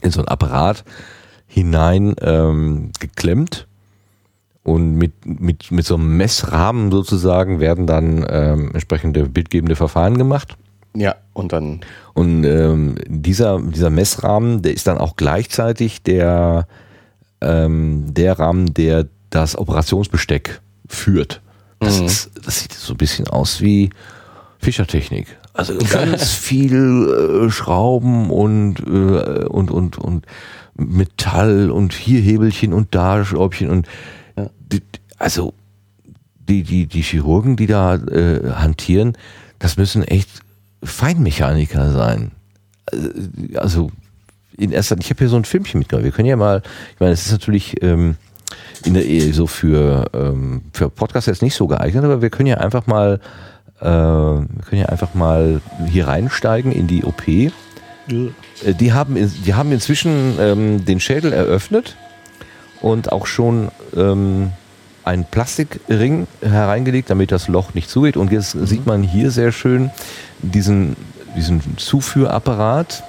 [0.04, 0.84] in so ein Apparat
[1.48, 3.66] hinein ähm, geklemmt
[4.64, 10.56] und mit, mit, mit so einem Messrahmen sozusagen werden dann ähm, entsprechende bildgebende Verfahren gemacht.
[10.96, 11.82] Ja, und dann.
[12.14, 16.68] Und ähm, dieser, dieser Messrahmen, der ist dann auch gleichzeitig der,
[17.42, 21.42] ähm, der Rahmen, der das Operationsbesteck führt.
[21.80, 22.06] Das, Mhm.
[22.08, 23.92] ist, das sieht so ein bisschen aus wie
[24.58, 25.28] Fischertechnik.
[25.54, 30.26] Also ganz viel äh, Schrauben und, äh, und, und, und
[30.76, 33.88] Metall und hier Hebelchen und da Schraubchen und
[34.36, 34.50] Ja.
[34.72, 34.82] die,
[35.18, 35.54] also
[36.50, 39.14] die, die, die Chirurgen, die da äh, hantieren,
[39.60, 40.30] das müssen echt
[40.84, 42.32] Feinmechaniker sein.
[43.56, 43.92] Also
[44.58, 46.04] in erster ich habe hier so ein Filmchen mitgebracht.
[46.04, 46.62] Wir können ja mal,
[46.94, 48.16] ich meine, es ist natürlich ähm,
[48.86, 52.48] in der Ehe so für, ähm, für Podcasts jetzt nicht so geeignet, aber wir können
[52.48, 53.20] ja einfach mal,
[53.80, 57.28] äh, wir können ja einfach mal hier reinsteigen in die OP.
[58.66, 61.96] Äh, Die haben, die haben inzwischen ähm, den Schädel eröffnet
[62.82, 64.52] und auch schon ähm,
[65.04, 68.18] einen Plastikring hereingelegt, damit das Loch nicht zugeht.
[68.18, 69.92] Und jetzt sieht man hier sehr schön
[70.42, 70.96] diesen,
[71.36, 73.04] diesen Zuführapparat,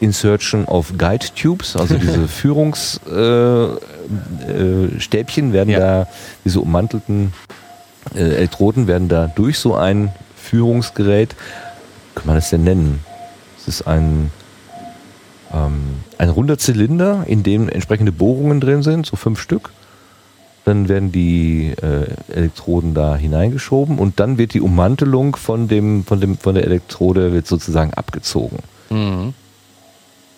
[0.00, 3.78] Insertion of Guide Tubes, also diese Führungsstäbchen
[5.46, 5.78] äh, äh, werden Ja.
[5.78, 6.06] da,
[6.44, 7.32] diese ummantelten
[8.14, 13.00] äh, Elektroden werden da durch so ein Führungsgerät, wie kann man das denn nennen?
[13.58, 14.30] Es ist ein,
[15.52, 19.70] ähm, ein runder Zylinder, in dem entsprechende Bohrungen drin sind, so fünf Stück.
[20.64, 26.20] Dann werden die äh, Elektroden da hineingeschoben und dann wird die Ummantelung von, dem, von,
[26.20, 28.58] dem, von der Elektrode wird sozusagen abgezogen.
[28.88, 29.34] Mhm.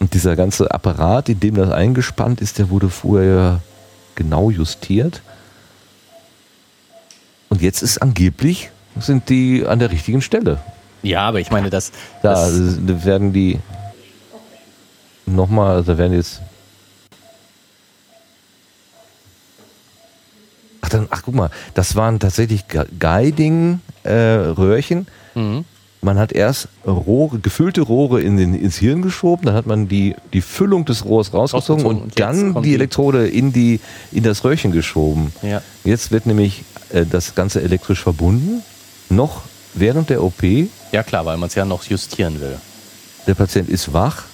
[0.01, 3.61] Und dieser ganze Apparat, in dem das eingespannt ist, der wurde vorher
[4.15, 5.23] genau justiert.
[7.49, 10.59] Und jetzt ist angeblich, sind die an der richtigen Stelle.
[11.03, 11.93] Ja, aber ich meine, das,
[12.23, 13.61] Da das werden die
[15.25, 16.41] nochmal, da werden jetzt.
[20.87, 22.65] Ach, dann, ach guck mal, das waren tatsächlich
[23.01, 25.07] Guiding-Röhrchen.
[25.35, 25.65] mhm.
[26.03, 30.15] Man hat erst Rohre, gefüllte Rohre in den, ins Hirn geschoben, dann hat man die,
[30.33, 32.15] die Füllung des Rohrs rausgezogen Rausgezogen und, und
[32.55, 33.81] dann die- Elektrode in, die,
[34.13, 35.33] in das Röhrchen geschoben.
[35.43, 35.61] ja.
[35.83, 38.63] Jetzt wird nämlich äh, das Ganze elektrisch verbunden,
[39.09, 39.43] noch
[39.75, 40.45] während der OP.
[40.93, 42.57] ja klar, weil man es ja noch justieren will.
[43.27, 44.25] Der Patient ist wach.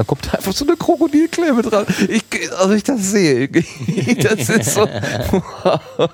[0.00, 1.84] Da kommt einfach so eine Krokodilklemme dran.
[2.08, 2.24] Ich,
[2.58, 3.48] also ich das sehe,
[4.18, 4.86] das ist so,
[5.98, 6.10] das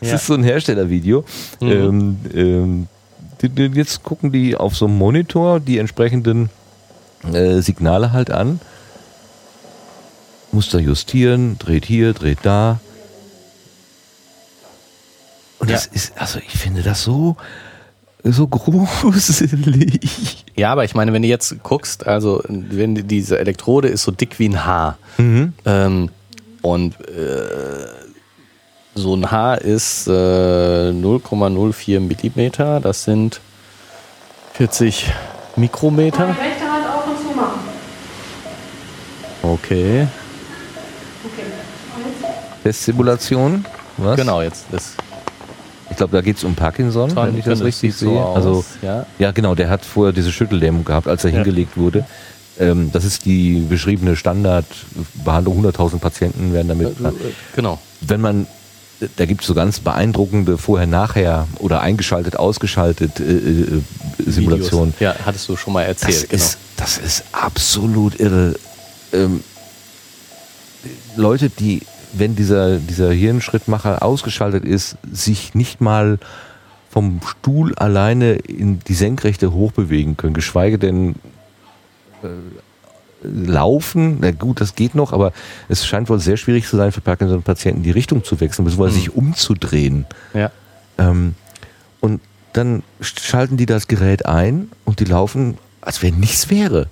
[0.00, 0.16] Ja.
[0.16, 1.24] ist so ein Herstellervideo.
[1.60, 1.70] Mhm.
[1.70, 2.88] Ähm, ähm,
[3.76, 6.50] jetzt gucken die auf so einem Monitor die entsprechenden
[7.32, 8.58] äh, Signale halt an.
[10.50, 12.80] Muss da justieren, dreht hier, dreht da.
[15.60, 15.76] Und Ja.
[15.76, 17.36] das ist, also ich finde das so,
[18.24, 20.44] so gruselig.
[20.56, 24.10] Ja, aber ich meine, wenn du jetzt guckst, also wenn die- diese Elektrode ist so
[24.12, 24.98] dick wie ein Haar.
[25.18, 25.52] Mhm.
[25.64, 26.10] Ähm,
[26.62, 27.86] und äh,
[28.94, 30.10] so ein Haar ist äh,
[30.90, 32.80] 0,04 Millimeter.
[32.80, 33.40] Das sind
[34.54, 35.12] 40
[35.56, 36.26] Mikrometer.
[36.26, 37.60] Die rechte Hand auf und zu machen.
[39.42, 40.06] Okay.
[41.24, 41.42] Okay.
[41.96, 42.62] Und?
[42.64, 43.64] Testsimulation.
[43.96, 44.16] Was?
[44.16, 44.94] Genau, jetzt ist
[45.90, 48.20] Ich glaube, da geht es um Parkinson, wenn ich das richtig so sehe.
[48.24, 49.06] aus, also, ja.
[49.18, 51.36] ja, genau, der hat vorher diese Schüttellähmung gehabt, als er Ja.
[51.36, 52.06] hingelegt wurde.
[52.58, 55.64] Ähm, das ist die beschriebene Standardbehandlung.
[55.64, 56.88] 100.000 Patienten werden damit.
[57.00, 57.10] Äh,
[57.56, 57.78] Genau.
[58.00, 58.46] Wenn man,
[59.16, 63.82] da gibt es so ganz beeindruckende Vorher-Nachher oder eingeschaltet, ausgeschaltet äh, äh,
[64.26, 64.94] Simulationen.
[64.94, 65.00] Videos.
[65.00, 66.42] Ja, hattest du schon mal Das, erzählt, genau.
[66.42, 68.54] ist, das ist absolut irre.
[69.12, 69.42] Ähm,
[71.16, 76.18] Leute, die, wenn dieser, dieser Hirnschrittmacher ausgeschaltet ist, sich nicht mal
[76.90, 81.14] vom Stuhl alleine in die Senkrechte hochbewegen können, geschweige denn
[82.22, 82.28] äh,
[83.22, 84.18] laufen.
[84.20, 85.32] Na gut, das geht noch, aber
[85.68, 89.00] es scheint wohl sehr schwierig zu sein für Parkinson-Patienten, die Richtung zu wechseln, beziehungsweise Mhm.
[89.00, 90.06] sich umzudrehen.
[90.34, 90.50] Ja.
[90.98, 91.34] Ähm,
[92.00, 92.20] und
[92.54, 96.88] dann schalten die das Gerät ein und die laufen, als wenn nichts wäre.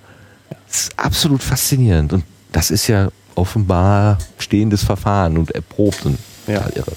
[0.67, 2.13] Das ist absolut faszinierend.
[2.13, 3.09] Und das ist ja
[3.39, 6.17] offenbar stehendes Verfahren und erprobt und
[6.47, 6.59] Ja.
[6.59, 6.91] total irre.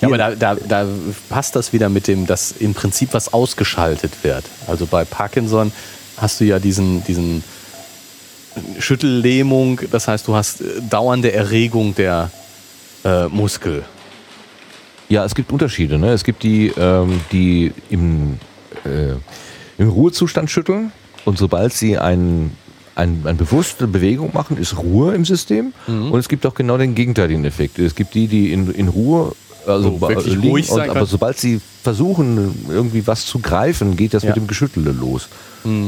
[0.00, 0.86] Ja, aber da, da, da
[1.28, 4.44] passt das wieder mit dem, dass im Prinzip was ausgeschaltet wird.
[4.66, 5.70] Also bei Parkinson
[6.16, 7.44] hast du ja diesen, diesen
[8.78, 12.30] Schüttellähmung, das heißt, du hast äh, dauernde Erregung der
[13.04, 13.84] äh, Muskel.
[15.08, 15.98] Ja, es gibt Unterschiede.
[15.98, 16.12] Ne?
[16.12, 18.38] Es gibt die, ähm, die im,
[18.84, 19.12] äh,
[19.78, 20.90] im Ruhezustand schütteln
[21.24, 22.56] und sobald sie ein,
[22.94, 25.72] ein, eine bewusste Bewegung machen, ist Ruhe im System.
[25.86, 27.78] Und es gibt auch genau den gegenteiligen Effekt.
[27.78, 29.32] Es gibt die, die in, in Ruhe
[29.66, 34.22] also So, liegen ruhig und, aber sobald sie versuchen, irgendwie was zu greifen, geht das
[34.24, 34.30] Ja.
[34.30, 35.28] mit dem Geschüttele los.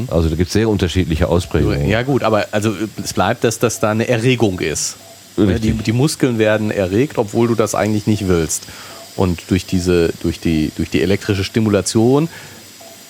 [0.09, 1.89] Also da gibt es sehr unterschiedliche Ausprägungen.
[1.89, 2.73] Ja gut, aber also
[3.03, 4.95] es bleibt, dass das da eine Erregung ist.
[5.37, 5.79] Richtig.
[5.79, 8.69] Die, die Muskeln werden erregt, obwohl du das eigentlich nicht willst.
[9.17, 12.29] Und durch diese, durch die, durch die elektrische Stimulation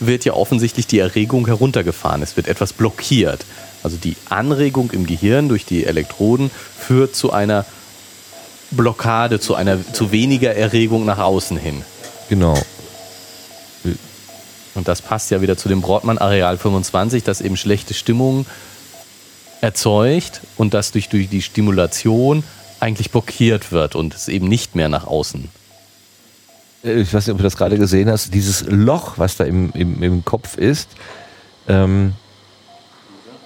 [0.01, 2.23] wird ja offensichtlich die Erregung heruntergefahren.
[2.23, 3.45] Es wird etwas blockiert.
[3.85, 7.65] Also die Anregung im Gehirn durch die Elektroden führt zu einer
[8.71, 11.83] Blockade, zu einer zu weniger Erregung nach außen hin.
[12.29, 12.61] Genau.
[14.75, 18.47] Und das passt ja wieder zu dem Brodmann-Areal 25, das eben schlechte Stimmung
[19.61, 22.43] erzeugt und das durch, durch die Stimulation
[22.81, 25.49] eigentlich blockiert wird und es eben nicht mehr nach außen.
[26.85, 29.73] Äh, ich weiß nicht, ob du das gerade gesehen hast, dieses Loch, was da im,
[29.73, 30.89] im, im Kopf ist,
[31.69, 32.15] ähm,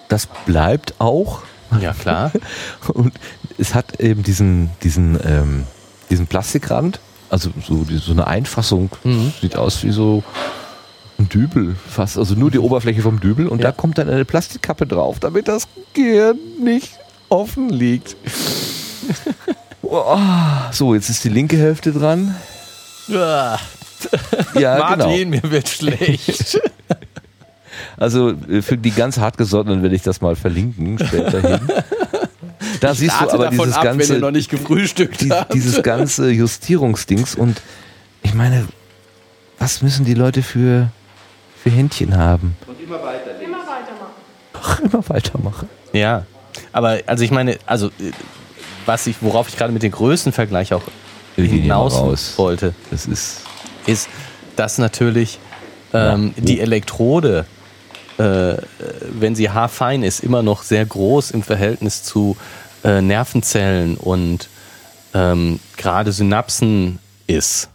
[0.09, 1.43] das bleibt auch.
[1.80, 2.32] Ja, klar.
[2.94, 3.12] Und
[3.59, 5.64] es hat eben diesen, diesen, ähm,
[6.10, 9.32] diesen Plastikrand, also so, so eine Einfassung, Mhm.
[9.40, 10.22] sieht aus wie so
[11.18, 13.64] ein Dübel fast, also nur die Oberfläche vom Dübel und Ja.
[13.66, 16.90] da kommt dann eine Plastikkappe drauf, damit das Gehirn nicht
[17.28, 18.16] offen liegt.
[19.82, 20.18] Oh,
[20.70, 22.35] so, jetzt ist die linke Hälfte dran.
[23.06, 23.59] Ja,
[24.52, 24.78] genau.
[24.78, 26.60] Martin, mir wird schlecht.
[27.99, 31.61] Also äh, für die ganz hartgesottenen werde ich das mal verlinken später hin.
[32.81, 36.31] Da siehst du aber dieses ab, wenn ihr ganze, noch nicht gefrühstückt die, dieses ganze
[36.31, 37.61] Justierungsdings und
[38.23, 38.69] ich meine,
[39.59, 40.89] was müssen die Leute für,
[41.61, 42.57] für Händchen haben?
[42.85, 44.12] Immer weitermachen.
[44.53, 45.69] Ach, immer weitermachen.
[45.93, 46.25] Ja,
[46.73, 48.12] aber also ich meine, also äh,
[48.87, 50.83] was ich, worauf ich gerade mit den Größen Vergleich auch
[51.37, 53.43] hinaus wollte, Das ist
[53.87, 54.09] ist,
[54.57, 55.39] dass natürlich
[55.93, 56.43] ähm, Ja.
[56.45, 57.45] die Elektrode,
[58.19, 58.57] äh,
[59.12, 62.36] wenn sie haarfein ist, immer noch sehr groß im Verhältnis zu
[62.85, 64.49] äh, Nervenzellen und
[65.15, 67.70] ähm, gerade Synapsen ist.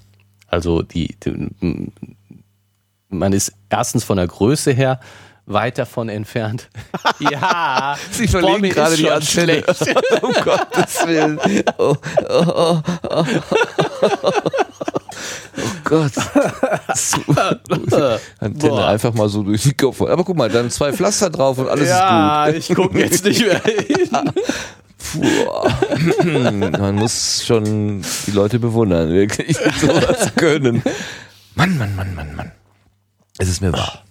[0.48, 1.92] Also die, die,
[3.10, 5.00] man ist erstens von der Größe her
[5.46, 6.70] weit davon entfernt.
[7.20, 9.64] ja, Sie verlegen gerade die Antenne.
[10.22, 11.40] um Gottes Willen.
[11.78, 11.96] Oh,
[12.30, 13.26] oh, oh, oh,
[14.24, 14.32] oh
[15.94, 16.12] Gott.
[18.40, 20.02] Antenne einfach mal so durch die Kopf.
[20.02, 23.62] Aber guck mal, dann zwei Pflaster drauf und alles ja, ich gucke jetzt nicht mehr
[23.62, 23.86] hin.
[23.90, 24.34] ist gut.
[24.98, 26.24] Puh.
[26.80, 30.82] Man muss schon die Leute bewundern, wirklich, sowas können.
[31.56, 32.52] Mann, Mann, Mann, Mann, Mann.
[33.38, 34.04] Es ist mir wahr.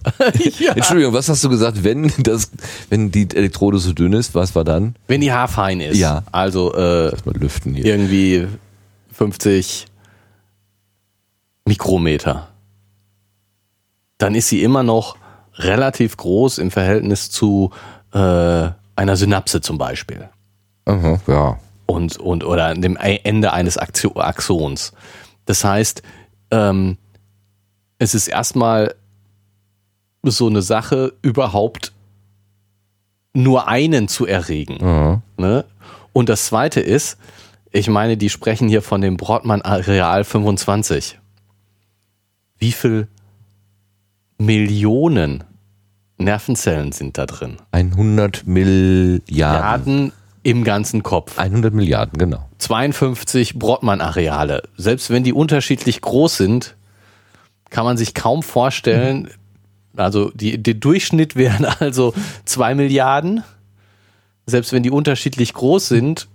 [0.75, 2.51] Entschuldigung, was hast du gesagt, wenn das,
[2.91, 4.95] wenn die Elektrode so dünn ist, was war dann?
[5.09, 5.97] Wenn die haarfein ist.
[5.97, 6.23] Ja.
[6.33, 7.85] Also äh, lüften hier.
[7.85, 8.47] irgendwie
[9.13, 9.87] 50
[11.65, 12.49] Mikrometer.
[14.19, 15.17] Dann ist sie immer noch
[15.55, 17.71] relativ groß im Verhältnis zu
[18.13, 18.19] äh,
[18.97, 20.29] einer Synapse zum Beispiel.
[20.85, 21.59] Aha, ja.
[21.87, 24.93] Und, und oder dem Ende eines Axons.
[25.45, 26.03] Das heißt,
[26.51, 26.97] ähm,
[27.99, 28.95] es ist erstmal
[30.23, 31.93] so eine Sache, überhaupt
[33.35, 34.83] nur einen zu erregen.
[34.83, 35.23] Aha.
[35.37, 35.65] Ne?
[36.13, 37.19] Und das zweite ist,
[37.71, 41.19] ich meine, die sprechen hier von dem Brodmann Areal 25.
[42.63, 43.09] Wie viel
[44.39, 45.43] Millionen
[46.17, 47.57] Nervenzellen sind da drin?
[47.73, 49.25] 100 Milliarden.
[49.27, 50.13] Milliarden
[50.45, 51.41] im ganzen Kopf.
[51.41, 52.49] 100 Milliarden, genau.
[52.59, 54.63] 52 Brodmann-Areale.
[54.77, 56.77] Selbst wenn die unterschiedlich groß sind,
[57.71, 59.29] kann man sich kaum vorstellen,
[59.97, 62.15] also die, der Durchschnitt wären also
[62.45, 63.43] zwei Milliarden.
[64.47, 66.29] Selbst wenn die unterschiedlich groß sind,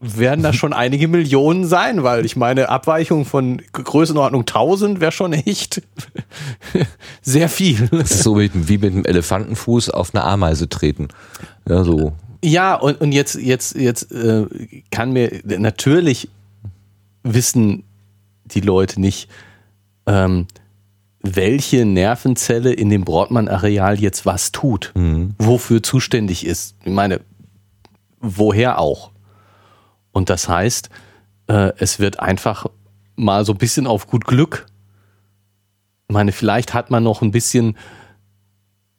[0.00, 5.34] werden da schon einige Millionen sein, weil ich meine, Abweichung von Größenordnung 1000 wäre schon
[5.34, 5.82] echt
[7.22, 7.88] sehr viel.
[7.92, 11.08] Das ist so wie, wie mit einem Elefantenfuß auf eine Ameise treten.
[11.68, 12.14] Ja, so.
[12.42, 14.46] Ja, und, und jetzt, jetzt, jetzt äh,
[14.90, 16.28] kann mir natürlich
[17.22, 17.84] wissen
[18.46, 19.28] die Leute nicht,
[20.06, 20.46] ähm,
[21.22, 24.92] welche Nervenzelle in dem Brodmann-Areal jetzt was tut,
[25.38, 26.76] wofür zuständig ist.
[26.82, 27.20] Ich meine,
[28.20, 29.10] woher auch.
[30.12, 30.90] Und das heißt,
[31.48, 32.66] äh, es wird einfach
[33.16, 34.66] mal so ein bisschen auf gut Glück.
[36.08, 37.76] Ich meine, vielleicht hat man noch ein bisschen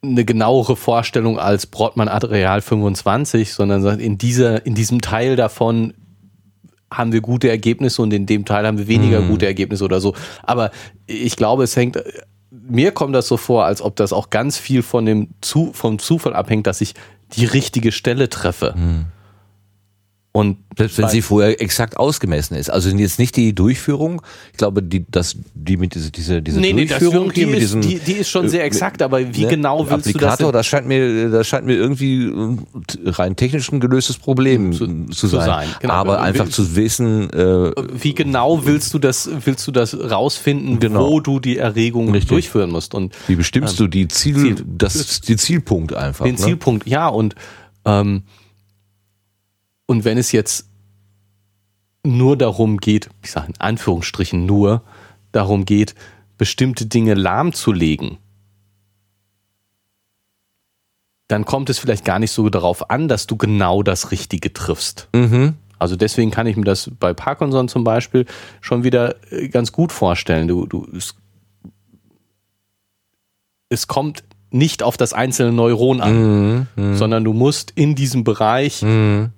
[0.02, 5.94] eine genauere Vorstellung als Brodmann Areal 25, sondern sagt, in dieser, in diesem Teil davon
[6.90, 10.14] haben wir gute Ergebnisse und in dem Teil haben wir weniger gute Ergebnisse oder so.
[10.42, 10.70] Aber
[11.06, 12.02] ich glaube, es hängt,
[12.50, 15.98] mir kommt das so vor, als ob das auch ganz viel von dem Zu, vom
[15.98, 16.94] Zufall abhängt, dass ich
[17.34, 18.74] die richtige Stelle treffe.
[20.34, 22.70] Und Selbst wenn sie vorher exakt ausgemessen ist.
[22.70, 24.22] Also jetzt nicht die Durchführung.
[24.52, 27.56] Ich glaube, die, das, die mit diese, diese, diese nee, nee, Durchführung die, hier mit
[27.56, 30.12] ist, diesem die, die ist schon sehr äh, exakt, aber wie ne, genau willst du
[30.12, 30.58] das Applikator, denn?
[30.58, 35.26] das scheint mir, das scheint mir irgendwie äh, rein technisch ein gelöstes Problem zu, zu,
[35.26, 35.44] sein.
[35.44, 35.92] sein, genau.
[35.92, 40.80] Aber Will- einfach zu wissen, äh, wie genau willst du das, willst du das rausfinden,
[40.80, 41.10] Genau.
[41.10, 42.30] wo du die Erregung Richtig.
[42.30, 42.94] durchführen musst?
[42.94, 44.64] Und wie bestimmst du die Ziel, Ziel.
[44.66, 46.24] das, die Zielpunkt einfach.
[46.24, 46.40] den ne?
[46.40, 47.34] Zielpunkt, ja, und,
[47.84, 48.22] ähm,
[49.86, 50.68] und wenn es jetzt
[52.04, 54.82] nur darum geht, ich sage in Anführungsstrichen nur,
[55.32, 55.94] darum geht,
[56.38, 58.18] bestimmte Dinge lahmzulegen,
[61.28, 65.08] dann kommt es vielleicht gar nicht so darauf an, dass du genau das Richtige triffst.
[65.14, 65.54] Mhm.
[65.78, 68.26] Also deswegen kann ich mir das bei Parkinson zum Beispiel
[68.60, 70.46] schon wieder äh, ganz gut vorstellen.
[70.46, 71.14] Du, du, es,
[73.68, 76.96] es kommt nicht auf das einzelne Neuron an, Mhm.
[76.96, 79.30] sondern du musst in diesem Bereich Mhm.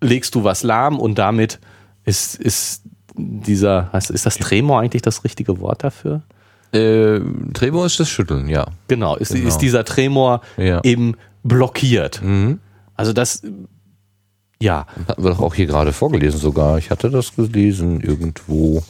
[0.00, 1.58] Legst du was lahm und damit
[2.04, 2.82] ist, ist
[3.16, 6.22] dieser, ist das Tremor eigentlich das richtige Wort dafür?
[6.72, 7.20] Äh,
[7.52, 8.66] Tremor ist das Schütteln, ja.
[8.88, 9.48] Genau, ist, Genau.
[9.48, 10.80] ist dieser Tremor Ja.
[10.84, 12.22] eben blockiert.
[12.94, 13.42] Also das,
[14.62, 16.78] ja, Hatten wir doch auch hier gerade vorgelesen sogar.
[16.78, 18.82] Ich hatte das gelesen irgendwo.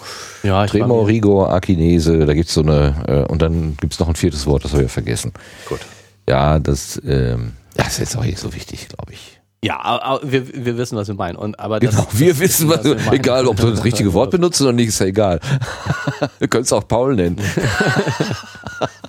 [0.43, 4.16] ja, ich Tremor, Rigor, Akinese, da gibt's so eine, äh, und dann gibt's noch ein
[4.16, 5.32] viertes Wort, das habe ich vergessen.
[5.69, 5.81] Gut.
[6.28, 9.39] Ja, das, ähm, das ist jetzt auch nicht so wichtig, glaube ich.
[9.62, 11.37] Ja, aber, wir, wir wissen, was wir meinen.
[11.37, 13.12] Und, aber das, Genau, wir wissen, was, wir meinen.
[13.12, 15.41] egal, ob du das richtige Wort benutzt oder nicht, ist ja egal.
[16.39, 17.37] wir können es auch Paul nennen.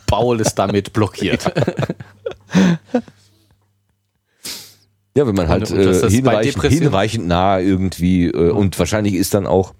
[0.07, 1.51] Paul ist damit blockiert.
[5.13, 9.45] Ja, wenn man halt äh, das hinreichend, hinreichend nah irgendwie äh, und wahrscheinlich ist dann
[9.45, 9.73] auch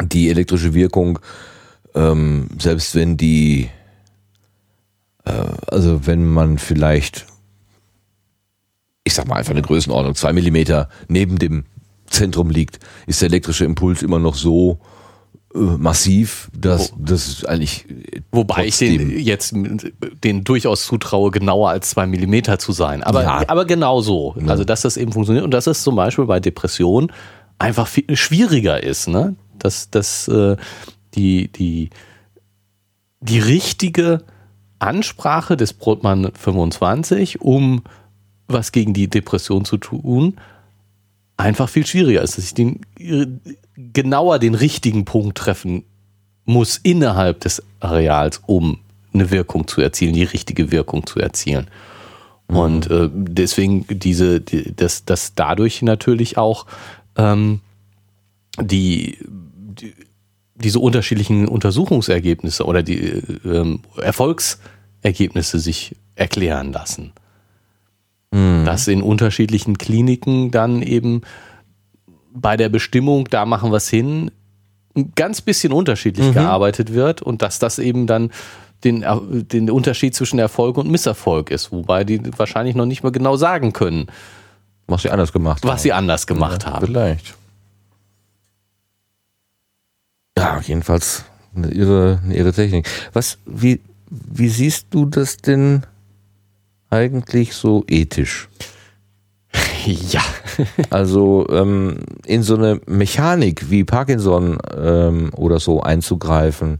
[0.00, 1.18] die elektrische Wirkung,
[1.94, 3.68] ähm, selbst wenn die,
[5.24, 5.32] äh,
[5.66, 7.26] also wenn man vielleicht,
[9.04, 11.64] ich sag mal einfach eine Größenordnung, zwei Millimeter neben dem
[12.06, 14.78] Zentrum liegt, ist der elektrische Impuls immer noch so
[15.54, 19.54] äh, massiv, dass das eigentlich äh, Wobei ich den jetzt
[20.24, 23.02] den durchaus zutraue, genauer als zwei Millimeter zu sein.
[23.02, 23.44] Aber, Ja.
[23.46, 24.34] aber genau so.
[24.46, 27.12] Also, dass das eben funktioniert und dass es zum Beispiel bei Depressionen
[27.58, 29.36] einfach viel schwieriger ist, ne?
[29.58, 30.56] Dass, dass äh,
[31.14, 31.90] die, die,
[33.20, 34.24] die richtige
[34.78, 37.82] Ansprache des Brotmann 25, um
[38.46, 40.36] was gegen die Depression zu tun,
[41.36, 43.26] einfach viel schwieriger ist, dass ich den äh,
[43.76, 45.84] genauer den richtigen Punkt treffen
[46.44, 48.78] muss innerhalb des Areals, um
[49.12, 51.68] eine Wirkung zu erzielen, die richtige Wirkung zu erzielen.
[52.46, 56.66] Und äh, deswegen diese, die, dass, dass dadurch natürlich auch
[57.16, 57.60] ähm,
[58.60, 59.94] die, die
[60.56, 67.12] diese unterschiedlichen Untersuchungsergebnisse oder die äh, ähm, Erfolgsergebnisse sich erklären lassen.
[68.64, 71.20] Dass in unterschiedlichen Kliniken dann eben
[72.32, 74.30] bei der Bestimmung, da machen wir es hin,
[74.96, 78.30] ein ganz bisschen unterschiedlich gearbeitet wird und dass das eben dann
[78.82, 83.12] den, Er- den Unterschied zwischen Erfolg und Misserfolg ist, wobei die wahrscheinlich noch nicht mal
[83.12, 84.06] genau sagen können,
[84.88, 85.78] was sie anders gemacht was haben.
[85.78, 86.86] sie anders gemacht haben.
[86.86, 87.34] Vielleicht.
[90.36, 91.24] Ja, jedenfalls
[91.54, 92.88] eine irre, eine irre Technik.
[93.12, 93.80] Was, wie,
[94.10, 95.84] wie siehst du das denn
[96.94, 98.48] eigentlich so ethisch?
[99.86, 100.22] Ja.
[100.90, 106.78] Also ähm, in so eine Mechanik wie Parkinson ähm, oder so einzugreifen.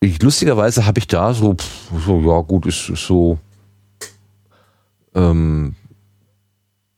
[0.00, 3.38] Ich, lustigerweise habe ich da so, pff, so, ja gut, ist, ist so,
[5.14, 5.74] ähm,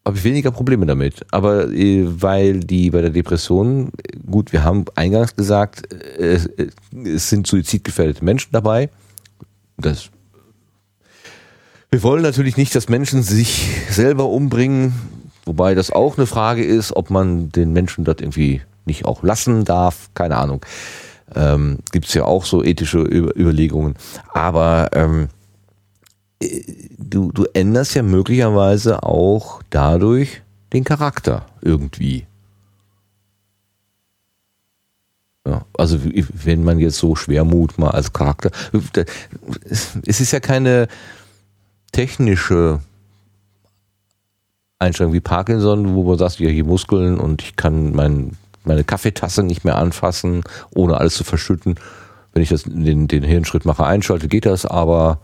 [0.04, 1.24] habe ich weniger Probleme damit.
[1.30, 3.90] Aber äh, weil die bei der Depression,
[4.28, 6.70] gut, wir haben eingangs gesagt, äh, äh,
[7.04, 8.90] es sind suizidgefährdete Menschen dabei.
[9.76, 10.10] Das
[11.94, 14.94] wir wollen natürlich nicht, dass Menschen sich selber umbringen,
[15.44, 19.64] wobei das auch eine Frage ist, ob man den Menschen dort irgendwie nicht auch lassen
[19.64, 20.66] darf, keine Ahnung.
[21.36, 23.94] Ähm, Gibt es ja auch so ethische Über Überlegungen.
[24.32, 25.28] Aber ähm,
[26.42, 26.64] äh,
[26.98, 30.42] du, du änderst ja möglicherweise auch dadurch
[30.72, 32.26] den Charakter irgendwie.
[35.46, 38.50] Ja, also wenn man jetzt so Schwermut mal als Charakter,
[39.68, 40.88] es ist ja keine
[41.94, 42.80] technische
[44.80, 48.32] Einstellung wie Parkinson, wo man sagt, ja, hier Muskeln und ich kann mein,
[48.64, 50.42] meine Kaffeetasse nicht mehr anfassen,
[50.74, 51.76] ohne alles zu verschütten.
[52.32, 55.20] Wenn ich das, den, den Hirnschrittmacher einschalte, geht das, aber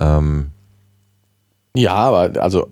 [0.00, 0.50] ähm,
[1.76, 2.66] Ja, aber also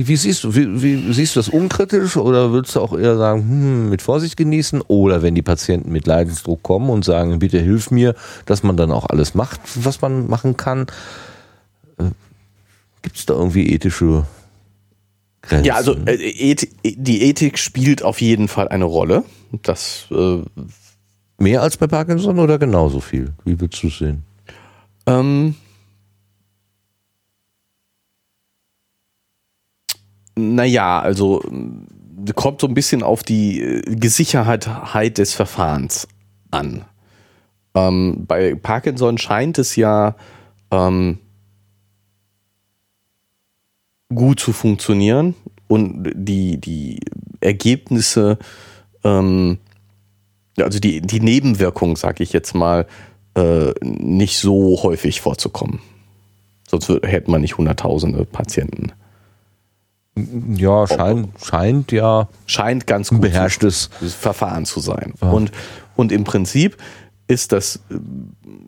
[0.00, 3.16] wie, wie, siehst du, wie, wie siehst du das unkritisch oder würdest du auch eher
[3.16, 4.80] sagen, hm, mit Vorsicht genießen?
[4.88, 8.14] Oder wenn die Patienten mit Leidensdruck kommen und sagen, bitte hilf mir,
[8.46, 10.86] dass man dann auch alles macht, was man machen kann?
[13.02, 14.26] Gibt es da irgendwie ethische
[15.42, 15.66] Grenzen?
[15.66, 19.24] Ja, also äh, Eth die Ethik spielt auf jeden Fall eine Rolle.
[19.62, 20.42] Das äh,
[21.38, 23.32] Mehr als bei Parkinson oder genauso viel?
[23.44, 24.24] Wie würdest du es sehen?
[25.06, 25.54] ähm,
[30.40, 36.08] naja, also äh, kommt so ein bisschen auf die äh, Gesicherheit des Verfahrens
[36.50, 36.84] an.
[37.74, 40.16] Ähm, bei Parkinson scheint es ja
[40.70, 41.18] ähm,
[44.14, 45.34] gut zu funktionieren
[45.68, 47.00] und die, die
[47.40, 48.38] Ergebnisse,
[49.04, 49.58] ähm,
[50.58, 52.86] also die, die Nebenwirkungen, sag ich jetzt mal,
[53.34, 55.80] äh, nicht so häufig vorzukommen.
[56.68, 58.92] Sonst hätten wir nicht hunderttausende Patienten.
[60.56, 63.90] Ja, scheint, scheint ja Scheint ganz gut beherrschtes.
[64.18, 65.14] Verfahren zu sein.
[65.20, 65.52] Und,
[65.96, 66.76] und im Prinzip
[67.30, 67.80] ist das,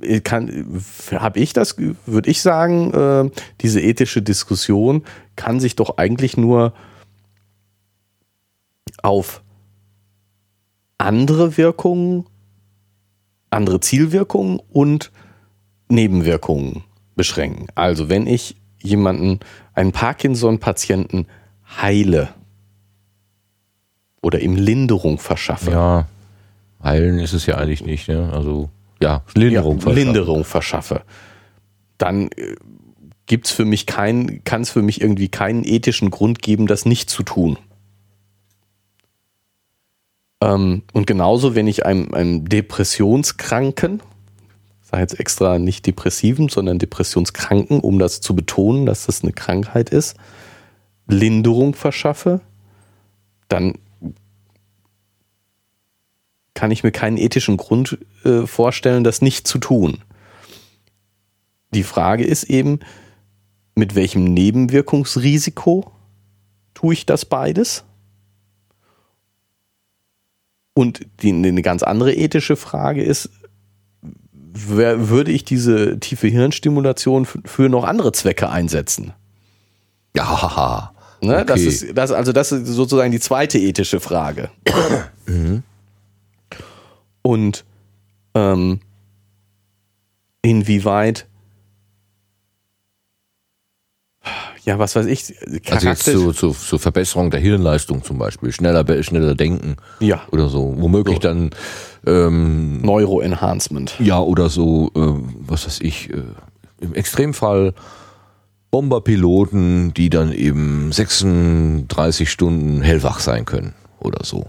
[0.03, 0.81] äh, kann,
[1.13, 1.77] habe ich das,
[2.07, 3.31] würde ich sagen, äh,
[3.61, 5.03] diese ethische Diskussion
[5.35, 6.73] kann sich doch eigentlich nur
[9.03, 9.43] auf
[10.99, 12.27] andere Wirkungen,
[13.51, 15.11] andere Zielwirkungen und
[15.89, 16.85] Nebenwirkungen
[17.17, 17.67] beschränken.
[17.75, 19.41] Also wenn ich jemanden,
[19.75, 21.27] einen Parkinson-Patienten
[21.81, 22.31] heile
[24.21, 26.07] oder ihm Linderung verschaffe, Ja.
[26.83, 28.31] Heilen ist es ja eigentlich nicht, ne?
[28.33, 28.69] Also,
[29.01, 29.77] ja, Linderung.
[29.77, 30.05] ja, verschaffen.
[30.05, 31.03] Linderung verschaffe,
[31.99, 32.57] dann äh,
[33.27, 37.09] gibt's für mich keinen, kann es für mich irgendwie keinen ethischen Grund geben, das nicht
[37.09, 37.57] zu tun.
[40.41, 44.03] Ähm, und genauso, wenn ich einem, einem Depressionskranken,
[44.83, 49.33] ich sage jetzt extra nicht Depressiven, sondern Depressionskranken, um das zu betonen, dass das eine
[49.33, 50.17] Krankheit ist,
[51.07, 52.41] Linderung verschaffe,
[53.49, 53.75] dann
[56.55, 59.99] kann ich mir keinen ethischen Grund äh, vorstellen, das nicht zu tun.
[61.75, 62.81] Die Frage ist eben,
[63.75, 65.91] mit welchem Nebenwirkungsrisiko
[66.75, 67.85] tue ich das beides?
[70.75, 73.31] Und die, eine ganz andere ethische Frage ist,
[74.33, 79.13] wer, würde ich diese tiefe Hirnstimulation f- für noch andere Zwecke einsetzen?
[80.17, 80.93] Ja, haha.
[81.21, 81.45] Ne?
[81.47, 81.69] Das Okay.
[81.69, 84.51] ist, das, also das ist sozusagen die zweite ethische Frage.
[87.23, 87.65] Und
[88.35, 88.81] ähm,
[90.43, 91.27] inwieweit,
[94.65, 98.53] ja, was weiß ich, Also jetzt Charakter, zu, zu, zur Verbesserung der Hirnleistung zum Beispiel,
[98.53, 100.75] schneller, schneller denken ja, oder so.
[100.79, 101.21] Womöglich So.
[101.21, 101.51] dann,
[102.07, 103.95] ähm, Neuroenhancement.
[104.01, 105.01] ja, oder so, äh,
[105.47, 106.23] was weiß ich, äh,
[106.81, 107.75] im Extremfall
[108.73, 114.47] Bomberpiloten, die dann eben 36 Stunden hellwach sein können oder so.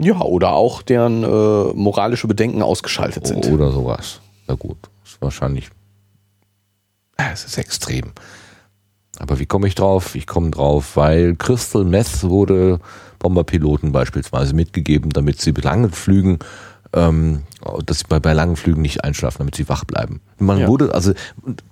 [0.00, 3.46] Ja, oder auch deren äh, moralische Bedenken ausgeschaltet sind.
[3.46, 4.20] Oder sowas.
[4.48, 5.70] Na gut, ist wahrscheinlich.
[7.16, 8.12] Ah, Es ist extrem.
[9.18, 10.14] Aber wie komme ich drauf?
[10.16, 12.80] Ich komme drauf, weil Crystal Meth wurde
[13.20, 16.38] Bomberpiloten beispielsweise mitgegeben, damit sie bei langen Flügen,
[16.92, 17.42] ähm,
[17.84, 20.20] dass sie bei, bei langen Flügen nicht einschlafen, damit sie wach bleiben.
[20.38, 20.68] Man Ja.
[20.68, 21.12] wurde, also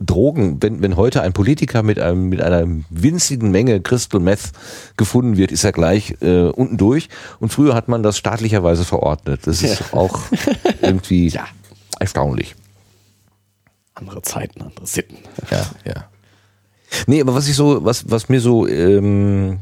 [0.00, 4.52] Drogen, wenn, wenn heute ein Politiker mit einem, mit einer winzigen Menge Crystal Meth
[4.96, 7.08] gefunden wird, ist er gleich äh, unten durch.
[7.40, 9.46] Und früher hat man das staatlicherweise verordnet.
[9.46, 10.18] Das ist auch
[10.82, 11.46] irgendwie Ja.
[11.98, 12.54] erstaunlich.
[13.94, 15.16] Andere Zeiten, andere Sitten.
[15.50, 16.04] Ja, ja.
[17.06, 19.60] Nee, aber was ich so, was, was mir so ähm,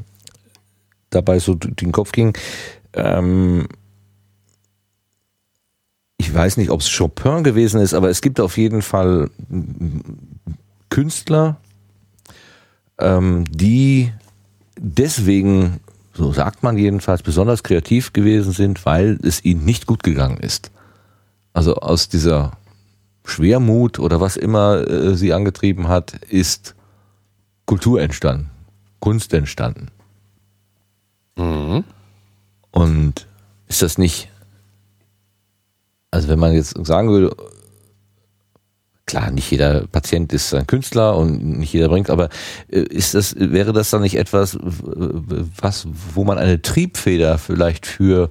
[1.10, 2.36] dabei so durch den Kopf ging,
[2.94, 3.68] ähm,
[6.16, 9.30] ich weiß nicht, ob es Chopin gewesen ist, aber es gibt auf jeden Fall
[10.88, 11.56] Künstler,
[12.98, 14.12] ähm, die
[14.78, 15.80] deswegen,
[16.12, 20.70] so sagt man jedenfalls, besonders kreativ gewesen sind, weil es ihnen nicht gut gegangen ist.
[21.52, 22.52] Also aus dieser
[23.24, 26.74] Schwermut oder was immer äh, sie angetrieben hat, ist
[27.66, 28.50] Kultur entstanden,
[29.00, 29.88] Kunst entstanden.
[32.70, 33.26] Und
[33.66, 34.28] ist das nicht,
[36.14, 37.34] also wenn man jetzt sagen würde,
[39.04, 42.28] klar, nicht jeder Patient ist ein Künstler und nicht jeder bringt, aber
[42.68, 48.30] äh, ist das, wäre das dann nicht etwas, was, wo man eine Triebfeder vielleicht für,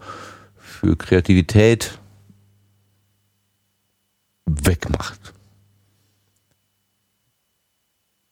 [0.55, 1.99] für Kreativität
[4.45, 5.33] wegmacht?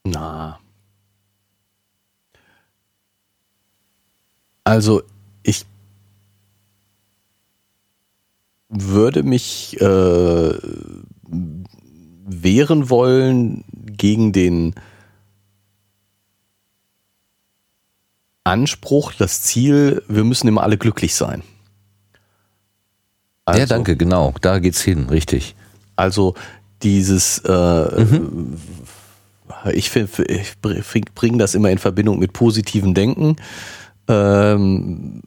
[0.05, 0.59] Na.
[4.63, 5.03] Also
[5.43, 5.65] ich
[8.71, 10.53] würde mich äh,
[12.25, 13.63] wehren wollen
[13.97, 14.73] gegen den
[18.43, 21.43] Anspruch, das Ziel, wir müssen immer alle glücklich sein.
[23.47, 25.55] ja, danke, genau, da geht's hin, richtig.
[25.95, 26.33] Also
[26.81, 28.05] dieses, äh,
[29.73, 30.55] ich, find- ich
[31.13, 33.35] bringe das immer in Verbindung mit positivem Denken,
[34.07, 35.21] ähm,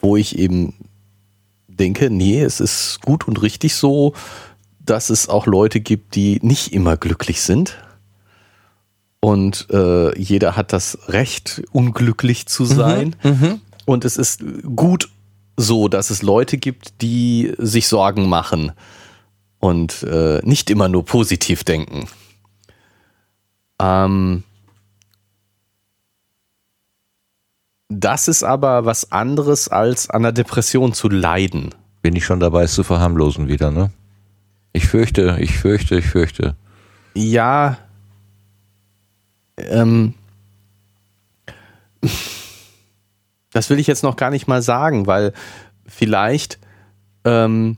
[0.00, 0.74] wo ich eben
[1.80, 4.12] denke, nee, es ist gut und richtig so,
[4.78, 7.78] dass es auch Leute gibt, die nicht immer glücklich sind.
[9.20, 13.16] Und äh, jeder hat das Recht, unglücklich zu sein.
[13.84, 14.42] Und es ist
[14.76, 15.10] gut
[15.56, 18.72] so, dass es Leute gibt, die sich Sorgen machen
[19.58, 22.06] und äh, nicht immer nur positiv denken.
[23.80, 24.44] Ähm,
[27.90, 31.74] das ist aber was anderes, als an der Depression zu leiden.
[32.02, 33.90] Bin ich schon dabei, es zu verharmlosen wieder, ne?
[34.72, 36.54] Ich fürchte, ich fürchte, ich fürchte.
[37.14, 37.78] Ja,
[39.56, 40.14] ähm,
[43.52, 45.32] das will ich jetzt noch gar nicht mal sagen, weil
[45.84, 46.60] vielleicht
[47.24, 47.76] ähm,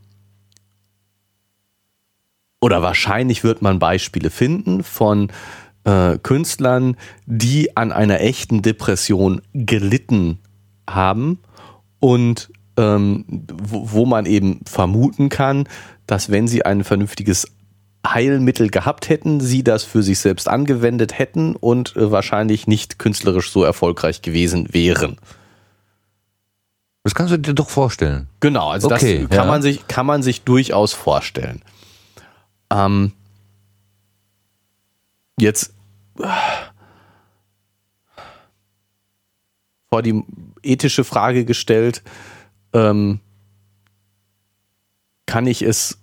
[2.61, 5.31] oder wahrscheinlich wird man Beispiele finden von
[5.83, 10.39] äh, Künstlern, die an einer echten Depression gelitten
[10.89, 11.39] haben
[11.99, 15.67] und ähm, wo, wo man eben vermuten kann,
[16.07, 17.47] dass wenn sie ein vernünftiges
[18.05, 23.51] Heilmittel gehabt hätten, sie das für sich selbst angewendet hätten und äh, wahrscheinlich nicht künstlerisch
[23.51, 25.17] so erfolgreich gewesen wären.
[27.03, 28.27] Das kannst du dir doch vorstellen.
[28.39, 29.51] Genau, also Okay, das kann ja.
[29.51, 31.61] man sich kann man sich durchaus vorstellen.
[32.69, 33.13] Ähm,
[35.39, 35.73] jetzt
[36.19, 36.27] äh,
[39.89, 40.23] vor die
[40.63, 42.01] ethische Frage gestellt,
[42.73, 43.19] ähm,
[45.25, 46.02] kann ich es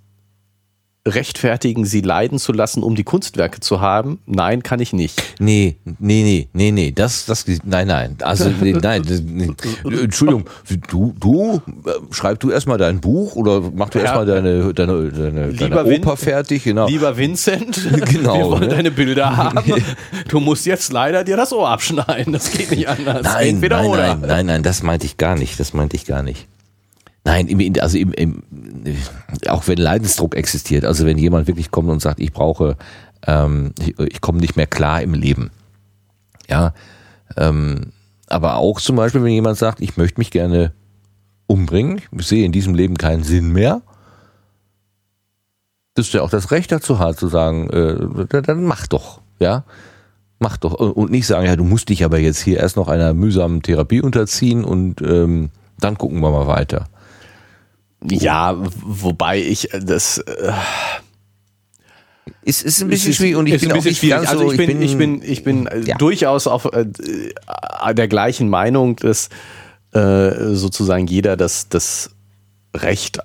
[1.08, 4.18] rechtfertigen, sie leiden zu lassen, um die Kunstwerke zu haben?
[4.26, 5.20] Nein, kann ich nicht.
[5.38, 9.50] Nee, nee, nee, nee, nee, das, das, nein, nein, also, nee, nein, nee.
[10.02, 10.44] Entschuldigung,
[10.90, 14.04] du, du, äh, schreib du erstmal dein Buch oder mach du Ja.
[14.04, 16.86] erstmal deine, deine, deine, Lieber deine Vin- Oper fertig, genau.
[16.86, 18.68] Lieber Vincent, Genau, wir wollen ne?
[18.68, 19.72] deine Bilder haben.
[20.28, 22.32] Du musst jetzt leider dir das Ohr abschneiden.
[22.34, 23.22] Das geht nicht anders.
[23.24, 24.02] Nein, Entweder nein, oder.
[24.16, 26.46] nein, nein, nein, das meinte ich gar nicht, das meinte ich gar nicht.
[27.24, 28.42] Nein, im, also im, im,
[29.48, 32.76] auch wenn Leidensdruck existiert, also wenn jemand wirklich kommt und sagt, ich brauche,
[33.26, 35.50] ähm, ich, ich komme nicht mehr klar im Leben.
[36.48, 36.72] Ja,
[37.36, 37.92] ähm,
[38.28, 40.72] aber auch zum Beispiel, wenn jemand sagt, ich möchte mich gerne
[41.46, 43.82] umbringen, ich sehe in diesem Leben keinen Sinn mehr,
[45.94, 49.64] dass der auch das Recht dazu hat, zu sagen, äh, dann- dann mach doch, ja.
[50.38, 50.72] Mach doch.
[50.72, 54.00] Und nicht sagen, ja, du musst dich aber jetzt hier erst noch einer mühsamen Therapie
[54.00, 56.86] unterziehen und ähm, dann gucken wir mal weiter.
[58.08, 60.52] Ja, wobei ich äh, das äh,
[62.42, 64.16] Ist, ist ein bisschen ist- schwierig und ich bin ein auch bisschen nicht schwierig.
[64.16, 65.96] ganz Also so, ich bin, ich bin, ich bin äh, Ja.
[65.98, 66.86] durchaus auf äh,
[67.82, 69.28] äh, der gleichen Meinung, dass
[69.92, 72.10] äh, sozusagen jeder das, das
[72.74, 73.18] Recht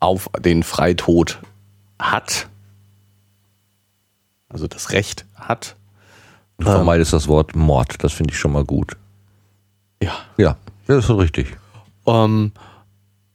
[0.00, 1.38] auf den Freitod
[1.98, 2.48] hat.
[4.48, 5.76] Also das Recht hat.
[6.58, 8.96] Du vermeidest das Wort Mord, das finde ich schon mal gut.
[10.02, 10.12] Ja.
[10.36, 10.56] Ja,
[10.86, 11.56] das ist so richtig.
[12.06, 12.60] Ähm, w-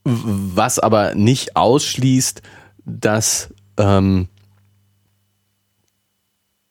[0.06, 2.42] was aber nicht ausschließt,
[2.86, 4.28] dass ähm,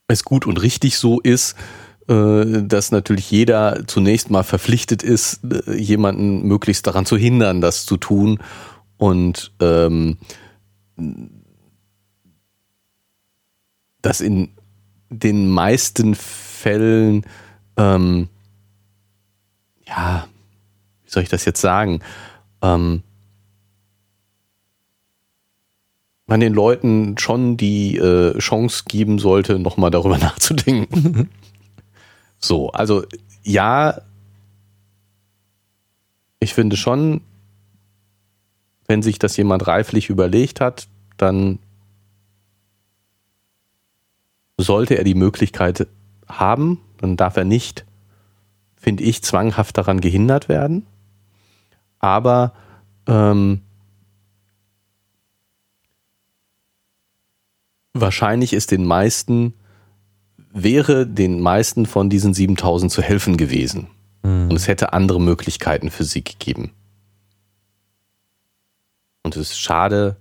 [0.06, 1.56] es gut und richtig so ist,
[2.09, 7.86] äh, dass natürlich jeder zunächst mal verpflichtet ist, äh, jemanden möglichst daran zu hindern, das
[7.86, 8.39] zu tun.
[8.97, 10.19] Und ähm,
[14.01, 14.51] dass in
[15.11, 17.27] den meisten Fällen,
[17.77, 18.28] ähm,
[19.86, 20.28] ja,
[21.05, 22.01] wie soll ich das jetzt sagen,
[22.62, 23.02] ähm,
[26.26, 31.28] man den Leuten schon die äh, Chance geben sollte, nochmal darüber nachzudenken.
[32.38, 33.05] so, also
[33.42, 34.01] ja,
[36.40, 37.20] ich finde schon,
[38.86, 41.59] wenn sich das jemand reiflich überlegt hat, dann
[44.59, 45.86] sollte er die Möglichkeit
[46.28, 47.84] haben, dann darf er nicht,
[48.76, 50.86] finde ich, zwanghaft daran gehindert werden.
[51.98, 52.52] Aber
[53.06, 53.62] ähm,
[57.94, 59.54] wahrscheinlich ist den meisten,
[60.52, 63.88] wäre den meisten von diesen 7000 zu helfen gewesen.
[64.22, 66.70] Und es hätte andere Möglichkeiten für sie gegeben.
[69.22, 70.16] Und es ist schade,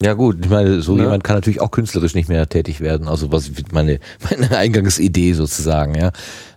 [0.00, 1.02] Ja gut, ich meine, so Ne?
[1.04, 3.08] jemand kann natürlich auch künstlerisch nicht mehr tätig werden.
[3.08, 3.98] Also was meine,
[4.30, 6.12] meine Eingangsidee sozusagen, ja.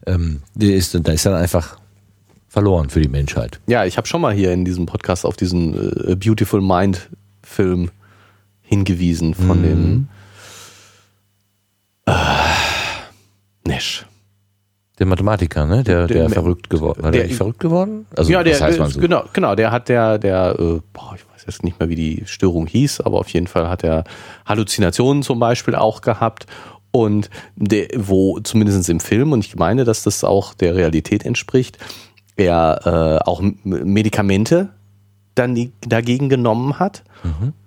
[0.05, 1.77] Ähm, ist, da ist dann einfach
[2.47, 3.59] verloren für die Menschheit.
[3.67, 5.73] Ja, ich habe schon mal hier in diesem Podcast auf diesen
[6.07, 7.09] äh, Beautiful Mind
[7.43, 7.91] Film
[8.69, 10.07] hingewiesen von dem
[12.05, 12.11] äh,
[13.67, 14.05] Nash.
[14.99, 15.83] Der Mathematiker, ne?
[15.83, 17.01] Der, der, Der- verrückt geworden.
[17.01, 18.05] War der, der- verrückt geworden?
[18.15, 18.55] Also ja, der,
[18.89, 18.99] so?
[18.99, 22.23] genau, genau, der hat der, der, äh, boah, ich weiß jetzt nicht mehr, wie die
[22.25, 24.03] Störung hieß, aber auf jeden Fall hat er
[24.45, 26.45] Halluzinationen zum Beispiel auch gehabt
[26.91, 31.77] und der, wo zumindest im Film und ich meine, dass das auch der Realität entspricht,
[32.35, 34.69] er äh, auch Medikamente
[35.39, 37.03] dann die, dagegen genommen hat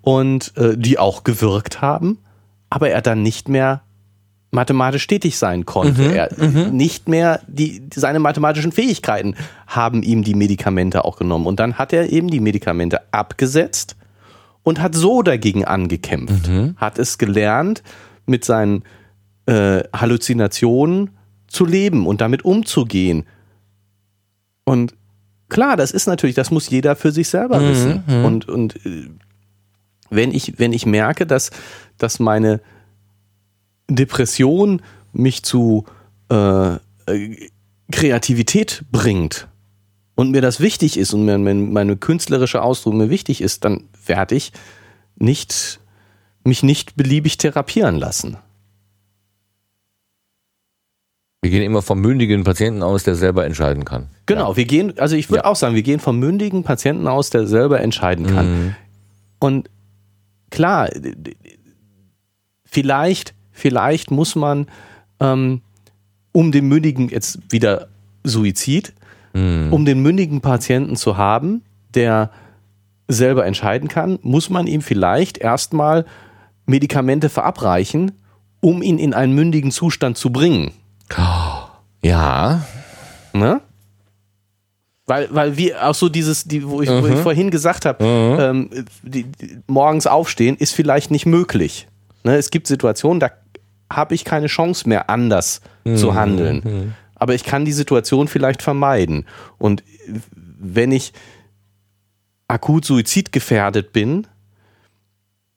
[0.02, 2.18] und äh, die auch gewirkt haben,
[2.70, 3.82] aber er dann nicht mehr
[4.50, 6.02] mathematisch tätig sein konnte.
[6.14, 6.30] er
[6.70, 9.34] nicht mehr die seine mathematischen Fähigkeiten
[9.66, 13.96] haben ihm die Medikamente auch genommen und dann hat er eben die Medikamente abgesetzt
[14.62, 17.82] und hat so dagegen angekämpft, hat es gelernt
[18.26, 18.84] mit seinen
[19.46, 21.10] äh, Halluzinationen
[21.48, 23.24] zu leben und damit umzugehen.
[24.64, 24.94] Und
[25.52, 28.02] klar, das ist natürlich, das muss jeder für sich selber wissen.
[28.24, 29.10] Und, und äh,
[30.08, 31.50] wenn ich, wenn ich merke, dass,
[31.98, 32.60] dass meine
[33.88, 34.80] Depression
[35.12, 35.84] mich zu
[36.30, 36.74] äh,
[37.06, 37.50] äh,
[37.90, 39.46] Kreativität bringt
[40.14, 43.88] und mir das wichtig ist und mir mein, meine künstlerische Ausdruck mir wichtig ist, dann
[44.06, 44.52] werde ich
[45.16, 45.80] nicht,
[46.44, 48.38] mich nicht beliebig therapieren lassen.
[51.42, 54.06] Wir gehen immer vom mündigen Patienten aus, der selber entscheiden kann.
[54.26, 57.48] Genau, wir gehen, also ich würde auch sagen, wir gehen vom mündigen Patienten aus, der
[57.48, 58.76] selber entscheiden kann.
[59.40, 59.68] Und
[60.50, 60.88] klar,
[62.64, 64.68] vielleicht, vielleicht muss man
[65.18, 65.62] ähm,
[66.30, 67.88] um den mündigen, jetzt wieder
[68.22, 68.92] Suizid,
[69.34, 71.62] um den mündigen Patienten zu haben,
[71.94, 72.30] der
[73.08, 76.04] selber entscheiden kann, muss man ihm vielleicht erstmal
[76.66, 78.12] Medikamente verabreichen,
[78.60, 80.72] um ihn in einen mündigen Zustand zu bringen.
[82.02, 82.62] Ja,
[83.32, 83.60] Ne?
[85.06, 88.70] Weil, weil wir auch so dieses, die, wo, ich, wo ich vorhin gesagt habe, ähm,
[89.02, 91.88] die, die, morgens aufstehen ist vielleicht nicht möglich.
[92.22, 92.36] Ne?
[92.36, 93.30] Es gibt Situationen, da
[93.90, 95.60] habe ich keine Chance mehr, anders
[95.96, 96.94] zu handeln.
[97.14, 99.26] Aber ich kann die Situation vielleicht vermeiden.
[99.58, 99.82] Und
[100.34, 101.12] wenn ich
[102.48, 104.26] akut suizidgefährdet bin,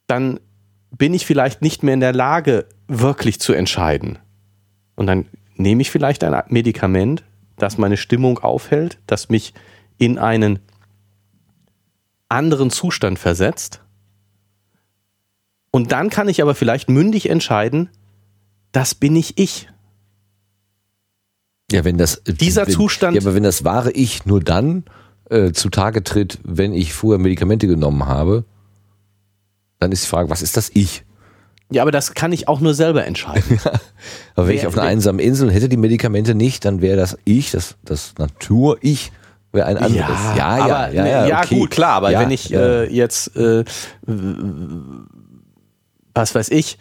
[0.08, 0.40] dann
[0.92, 4.18] bin ich vielleicht nicht mehr in der Lage, wirklich zu entscheiden.
[4.96, 5.26] Und dann
[5.56, 7.24] nehme ich vielleicht ein Medikament,
[7.58, 9.54] das meine Stimmung aufhält, das mich
[9.98, 10.60] in einen
[12.28, 13.82] anderen Zustand versetzt.
[15.72, 17.90] Und dann kann ich aber vielleicht mündig entscheiden,
[18.72, 19.70] das bin ich ich.
[21.72, 24.84] Ja, wenn das Dieser wenn, Zustand- Ja, aber wenn das wahre Ich nur dann
[25.30, 28.46] äh, zutage tritt, wenn ich vorher Medikamente genommen habe,
[29.80, 31.05] dann ist die Frage, was ist das Ich?
[31.72, 33.60] Ja, aber das kann ich auch nur selber entscheiden.
[34.36, 37.18] Aber wenn Wer- ich auf einer einsamen Insel hätte die Medikamente nicht, dann wäre das
[37.26, 39.12] Ich, das, das Natur-Ich,
[39.52, 40.20] wäre ein anderes.
[40.38, 41.58] Ja, ja, aber, ja, ja, ja okay.
[41.60, 42.60] gut, klar, aber Ja, wenn ich ja.
[42.60, 43.64] äh, jetzt, äh,
[46.14, 46.78] was weiß ich,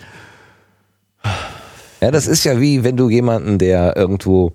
[2.01, 4.53] Ja, das ist ja wie wenn du jemanden, der irgendwo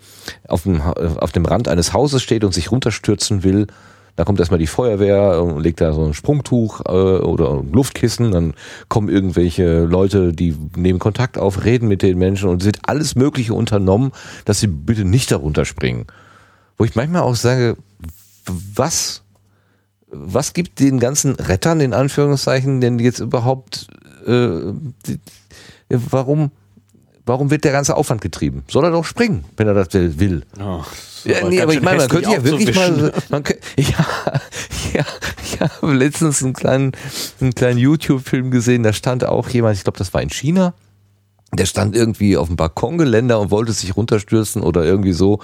[0.47, 3.65] auf dem, auf dem Rand eines Hauses steht und sich runterstürzen will,
[4.19, 8.33] da kommt erstmal die Feuerwehr und legt da so ein Sprungtuch äh, oder ein Luftkissen,
[8.33, 8.53] dann
[8.89, 13.15] kommen irgendwelche Leute, die nehmen Kontakt auf, reden mit den Menschen und es wird alles
[13.15, 14.11] Mögliche unternommen,
[14.43, 16.05] dass sie bitte nicht darunter springen.
[16.77, 17.77] Wo ich manchmal auch sage,
[18.45, 19.23] was,
[20.11, 23.87] was gibt den ganzen Rettern in Anführungszeichen denn jetzt überhaupt,
[24.27, 24.49] äh,
[25.07, 25.19] die,
[25.87, 26.51] warum,
[27.29, 28.63] warum wird der ganze Aufwand getrieben?
[28.67, 30.43] Soll er doch springen, wenn er das will.
[30.59, 30.83] oh,
[31.23, 34.05] Ja, nee, aber ich meine, man könnte ja wirklich mal, man könnte, ja,
[34.93, 35.05] ja,
[35.43, 36.91] ich habe letztens einen kleinen,
[37.39, 40.73] einen kleinen YouTube-Film gesehen, da stand auch jemand, ich glaube, das war in China,
[41.53, 45.39] der stand irgendwie auf dem Balkongeländer und wollte sich runterstürzen oder irgendwie so.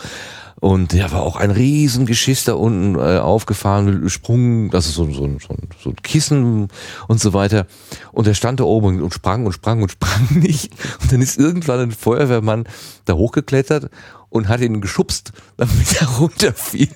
[0.62, 5.26] Und der war auch ein Riesengeschiss da unten äh, aufgefahren, Sprung, das ist so, so,
[5.26, 5.54] ein- so,
[5.84, 6.70] so ein Kissen
[7.08, 7.68] und so weiter.
[8.14, 10.72] Und der stand da oben und sprang und sprang und sprang nicht.
[11.02, 12.64] Und dann ist irgendwann ein Feuerwehrmann
[13.04, 13.90] da hochgeklettert
[14.30, 16.90] und hat ihn geschubst, damit er runterfiel.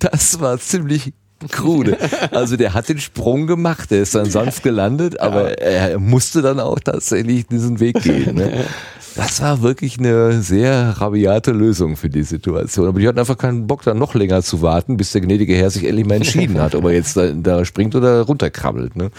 [0.00, 1.12] Das war ziemlich
[1.48, 1.96] krude.
[2.32, 6.58] Also der hat den Sprung gemacht, der ist dann sanft gelandet, aber er musste dann
[6.58, 8.34] auch tatsächlich diesen Weg gehen.
[8.34, 8.64] Ne?
[9.14, 12.88] Das war wirklich eine sehr rabiate Lösung für die Situation.
[12.88, 15.70] Aber die hatten einfach keinen Bock, da noch länger zu warten, bis der gnädige Herr
[15.70, 18.96] sich endlich mal entschieden hat, ob er jetzt da, da springt oder runterkrabbelt.
[18.96, 19.10] Ne?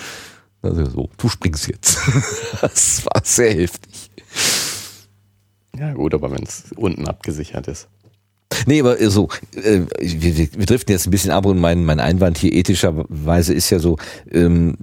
[0.62, 1.98] Also so, du springst jetzt.
[2.62, 4.10] Das war sehr heftig.
[5.78, 7.88] Ja gut, aber wenn es unten abgesichert ist.
[8.66, 12.00] Nee, aber äh, so, äh, wir, wir driften jetzt ein bisschen ab und mein, mein
[12.00, 13.98] Einwand hier ethischerweise ist ja so,
[14.32, 14.76] ähm,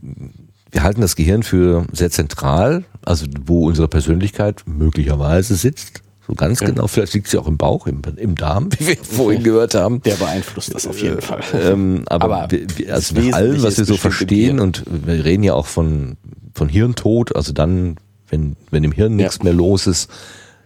[0.70, 6.02] wir halten das Gehirn für sehr zentral, also wo unsere Persönlichkeit möglicherweise sitzt.
[6.26, 6.66] So ganz Ja.
[6.66, 10.02] genau, vielleicht liegt sie auch im Bauch, im, im Darm, wie wir vorhin gehört haben.
[10.02, 11.40] Der beeinflusst das auf jeden Fall.
[11.54, 15.54] Ähm, aber Aber wir, also nach allem, was wir so verstehen, und wir reden ja
[15.54, 16.16] auch von,
[16.52, 17.96] von Hirntod, also dann,
[18.28, 19.44] wenn, wenn im Hirn nichts Ja.
[19.44, 20.10] mehr los ist,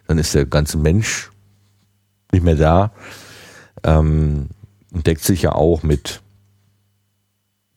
[0.07, 1.30] dann ist der ganze Mensch
[2.33, 2.93] nicht mehr da.
[3.83, 4.49] Ähm,
[4.93, 6.21] und deckt sich ja auch mit,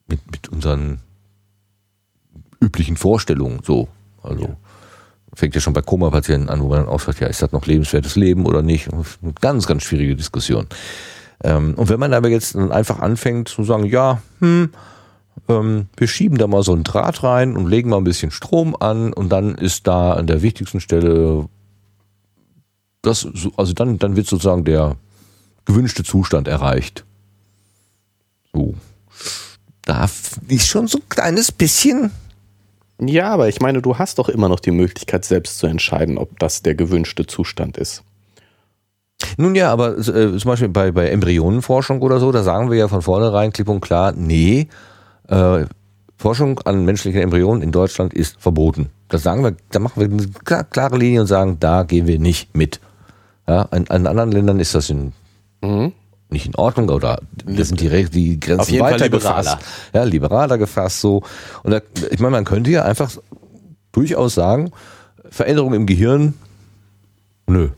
[0.07, 0.99] mit, mit unseren
[2.59, 3.87] üblichen Vorstellungen so.
[4.21, 4.55] Also
[5.35, 7.65] fängt ja schon bei Koma-Patienten an, wo man dann auch sagt, ja, ist das noch
[7.65, 8.91] lebenswertes Leben oder nicht?
[8.91, 9.03] Eine
[9.41, 10.67] ganz, ganz schwierige Diskussion.
[11.43, 14.69] Ähm, und wenn man aber jetzt dann einfach anfängt zu sagen, ja, hm,
[15.49, 18.75] ähm, wir schieben da mal so einen Draht rein und legen mal ein bisschen Strom
[18.79, 21.49] an und dann ist da an der wichtigsten Stelle
[23.03, 24.95] das, so- also dann, dann wird sozusagen der
[25.65, 27.05] gewünschte Zustand erreicht.
[28.51, 28.73] So.
[29.83, 30.09] Da
[30.47, 32.11] ist schon so ein kleines bisschen
[32.99, 36.39] Ja, aber ich meine, du hast doch immer noch die Möglichkeit, selbst zu entscheiden, ob
[36.39, 38.03] das der gewünschte Zustand ist.
[39.37, 40.03] Nun ja, aber äh,
[40.37, 43.81] zum Beispiel bei, bei Embryonenforschung oder so, da sagen wir ja von vornherein klipp und
[43.81, 44.67] klar, nee,
[45.27, 45.65] äh,
[46.17, 48.89] Forschung an menschlichen Embryonen in Deutschland ist verboten.
[49.09, 52.19] Das sagen wir, da machen wir eine klar- klare Linie und sagen, da gehen wir
[52.19, 52.79] nicht mit.
[53.47, 55.11] Ja, in, in anderen Ländern ist das in,
[56.29, 59.41] nicht in Ordnung oder das sind die, die Grenzen weiter liberaler.
[59.43, 59.57] gefasst.
[59.93, 61.23] Ja, liberaler gefasst so.
[61.63, 63.11] Und da, ich meine, man könnte ja einfach
[63.91, 64.71] durchaus sagen,
[65.29, 66.33] Veränderung im Gehirn,
[67.47, 67.69] nö.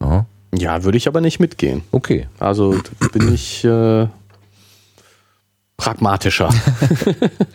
[0.00, 1.82] Aha, Ja, würde ich aber nicht mitgehen.
[1.92, 2.26] okay.
[2.38, 4.06] Also da bin ich, äh,
[5.76, 6.50] pragmatischer.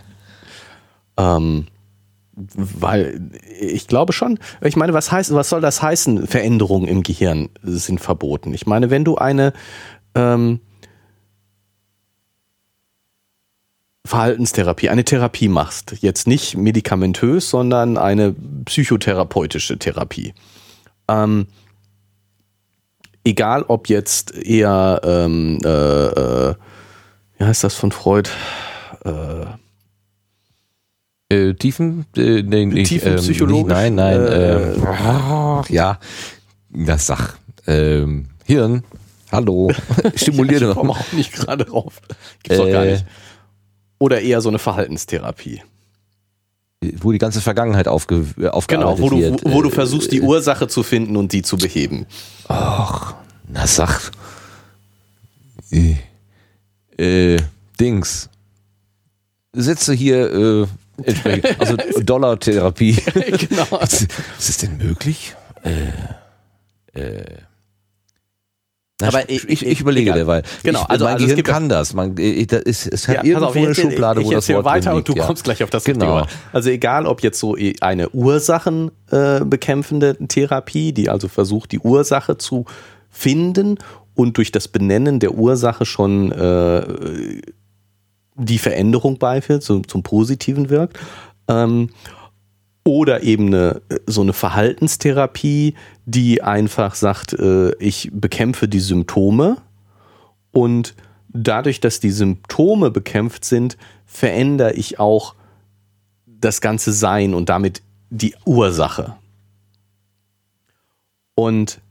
[1.17, 1.67] ähm,
[2.55, 6.27] weil ich glaube schon, ich meine, was heißt, was soll das heißen?
[6.27, 8.53] Veränderungen im Gehirn sind verboten.
[8.53, 9.53] Ich meine, wenn du eine
[10.15, 10.61] ähm,
[14.05, 18.33] Verhaltenstherapie, eine Therapie machst, jetzt nicht medikamentös, sondern eine
[18.65, 20.33] psychotherapeutische Therapie.
[21.07, 21.47] Ähm,
[23.23, 26.55] egal ob jetzt eher, ähm, äh, äh,
[27.37, 28.29] wie heißt das von Freud?
[29.05, 29.45] Äh,
[31.31, 35.99] Äh, Tiefen, äh, nee, nee, Tiefenpsychologisch, Nein, nein, äh, ähm, ja,
[36.71, 37.37] das sag,
[37.67, 38.83] ähm, Hirn,
[39.31, 39.71] hallo,
[40.15, 40.75] stimuliere ich noch.
[40.75, 42.01] komme auch nicht gerade drauf.
[42.41, 42.93] Gibt's doch gar Äh.
[42.93, 43.05] nicht.
[43.99, 45.61] Oder eher so eine Verhaltenstherapie.
[47.01, 49.43] wo die ganze Vergangenheit aufge, äh, aufgearbeitet Genau, wo du, wird.
[49.45, 52.05] wo, wo du Äh, versuchst, die Ursache zu finden und die zu beheben.
[52.47, 53.13] Ach,
[53.47, 54.11] na sag.
[55.69, 55.95] Äh,
[56.97, 57.37] äh,
[57.79, 58.29] Dings.
[59.53, 60.67] Setze hier äh,
[61.05, 62.93] entsprechend, also Dollar-Therapie.
[63.49, 63.79] genau.
[63.81, 65.35] Ist, ist es denn möglich?
[65.63, 67.23] Äh, äh.
[69.01, 70.17] Na, Aber ich, ich- ich, ich überlege egal.
[70.17, 70.43] derweil.
[70.63, 71.93] Genau, ich, also- mein also Gehirn kann das.
[71.93, 74.35] Man, äh, da ist, es hat Ja, irgendwo auf, eine ich- Schublade, ich, wo ich
[74.35, 75.25] das erzähl Wort weiter und du ja.
[75.25, 76.05] kommst gleich auf das Genau.
[76.23, 76.27] Thema.
[76.51, 81.79] Also egal, ob jetzt so eh eine Ursachen äh, bekämpfende Therapie, die also versucht, die
[81.79, 82.65] Ursache zu
[83.09, 83.77] finden
[84.15, 86.81] und durch das Benennen der Ursache schon äh,
[88.39, 90.97] die Veränderung beiführt, zum, zum Positiven wirkt.
[91.47, 91.89] Ähm,
[92.83, 95.75] oder eben eine, so eine Verhaltenstherapie,
[96.05, 99.57] die einfach sagt, äh, ich bekämpfe die Symptome
[100.51, 100.95] und
[101.27, 105.35] dadurch, dass die Symptome bekämpft sind, verändere ich auch
[106.25, 109.15] das ganze Sein und damit die Ursache.
[111.35, 111.81] Und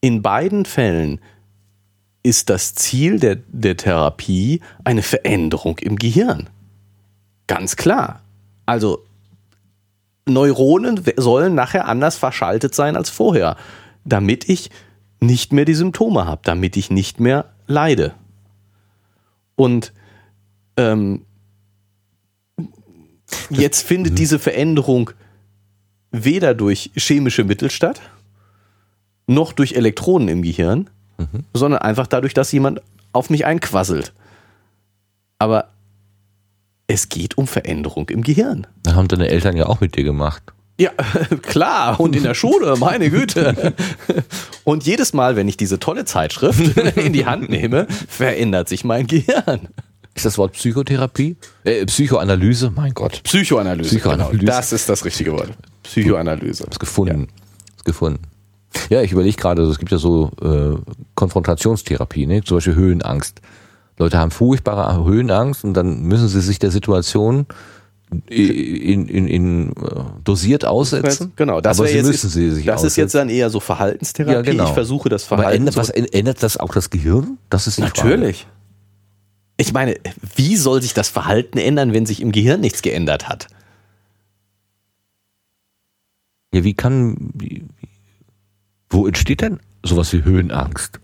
[0.00, 1.20] in beiden Fällen
[2.22, 6.48] ist das Ziel der, der Therapie eine Veränderung im Gehirn.
[7.46, 8.22] Ganz klar.
[8.64, 9.04] Also
[10.26, 13.56] Neuronen sollen nachher anders verschaltet sein als vorher,
[14.04, 14.70] damit ich
[15.20, 18.14] nicht mehr die Symptome habe, damit ich nicht mehr leide.
[19.56, 19.92] Und
[20.76, 21.24] ähm,
[23.50, 25.10] jetzt findet diese Veränderung
[26.10, 28.00] weder durch chemische Mittel statt,
[29.26, 30.90] noch durch Elektronen im Gehirn,
[31.54, 32.80] sondern einfach dadurch, dass jemand
[33.12, 34.12] auf mich einquasselt.
[35.38, 35.68] Aber
[36.86, 38.66] es geht um Veränderung im Gehirn.
[38.82, 40.42] Das haben deine Eltern ja auch mit dir gemacht.
[40.78, 40.90] Ja,
[41.42, 42.00] klar.
[42.00, 43.74] Und in der Schule, meine Güte.
[44.64, 49.06] Und jedes Mal, wenn ich diese tolle Zeitschrift in die Hand nehme, verändert sich mein
[49.06, 49.68] Gehirn.
[50.14, 51.36] Ist das Wort Psychotherapie?
[51.64, 52.70] Äh, Psychoanalyse?
[52.74, 53.22] Mein Gott.
[53.22, 53.88] Psychoanalyse.
[53.88, 54.38] Psychoanalyse.
[54.38, 55.50] Genau, das ist das richtige Wort.
[55.84, 56.64] Psychoanalyse.
[56.64, 57.28] Ist gefunden.
[57.76, 58.20] Ist gefunden.
[58.90, 60.76] Ja, ich überlege gerade, es gibt ja so äh,
[61.14, 62.42] Konfrontationstherapie, ne?
[62.42, 63.40] zum Beispiel Höhenangst.
[63.98, 67.46] Leute haben furchtbare Höhenangst und dann müssen sie sich der Situation
[68.28, 69.74] in, in, in, äh,
[70.24, 71.32] dosiert aussetzen.
[71.36, 73.00] Genau, das aber sie jetzt, müssen sie sich das ist aussetzen.
[73.00, 74.34] jetzt dann eher so Verhaltenstherapie.
[74.34, 74.64] Ja, genau.
[74.66, 77.38] Ich versuche das aber Verhalten ändert, zu- was, ändert das auch das Gehirn?
[77.50, 78.08] Das ist die Frage.
[78.08, 78.46] Natürlich.
[79.58, 79.94] Ich meine,
[80.34, 83.46] wie soll sich das Verhalten ändern, wenn sich im Gehirn nichts geändert hat?
[86.54, 87.88] Ja, wie kann, wie, wie,
[88.92, 91.00] wo entsteht denn sowas wie Höhenangst?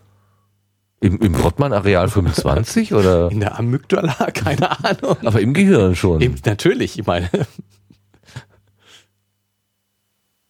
[1.01, 3.29] Im, im Rottmann-Areal 25 oder?
[3.31, 4.15] In der Amygdala?
[4.35, 5.17] Keine Ahnung.
[5.25, 6.21] Aber im Gehirn schon.
[6.21, 7.31] Eben, natürlich, ich meine,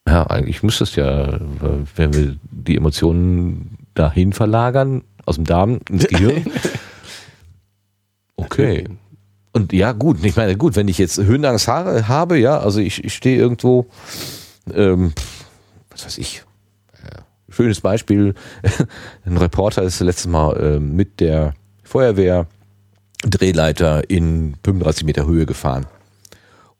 [0.06, 1.39] Ja, eigentlich müsste es ja,
[1.97, 6.44] wenn wir die Emotionen dahin verlagern, aus dem Darm ins Gehirn.
[8.40, 8.85] Okay.
[9.52, 13.02] Und ja, gut, ich meine, gut, wenn ich jetzt Höhenangst ha- habe, ja, also ich,
[13.02, 13.86] ich stehe irgendwo,
[14.73, 15.12] ähm,
[15.90, 16.44] was weiß ich,
[17.49, 18.35] schönes Beispiel,
[19.25, 22.47] ein Reporter ist letztes Mal äh, mit der Feuerwehr
[23.23, 25.87] Drehleiter in 35 Meter Höhe gefahren.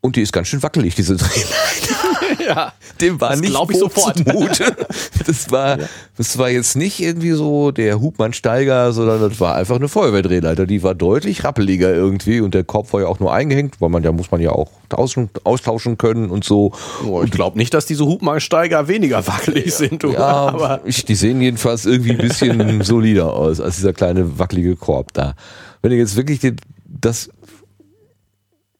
[0.01, 1.98] Und die ist ganz schön wackelig, diese Drehleiter.
[2.47, 4.17] ja, Dem war Das nicht ich sofort.
[4.17, 4.75] zumute.
[5.25, 5.77] Das war,
[6.17, 10.65] das war jetzt nicht irgendwie so der Hubmann-Steiger, sondern das war einfach eine Feuerwehrdrehleiter.
[10.65, 14.03] Die war deutlich rappeliger irgendwie und der Korb war ja auch nur eingehängt, weil man
[14.03, 16.73] ja muss man ja auch tauschen, austauschen können und so.
[17.05, 20.11] Oh, ich glaube nicht, dass diese Hubmannsteiger weniger wackelig sind, du.
[20.13, 24.75] Ja, aber ich, die sehen jedenfalls irgendwie ein bisschen solider aus als dieser kleine wackelige
[24.75, 25.35] Korb da.
[25.81, 27.29] Wenn du jetzt wirklich die, das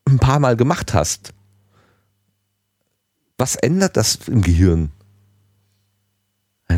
[0.08, 1.32] ein paar Mal gemacht hast,
[3.40, 4.92] was ändert das im Gehirn?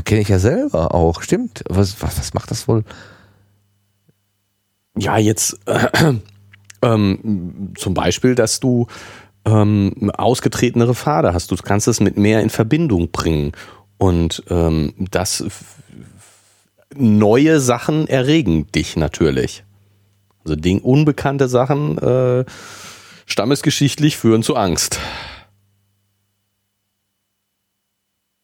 [0.06, 1.64] Kenne ich ja selber auch, stimmt.
[1.68, 2.86] Was, was, was macht das wohl?
[4.98, 6.14] ja, jetzt äh,
[6.82, 8.88] ähm, zum Beispiel, dass du
[9.46, 11.52] ähm, ausgetretenere Pfade hast.
[11.52, 13.54] Du kannst es mit mehr in Verbindung bringen.
[13.98, 15.46] Und ähm, das
[16.96, 19.64] neue Sachen erregen dich natürlich.
[20.44, 22.46] Also Ding, unbekannte Sachen äh,
[23.26, 25.00] stammesgeschichtlich führen zu Angst.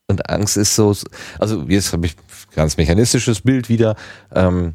[0.09, 0.95] Und Angst ist so,
[1.37, 2.15] also jetzt habe ich
[2.55, 3.95] ganz mechanistisches Bild wieder.
[4.33, 4.73] Ähm,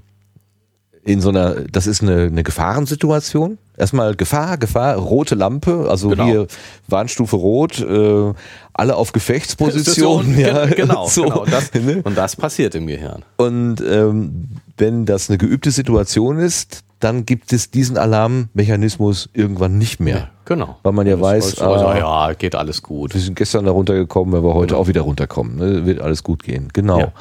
[1.04, 3.59] in so einer, das ist eine, eine Gefahrensituation.
[3.76, 6.24] Erstmal Gefahr, Gefahr, rote Lampe, also Genau.
[6.24, 6.46] hier
[6.86, 8.32] Warnstufe rot, äh,
[8.74, 10.38] alle auf Gefechtsposition.
[10.38, 11.46] ja, genau, so, genau.
[11.46, 12.02] Das, ne?
[12.04, 13.24] und das passiert im Gehirn.
[13.38, 19.98] Und ähm, wenn das eine geübte Situation ist, dann gibt es diesen Alarmmechanismus irgendwann nicht
[19.98, 20.30] mehr.
[20.44, 20.78] Genau.
[20.82, 23.14] Weil man ja weiß, also, ah, ja, geht alles gut.
[23.14, 25.56] wir sind gestern da runtergekommen, wenn wir heute auch wieder runterkommen.
[25.56, 25.84] Ne?
[25.84, 26.68] Wird alles gut gehen.
[26.72, 26.98] Genau.
[27.00, 27.12] Ja.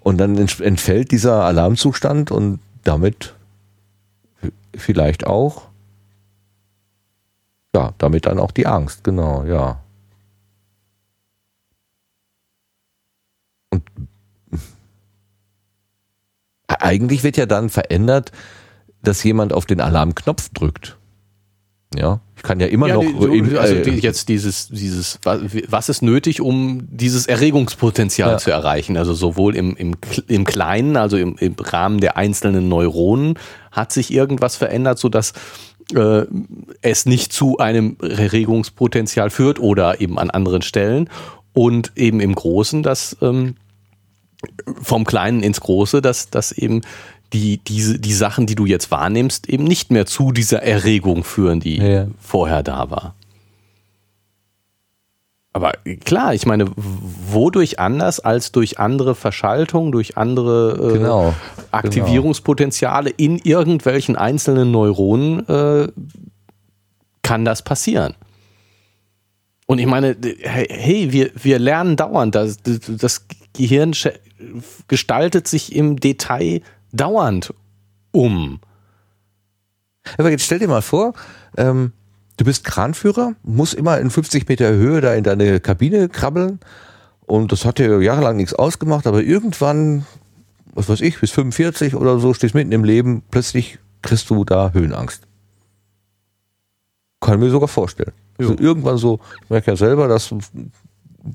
[0.00, 3.34] Und dann ent- entfällt dieser Alarmzustand und damit
[4.74, 5.62] vielleicht auch,
[7.74, 9.04] ja, damit dann auch die Angst.
[9.04, 9.80] Genau, ja.
[13.68, 13.82] Und
[16.66, 18.32] eigentlich wird ja dann verändert,
[19.02, 20.96] dass jemand auf den Alarmknopf drückt.
[21.96, 23.02] Ja, ich kann ja immer Ja, noch.
[23.02, 28.38] du, in- also äh, jetzt dieses, dieses, wa- was ist nötig, um dieses Erregungspotenzial Ja.
[28.38, 28.96] zu erreichen?
[28.96, 29.96] Also sowohl im, im,
[30.28, 33.34] im Kleinen, also im, im Rahmen der einzelnen Neuronen,
[33.72, 35.32] hat sich irgendwas verändert, sodass
[35.92, 36.26] äh,
[36.80, 41.10] es nicht zu einem Erregungspotenzial führt oder eben an anderen Stellen.
[41.52, 43.56] Und eben im Großen, dass ähm,
[44.80, 46.82] vom Kleinen ins Große, dass, dass eben
[47.32, 51.60] die, diese, die Sachen, die du jetzt wahrnimmst, eben nicht mehr zu dieser Erregung führen,
[51.60, 52.06] die Ja.
[52.20, 53.14] vorher da war.
[55.52, 55.72] Aber
[56.04, 61.34] klar, ich meine, wodurch anders als durch andere Verschaltung, durch andere äh, Genau,
[61.72, 65.88] Aktivierungspotenziale in irgendwelchen einzelnen Neuronen äh,
[67.22, 68.14] kann das passieren.
[69.66, 73.92] Und ich meine, hey, wir, wir lernen dauernd, das, das Gehirn
[74.88, 76.62] gestaltet sich im Detail
[76.92, 77.54] dauernd
[78.12, 78.60] um.
[80.18, 81.12] Aber jetzt stell dir mal vor,
[81.56, 81.92] ähm,
[82.36, 86.60] du bist Kranführer, musst immer in 50 Meter Höhe da in deine Kabine krabbeln
[87.26, 90.06] und das hat dir jahrelang nichts ausgemacht, aber irgendwann,
[90.74, 94.72] was weiß ich, bis 45 oder so, stehst mitten im Leben, plötzlich kriegst du da
[94.72, 95.22] Höhenangst.
[97.20, 98.12] Kann mir sogar vorstellen.
[98.38, 100.34] Also irgendwann so, ich merke ja selber, dass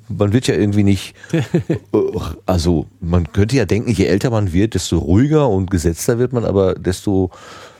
[0.09, 1.15] man wird ja irgendwie nicht,
[2.45, 6.45] also man könnte ja denken, je älter man wird, desto ruhiger und gesetzter wird man,
[6.45, 7.31] aber desto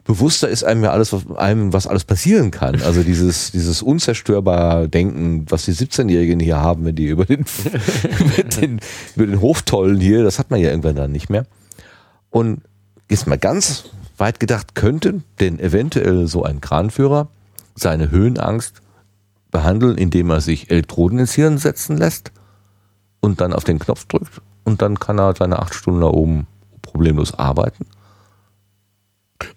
[0.05, 2.81] bewusster ist einem ja alles, was einem, was alles passieren kann.
[2.83, 7.41] Also dieses, dieses unzerstörbar Denken, was die 17-Jährigen hier haben, wenn die über den,
[8.19, 8.79] über den,
[9.15, 11.45] über den Hof tollen hier, das hat man ja irgendwann dann nicht mehr.
[12.29, 12.61] Und
[13.09, 13.85] jetzt mal ganz
[14.17, 17.27] weit gedacht, könnte denn eventuell so ein Kranführer
[17.75, 18.81] seine Höhenangst
[19.55, 22.31] behandeln, indem er sich Elektroden ins Hirn setzen lässt
[23.21, 26.47] und dann auf den Knopf drückt und dann kann er seine acht Stunden da oben
[26.81, 27.85] problemlos arbeiten.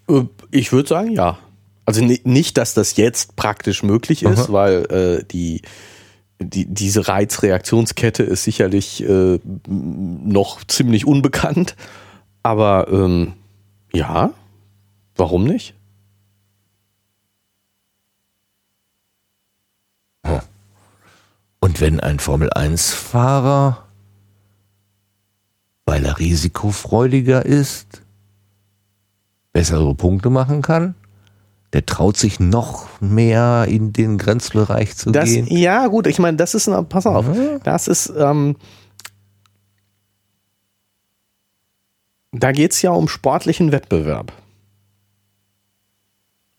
[0.08, 1.38] Äh, Ich würde sagen, ja.
[1.84, 4.52] Also ni- nicht, dass das jetzt praktisch möglich ist, Aha.
[4.52, 5.62] weil äh, die,
[6.38, 11.76] die, diese Reizreaktionskette ist sicherlich äh, noch ziemlich unbekannt.
[12.42, 13.32] Aber ähm,
[13.92, 14.30] ja,
[15.16, 15.74] warum nicht?
[21.78, 23.84] Und wenn ein Formel-1-Fahrer,
[25.86, 28.02] weil er risikofreudiger ist,
[29.52, 30.96] bessere Punkte machen kann,
[31.72, 35.46] der traut sich noch mehr in den Grenzbereich zu Das, gehen.
[35.46, 37.60] ja, gut, ich meine, das ist, pass auf, Mhm.
[37.62, 38.56] das ist, ähm,
[42.32, 44.32] da geht es ja um sportlichen Wettbewerb.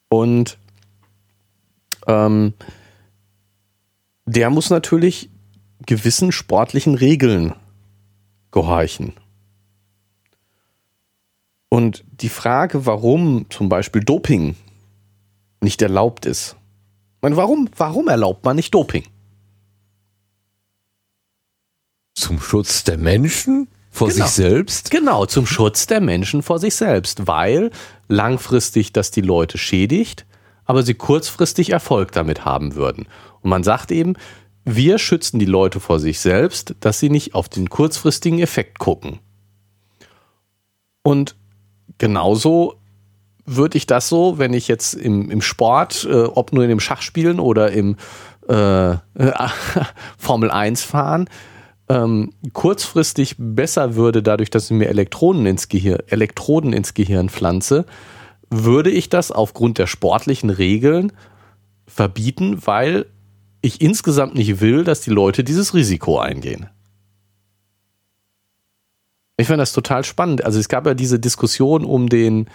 [0.08, 0.58] Und
[2.08, 2.54] ähm,
[4.30, 5.30] der muss natürlich
[5.86, 7.54] gewissen sportlichen Regeln
[8.52, 9.14] gehorchen.
[11.70, 14.56] Und die Frage, warum zum Beispiel Doping
[15.62, 16.56] nicht erlaubt ist.
[17.18, 19.04] Ich meine, warum, warum erlaubt man nicht Doping?
[22.14, 24.26] Zum Schutz der Menschen vor Genau.
[24.26, 24.92] sich selbst.
[24.92, 27.72] Genau, zum Schutz der Menschen vor sich selbst, weil
[28.08, 30.26] langfristig das die Leute schädigt,
[30.70, 33.08] aber sie kurzfristig Erfolg damit haben würden.
[33.42, 34.14] Und man sagt eben,
[34.66, 39.18] wir schützen die Leute vor sich selbst, dass sie nicht auf den kurzfristigen Effekt gucken.
[41.02, 41.36] Und
[41.98, 42.76] genauso
[43.48, 46.80] würde ich das so, wenn ich jetzt im, im Sport, äh, ob nur in dem
[46.80, 47.96] Schachspielen oder im
[48.48, 48.96] äh,
[50.20, 51.32] Formel 1 fahren,
[51.90, 57.88] ähm, kurzfristig besser würde, dadurch, dass ich mir Elektronen ins Gehirn, Elektroden ins Gehirn pflanze,
[58.50, 61.12] würde ich das aufgrund der sportlichen Regeln
[61.88, 63.06] verbieten, weil
[63.62, 66.70] ich insgesamt nicht will, dass die Leute dieses Risiko eingehen.
[69.38, 70.44] Ich fand das total spannend.
[70.44, 72.50] Also es gab ja diese Diskussion um den,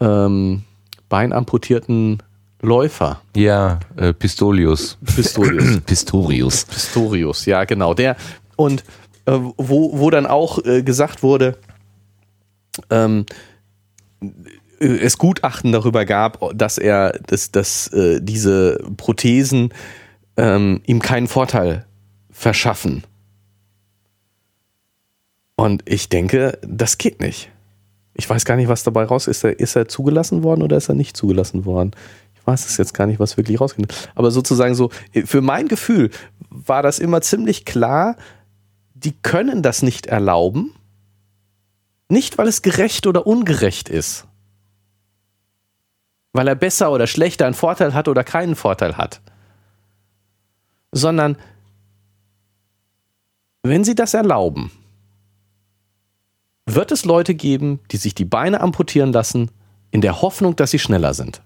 [0.00, 0.62] ähm,
[1.08, 2.22] beinamputierten
[2.62, 3.20] Läufer.
[3.36, 4.96] Ja, äh, Pistolius.
[5.04, 5.80] Pistorius.
[5.86, 6.64] Pistorius.
[6.64, 7.92] Pistorius, ja, genau.
[7.92, 8.16] Der
[8.56, 8.82] und
[9.26, 11.58] äh, wo, wo dann auch äh, gesagt wurde,
[12.88, 13.26] ähm,
[14.22, 14.28] äh,
[14.82, 19.72] es Gutachten darüber gab, dass er, dass, dass äh, diese Prothesen
[20.36, 21.86] ähm, ihm keinen Vorteil
[22.30, 23.04] verschaffen.
[25.56, 27.50] Und ich denke, das geht nicht.
[28.14, 29.44] Ich weiß gar nicht, was dabei raus ist.
[29.44, 31.92] Er, ist er zugelassen worden oder ist er nicht zugelassen worden?
[32.34, 34.10] Ich weiß es jetzt gar nicht, was wirklich rausgeht.
[34.14, 34.90] Aber sozusagen so,
[35.24, 36.10] für mein Gefühl
[36.50, 38.16] war das immer ziemlich klar,
[38.94, 40.74] die können das nicht erlauben.
[42.08, 44.26] Nicht, weil es gerecht oder ungerecht ist.
[46.32, 49.20] Weil er besser oder schlechter einen Vorteil hat oder keinen Vorteil hat.
[50.92, 51.36] Sondern,
[53.62, 54.70] wenn sie das erlauben,
[56.66, 59.50] wird es Leute geben, die sich die Beine amputieren lassen,
[59.90, 61.42] in der Hoffnung, dass sie schneller sind.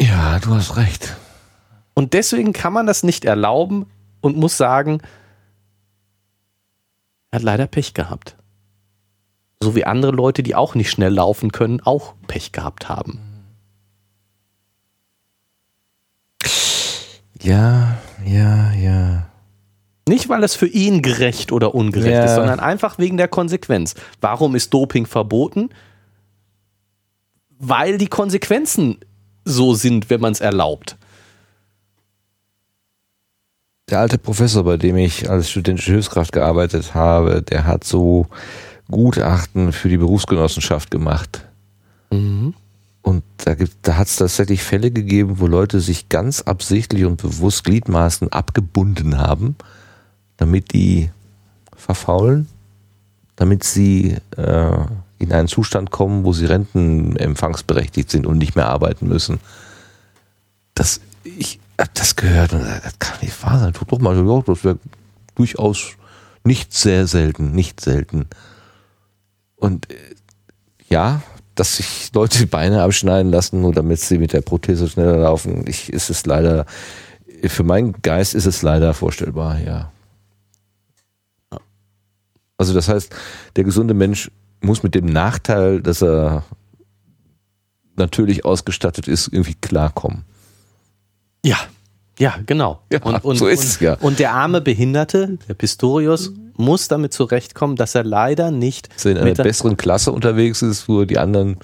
[0.00, 1.16] Ja, du hast recht.
[1.94, 3.86] Und deswegen kann man das nicht erlauben
[4.20, 5.00] und muss sagen,
[7.30, 8.36] er hat leider Pech gehabt.
[9.62, 13.20] So wie andere Leute, die auch nicht schnell laufen können, auch Pech gehabt haben.
[17.40, 19.28] Ja, ja, ja.
[20.08, 22.24] Nicht, weil es für ihn gerecht oder ungerecht Ja.
[22.24, 23.94] ist, sondern einfach wegen der Konsequenz.
[24.20, 25.68] Warum ist Doping verboten?
[27.58, 28.98] Weil die Konsequenzen
[29.44, 30.96] so sind, wenn man es erlaubt.
[33.90, 38.26] Der alte Professor, bei dem ich als studentische Hilfskraft gearbeitet habe, der hat so
[38.90, 41.44] Gutachten für die Berufsgenossenschaft gemacht.
[43.02, 47.20] Und da, gibt- da hat es tatsächlich Fälle gegeben, wo Leute sich ganz absichtlich und
[47.22, 49.56] bewusst Gliedmaßen abgebunden haben,
[50.36, 51.10] damit die
[51.76, 52.48] verfaulen,
[53.36, 54.76] damit sie äh,
[55.18, 59.38] in einen Zustand kommen, wo sie rentenempfangsberechtigt sind und nicht mehr arbeiten müssen.
[60.74, 63.72] Das, ich hab das gehört und das kann nicht wahr sein.
[63.72, 64.14] Tut doch mal,
[64.46, 64.78] das wäre
[65.34, 65.90] durchaus
[66.44, 68.26] nicht sehr selten, nicht selten.
[69.58, 69.96] Und äh,
[70.88, 71.22] ja,
[71.54, 75.66] dass sich Leute die Beine abschneiden lassen, nur damit sie mit der Prothese schneller laufen,
[75.66, 76.66] ich, ist es leider,
[77.44, 79.92] für meinen Geist ist es leider vorstellbar, ja.
[82.56, 83.14] Also das heißt,
[83.56, 84.30] der gesunde Mensch
[84.60, 86.44] muss mit dem Nachteil, dass er
[87.96, 90.24] natürlich ausgestattet ist, irgendwie klarkommen.
[91.44, 91.58] Ja,
[92.18, 92.82] ja, genau.
[92.92, 93.00] Ja,
[93.34, 93.94] so ist es und, ja.
[93.94, 99.12] Und der arme Behinderte, der Pistorius, muss damit zurechtkommen, dass er leider nicht Dass er
[99.12, 101.56] in einer besseren Klasse unterwegs ist, wo die anderen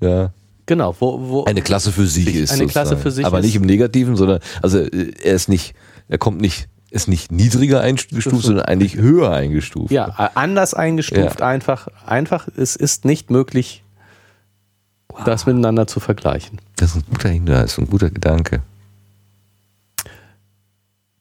[0.00, 0.32] ja,
[0.66, 2.52] genau, wo, wo eine Klasse für sich ist.
[2.52, 3.46] Eine Klasse für sich Aber ist.
[3.46, 5.74] nicht im Negativen, sondern also äh, er ist nicht,
[6.08, 9.90] er kommt nicht, ist nicht niedriger eingestuft, sondern eigentlich höher eingestuft.
[9.90, 11.46] ja, anders eingestuft, Ja.
[11.46, 13.82] einfach, einfach, es ist nicht möglich,
[15.24, 16.60] das miteinander zu vergleichen.
[16.76, 18.62] Das ist ein guter Hinweis, ein guter Gedanke.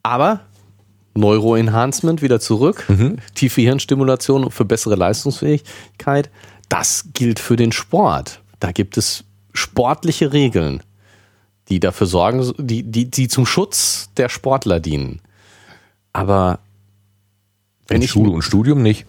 [0.04, 0.42] Aber
[1.18, 3.18] Neuroenhancement wieder zurück, Mhm.
[3.36, 6.30] tiefe Hirnstimulation für bessere Leistungsfähigkeit,
[6.70, 8.42] das gilt für den Sport.
[8.60, 9.24] Da gibt es
[9.54, 10.82] sportliche Regeln,
[11.70, 15.20] die dafür sorgen, die, die, die zum Schutz der Sportler dienen.
[16.14, 16.60] Aber
[17.88, 19.06] wenn In ich Schule und Studium nicht.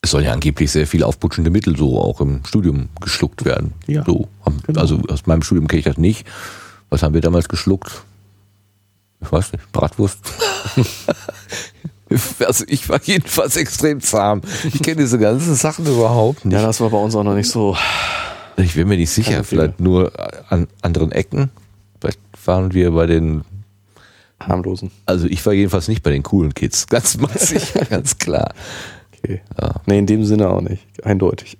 [0.00, 3.74] Es soll ja angeblich sehr viel aufputschende Mittel so auch im Studium geschluckt werden.
[3.86, 4.28] Ja, so,
[4.64, 4.80] genau.
[4.80, 6.26] Also aus meinem Studium kenne ich das nicht.
[6.88, 8.04] Was haben wir damals geschluckt?
[9.20, 10.18] Ich weiß nicht, Bratwurst.
[12.46, 14.42] also ich war jedenfalls extrem zahm.
[14.64, 16.54] Ich kenne diese ganzen Sachen überhaupt nicht.
[16.54, 17.76] ja, das war bei uns auch noch nicht so.
[18.56, 20.12] Ich bin mir nicht sicher, vielleicht nur
[20.48, 21.50] an anderen Ecken.
[22.00, 23.44] Vielleicht waren wir bei den,
[24.40, 24.90] harmlosen.
[25.06, 26.86] also ich war jedenfalls nicht bei den coolen Kids.
[26.88, 28.54] Ganz massig, ganz klar.
[29.16, 29.40] Okay.
[29.86, 30.86] Nee, in dem Sinne auch nicht.
[31.04, 31.58] Eindeutig.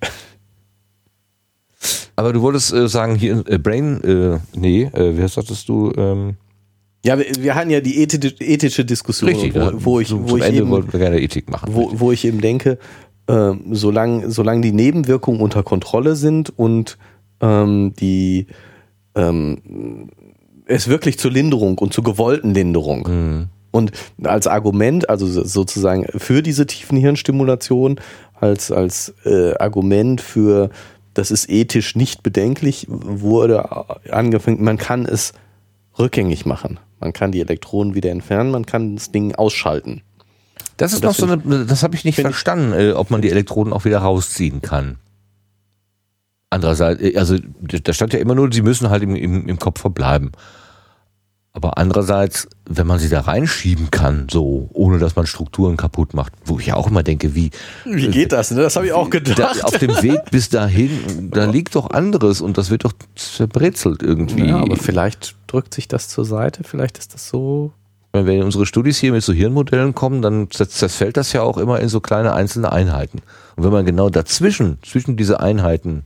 [2.17, 5.93] Aber du wolltest äh, sagen, hier äh, Brain, äh, nee, äh, wie sagtest du?
[5.97, 6.37] Ähm,
[7.09, 9.73] Ja, wir, wir hatten ja die ethische, Diskussion, ja.
[9.73, 11.71] wo, wo ich, wo ich Ende eben, wollten wir gerne Ethik machen.
[11.73, 12.79] wo, wo ich eben denke,
[13.29, 16.99] ähm, solange solang die Nebenwirkungen unter Kontrolle sind und
[17.41, 18.47] ähm, die
[19.15, 20.11] ähm,
[20.67, 23.47] es wirklich zur Linderung und zur gewollten Linderung Mhm.
[23.71, 28.01] und als Argument, also so- sozusagen für diese tiefen Hirnstimulation,
[28.35, 30.71] als, als äh, Argument für,
[31.15, 33.65] das ist ethisch nicht bedenklich, wurde
[34.11, 35.33] angefangen, man kann es
[35.99, 36.79] rückgängig machen.
[37.01, 40.03] Man kann die Elektronen wieder entfernen, man kann das Ding ausschalten.
[40.77, 43.31] Das ist das noch so eine, das habe ich nicht verstanden, äh, ob man die
[43.31, 44.99] Elektroden auch wieder rausziehen kann.
[46.51, 49.81] Andererseits, äh, also da stand ja immer nur, sie müssen halt im, im, im Kopf
[49.81, 50.33] verbleiben.
[51.59, 56.33] Aber andererseits, wenn man sie da reinschieben kann, so, ohne dass man Strukturen kaputt macht,
[56.45, 57.51] wo ich ja auch immer denke, wie.
[57.85, 58.53] Wie geht das?
[58.53, 58.63] Ne?
[58.63, 59.41] Das habe ich auch gedacht.
[59.41, 64.05] Da, auf dem Weg bis dahin, da liegt doch anderes und das wird doch zerbrezelt
[64.05, 64.47] irgendwie.
[64.47, 67.73] Ja, aber vielleicht drückt sich das zur Seite, vielleicht ist das so.
[68.13, 71.59] Wenn wir in unsere Studis hier mit so Hirnmodellen kommen, dann zerfällt das ja auch
[71.59, 73.19] immer in so kleine einzelne Einheiten.
[73.57, 76.05] Und wenn man genau dazwischen, zwischen diese Einheiten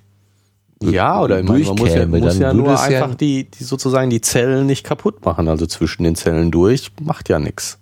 [0.91, 3.45] ja, oder ich meine, man muss ja, muss dann ja nur es ja- einfach die,
[3.51, 5.49] die sozusagen die Zellen nicht kaputt machen.
[5.49, 7.79] Also zwischen den Zellen durch macht ja nichts.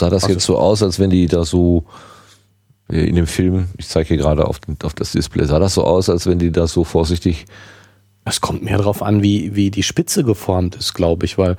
[0.00, 1.84] sah das Also- jetzt so aus, als wenn die da so
[2.90, 5.74] äh, in dem Film, ich zeige hier gerade auf, den- auf das Display, sah das
[5.74, 7.46] so aus, als wenn die da so vorsichtig
[8.26, 11.56] Es kommt mehr darauf an, wie, wie die Spitze geformt ist, glaube ich, weil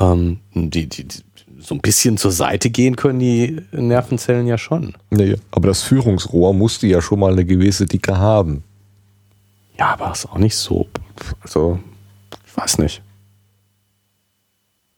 [0.00, 1.18] ähm, die, die, die
[1.60, 4.94] so ein bisschen zur Seite gehen können die Nervenzellen ja schon.
[5.10, 8.62] Naja, aber das Führungsrohr musste ja schon mal eine gewisse Dicke haben.
[9.78, 10.88] Ja, aber ist auch nicht so.
[11.40, 11.78] Also,
[12.46, 13.02] ich weiß nicht.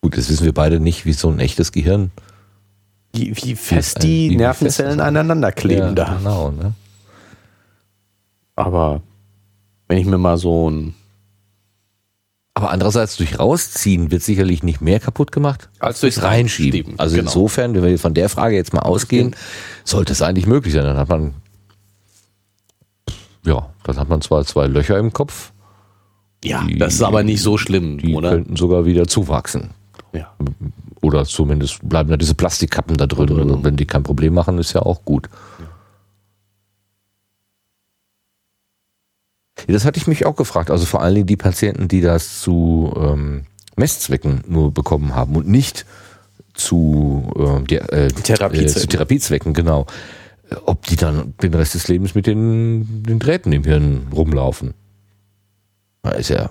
[0.02, 2.10] Gut, das wissen wir beide nicht, wie so ein echtes Gehirn
[3.12, 6.14] Wie, wie fest die wie- Nervenzellen fest aneinander kleben ja, da.
[6.18, 6.74] Genau, ne?
[8.54, 9.02] Aber
[9.88, 10.94] wenn ich mir mal so ein.
[12.54, 16.72] Aber andererseits durch Rausziehen wird sicherlich nicht mehr kaputt gemacht Als durchs Reinschieben.
[16.80, 17.28] Reinschieben, Also genau.
[17.28, 19.36] insofern, wenn wir von der Frage jetzt mal ausgehen,
[19.84, 20.84] sollte es eigentlich möglich sein.
[20.84, 21.34] Dann hat man
[23.46, 25.52] ja, dann hat man zwar zwei Löcher im Kopf,
[26.44, 28.30] Ja, Die- das ist aber nicht so schlimm, die oder?
[28.30, 29.70] könnten sogar wieder zuwachsen.
[30.12, 30.32] Ja.
[31.00, 33.30] Oder zumindest bleiben da diese Plastikkappen da drin.
[33.30, 35.28] Und wenn die kein Problem machen, ist ja auch gut.
[39.66, 40.70] Ja, das hatte ich mich auch gefragt.
[40.70, 43.46] Also vor allen Dingen die Patienten, die das zu ähm,
[43.76, 45.86] Messzwecken nur bekommen haben und nicht
[46.54, 48.66] zu, ähm, der, äh, Therapiezwecken.
[48.76, 49.86] äh, zu Therapiezwecken, genau.
[50.64, 54.74] Ob die dann den Rest des Lebens mit den, den Drähten im Hirn rumlaufen.
[56.02, 56.50] Da ist ja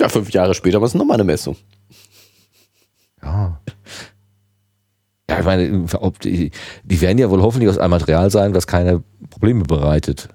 [0.00, 1.56] Ja, fünf Jahre später war es nochmal eine Messung.
[3.22, 3.60] Ja.
[5.28, 6.50] Ja, ich meine, ob die,
[6.82, 10.28] die werden ja wohl hoffentlich aus einem Material sein, was keine Probleme bereitet.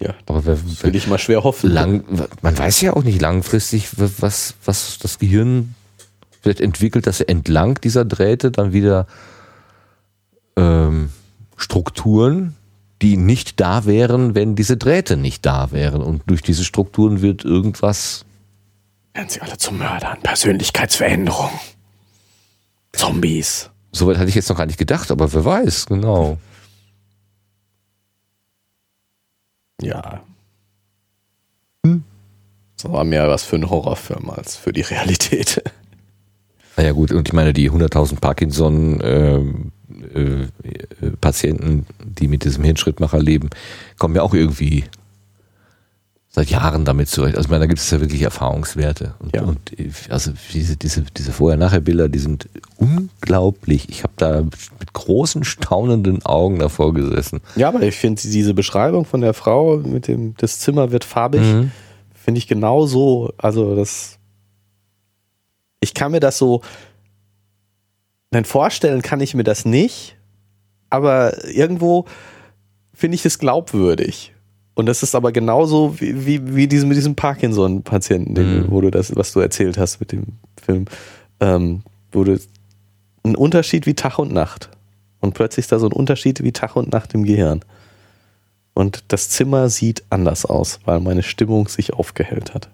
[0.00, 1.70] Ja, Aber wer, will ich mal schwer hoffen.
[1.70, 2.04] lang,
[2.42, 5.74] man weiß ja auch nicht langfristig, was, was das Gehirn
[6.42, 9.06] vielleicht entwickelt, dass er entlang dieser Drähte dann wieder
[10.56, 11.10] ähm,
[11.56, 12.56] Strukturen,
[13.02, 16.02] die nicht da wären, wenn diese Drähte nicht da wären.
[16.02, 18.24] Und durch diese Strukturen wird irgendwas
[19.12, 20.18] Werden sie alle zu Mördern.
[20.22, 21.50] Persönlichkeitsveränderung.
[22.92, 23.70] Zombies.
[23.92, 26.38] Soweit hatte ich jetzt noch gar nicht gedacht, aber wer weiß, genau.
[29.80, 30.22] Ja.
[31.82, 35.62] Das war mehr was für einen Horrorfilm als für die Realität.
[36.76, 38.18] Naja gut, und ich meine, die 100.000
[40.12, 43.50] Parkinson-Patienten, die mit diesem Hirnschrittmacher leben,
[43.98, 44.84] kommen ja auch irgendwie
[46.30, 47.36] seit Jahren damit zurecht.
[47.36, 49.14] Also ich meine, da gibt es ja wirklich Erfahrungswerte.
[49.20, 49.42] Und, Ja.
[49.42, 53.88] und äh, also diese, diese, diese Vorher-Nachher-Bilder, die sind unglaublich.
[53.88, 57.40] Ich habe da mit großen, staunenden Augen davor gesessen.
[57.54, 61.40] Ja, aber ich finde diese Beschreibung von der Frau mit dem, das Zimmer wird farbig,
[61.42, 61.70] Mhm.
[62.14, 63.32] finde ich genau so.
[63.38, 64.18] Also das,
[65.78, 66.62] ich kann mir das so,
[68.34, 70.16] nein, vorstellen kann ich mir das nicht,
[70.90, 72.04] aber irgendwo
[72.92, 74.32] finde ich es glaubwürdig.
[74.74, 78.34] Und das ist aber genauso wie, wie, wie diesem, mit diesem Parkinson-Patienten,
[78.64, 78.70] Mhm.
[78.70, 80.24] wo du das, was du erzählt hast mit dem
[80.60, 80.86] Film,
[81.40, 81.82] ähm,
[82.12, 82.38] wo du
[83.22, 84.68] ein Unterschied wie Tag und Nacht.
[85.20, 87.60] Und plötzlich ist da so ein Unterschied wie Tag und Nacht im Gehirn.
[88.74, 92.68] Und das Zimmer sieht anders aus, weil meine Stimmung sich aufgehellt hat.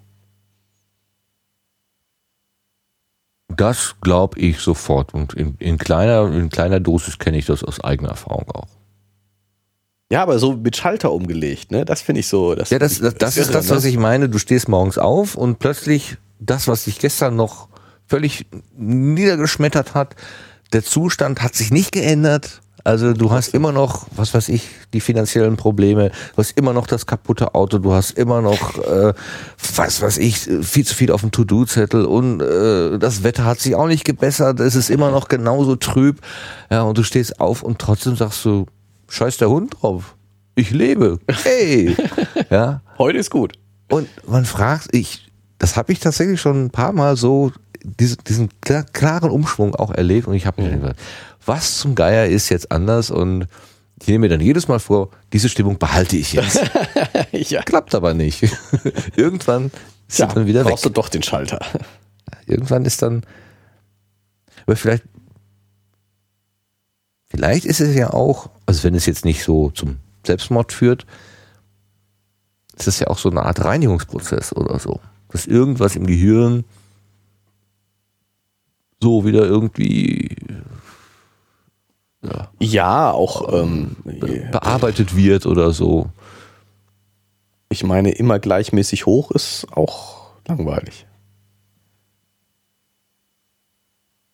[3.57, 5.15] Das glaube ich sofort.
[5.15, 8.69] Und in, in, kleiner, in kleiner Dosis kenne ich das aus eigener Erfahrung auch.
[10.13, 11.85] Ja, aber so mit Schalter umgelegt, ne?
[11.85, 12.55] Das finde ich so.
[12.55, 13.77] Das, Ja, das, das, das ist das, ne?
[13.77, 14.29] was ich meine.
[14.29, 17.69] Du stehst morgens auf und plötzlich das, was dich gestern noch
[18.07, 18.47] völlig
[18.77, 20.17] niedergeschmettert hat,
[20.73, 22.61] der Zustand hat sich nicht geändert.
[22.85, 26.87] Also du hast immer noch, was weiß ich, die finanziellen Probleme, du hast immer noch
[26.87, 29.13] das kaputte Auto, du hast immer noch, äh,
[29.77, 33.75] was weiß ich, viel zu viel auf dem To-Do-Zettel und äh, das Wetter hat sich
[33.75, 36.21] auch nicht gebessert, es ist immer noch genauso trüb.
[36.71, 38.67] Ja, und du stehst auf und trotzdem sagst du,
[39.09, 40.15] scheiß der Hund drauf.
[40.55, 41.19] Ich lebe.
[41.43, 41.97] Hey.
[42.51, 42.81] ja.
[42.99, 43.53] Heute ist gut.
[43.91, 47.53] Und man fragt, ich, das habe ich tatsächlich schon ein paar Mal so,
[47.83, 50.97] diese, diesen kla- klaren Umschwung auch erlebt und ich habe mir gedacht,
[51.45, 53.47] was zum Geier ist jetzt anders und
[54.01, 56.61] ich nehme mir dann jedes Mal vor, diese Stimmung behalte ich jetzt.
[57.33, 57.63] ja.
[57.63, 58.43] Klappt aber nicht.
[59.17, 59.71] Irgendwann
[60.09, 60.71] ist sie dann wieder weg.
[60.71, 61.61] brauchst du doch den Schalter.
[62.47, 63.23] Irgendwann ist dann,
[64.67, 65.05] aber vielleicht,
[67.29, 71.07] vielleicht ist es ja auch, also wenn es jetzt nicht so zum Selbstmord führt,
[72.77, 75.01] ist es ja auch so eine Art Reinigungsprozess oder so.
[75.29, 76.65] dass irgendwas im Gehirn
[79.03, 80.37] so wieder irgendwie
[82.23, 86.11] ja, Ja, auch, ähm, be bearbeitet wird oder so.
[87.69, 91.07] ich meine, immer gleichmäßig hoch ist auch langweilig.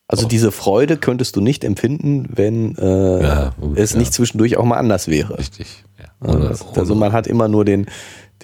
[0.09, 3.99] Also diese Freude könntest du nicht empfinden, wenn äh, Ja, gut, es ja.
[3.99, 5.37] nicht zwischendurch auch mal anders wäre.
[5.37, 5.85] Richtig.
[5.99, 6.05] Ja.
[6.21, 7.87] Also, also man hat immer nur den,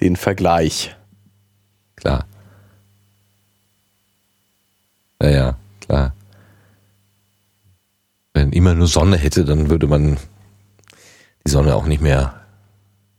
[0.01, 0.95] den Vergleich.
[1.95, 2.25] Klar.
[5.21, 6.12] Ja, ja, klar.
[8.43, 10.17] Wenn immer nur Sonne hätte, dann würde man
[11.47, 12.33] die Sonne auch nicht mehr.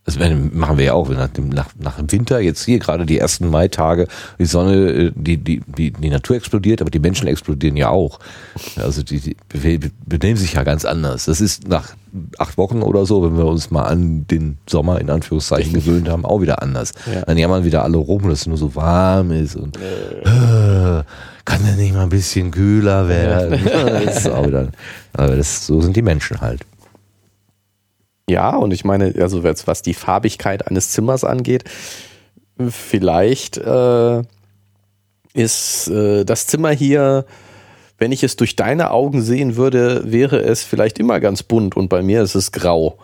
[0.04, 3.06] Das werden- machen wir ja auch nach dem, nach, nach dem Winter, jetzt hier gerade
[3.06, 4.06] die ersten Maitage,
[4.38, 8.18] die Sonne, äh, die, die, die, die Natur explodiert, aber die Menschen explodieren ja auch.
[8.76, 9.34] Also die, die
[9.78, 11.24] be- benehmen sich ja ganz anders.
[11.24, 11.94] Das ist nach
[12.36, 16.26] acht Wochen oder so, wenn wir uns mal an den Sommer in Anführungszeichen gewöhnt haben,
[16.26, 16.92] auch wieder anders.
[17.10, 17.22] Ja.
[17.22, 21.02] Dann jammern wieder alle rum, dass es nur so warm ist und äh,
[21.44, 23.64] kann der nicht mal ein bisschen kühler werden?
[24.04, 24.68] das wieder,
[25.12, 26.62] aber das, so sind die Menschen halt.
[28.28, 31.64] Ja, und ich meine, also jetzt, was die Farbigkeit eines Zimmers angeht,
[32.70, 34.22] vielleicht äh,
[35.34, 37.26] ist äh, das Zimmer hier,
[37.98, 41.88] wenn ich es durch deine Augen sehen würde, wäre es vielleicht immer ganz bunt und
[41.88, 42.98] bei mir ist es grau.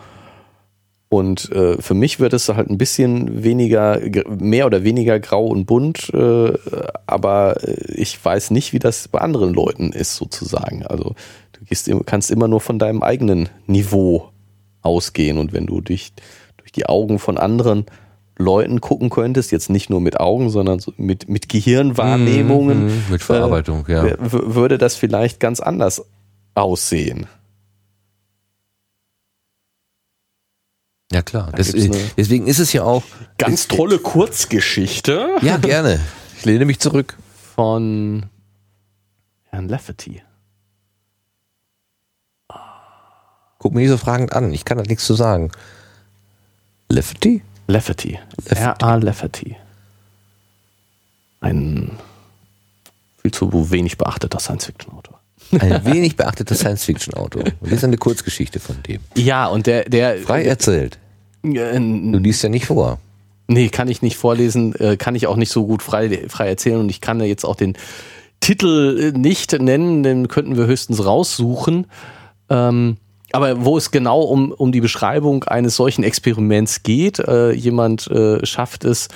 [1.12, 5.44] Und äh, für mich wird es halt ein bisschen weniger, ge- mehr oder weniger grau
[5.48, 6.52] und bunt, äh,
[7.04, 10.86] aber äh, ich weiß nicht, wie das bei anderen Leuten ist sozusagen.
[10.86, 11.16] Also
[11.52, 14.28] du gehst, kannst immer nur von deinem eigenen Niveau
[14.82, 16.12] ausgehen und wenn du durch,
[16.58, 17.86] durch die Augen von anderen
[18.38, 23.20] Leuten gucken könntest, jetzt nicht nur mit Augen, sondern so mit, mit Gehirnwahrnehmungen, Mhm, mit
[23.20, 24.04] Verarbeitung, ja.
[24.04, 26.04] w- w- würde das vielleicht ganz anders
[26.54, 27.26] aussehen.
[31.12, 31.48] Ja klar.
[31.50, 33.02] Da Das, deswegen ist es ja auch.
[33.38, 36.00] Ganz tolle Kurzgeschichte Ja, gerne.
[36.38, 37.18] Ich lehne mich zurück.
[37.54, 38.24] von
[39.50, 40.22] Herrn Lafferty.
[43.58, 44.52] Guck mich nicht so fragend an.
[44.54, 45.50] Ich kann da nichts zu sagen.
[46.88, 47.42] Lafferty.
[47.66, 48.18] Lafferty.
[48.46, 48.94] R.A.
[48.94, 49.56] Lafferty.
[51.40, 51.98] Ein
[53.20, 55.09] viel zu wenig beachteter Science-Fiction-Autor.
[55.58, 57.44] Ein wenig beachteter Science-Fiction-Autor.
[57.44, 59.00] Und das ist eine Kurzgeschichte von dem.
[59.16, 60.98] Ja, und der, der Frei erzählt.
[61.42, 62.98] äh, Du liest ja nicht vor.
[63.48, 66.78] Nee, kann ich nicht vorlesen, äh, kann ich auch nicht so gut frei, frei erzählen
[66.78, 67.76] und ich kann jetzt auch den
[68.38, 71.86] Titel äh, nicht nennen, den könnten wir höchstens raussuchen.
[72.48, 72.96] Ähm,
[73.32, 78.44] aber wo es genau um, um die Beschreibung eines solchen Experiments geht, äh, jemand äh,
[78.44, 79.08] schafft es,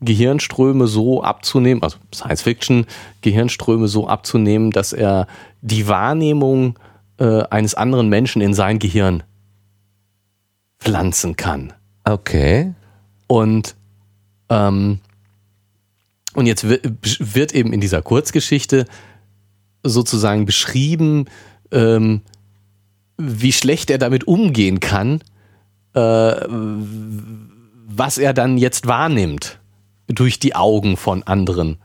[0.00, 2.86] Gehirnströme so abzunehmen, also Science Fiction,
[3.20, 5.26] Gehirnströme so abzunehmen, dass er
[5.60, 6.78] die Wahrnehmung
[7.18, 9.22] äh, eines anderen Menschen in sein Gehirn
[10.78, 11.74] pflanzen kann.
[12.04, 12.72] Okay.
[13.26, 13.76] Und,
[14.48, 15.00] ähm,
[16.34, 18.86] und jetzt wird, eben in dieser Kurzgeschichte
[19.82, 21.26] sozusagen beschrieben,
[21.70, 22.22] ähm,
[23.18, 25.20] wie schlecht er damit umgehen kann,
[25.92, 29.59] äh, was er dann jetzt wahrnimmt
[30.10, 31.78] durch die Augen von anderen.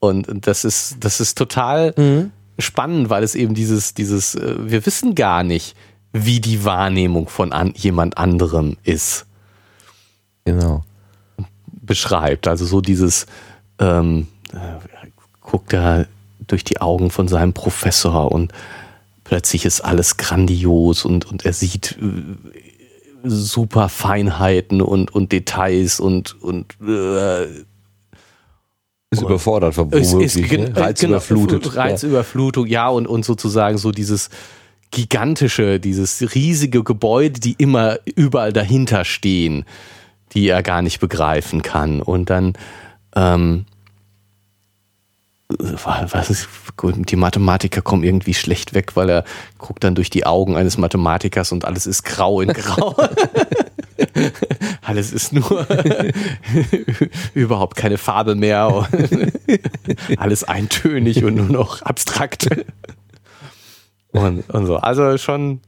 [0.00, 1.92] Und das ist, das ist total
[2.58, 5.76] spannend, weil es eben dieses, dieses, äh, wir wissen gar nicht,
[6.12, 9.26] wie die Wahrnehmung von an, jemand anderem ist
[10.44, 10.84] Genau.
[11.66, 12.48] beschreibt.
[12.48, 13.26] Also so dieses,
[13.78, 15.08] ähm, äh,
[15.40, 16.06] guckt er
[16.46, 18.52] durch die Augen von seinem Professor und
[19.24, 22.67] plötzlich ist alles grandios und, und er sieht äh,
[23.24, 27.44] super Feinheiten und, und Details und, und äh,
[29.10, 30.76] Ist überfordert, es ist womöglich, gen- ne?
[30.76, 31.62] Reizüberflutet.
[31.62, 34.28] Genau, Reizüberflutung, ja, und, und sozusagen so dieses
[34.90, 39.64] gigantische, dieses riesige Gebäude, die immer überall dahinter stehen,
[40.32, 42.00] die er gar nicht begreifen kann.
[42.02, 42.54] Und dann,
[43.16, 43.64] ähm,
[45.48, 46.48] was ist,
[46.82, 49.24] die Mathematiker kommen irgendwie schlecht weg, weil er
[49.56, 52.94] guckt dann durch die Augen eines Mathematikers und alles ist grau in grau.
[54.82, 55.66] alles ist nur
[57.34, 58.86] überhaupt keine Farbe mehr.
[60.18, 62.48] alles eintönig und nur noch abstrakt.
[64.12, 64.76] Und, und so.
[64.76, 65.60] Also schon,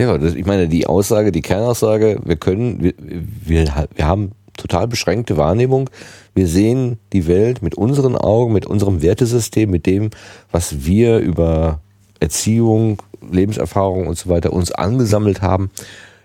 [0.00, 4.32] Ja, ich meine, die Aussage, die Kernaussage, wir können, wir, wir, wir haben
[4.62, 5.90] total beschränkte Wahrnehmung.
[6.34, 10.10] Wir sehen die Welt mit unseren Augen, mit unserem Wertesystem, mit dem,
[10.50, 11.80] was wir über
[12.20, 15.70] Erziehung, Lebenserfahrung und so weiter uns angesammelt haben.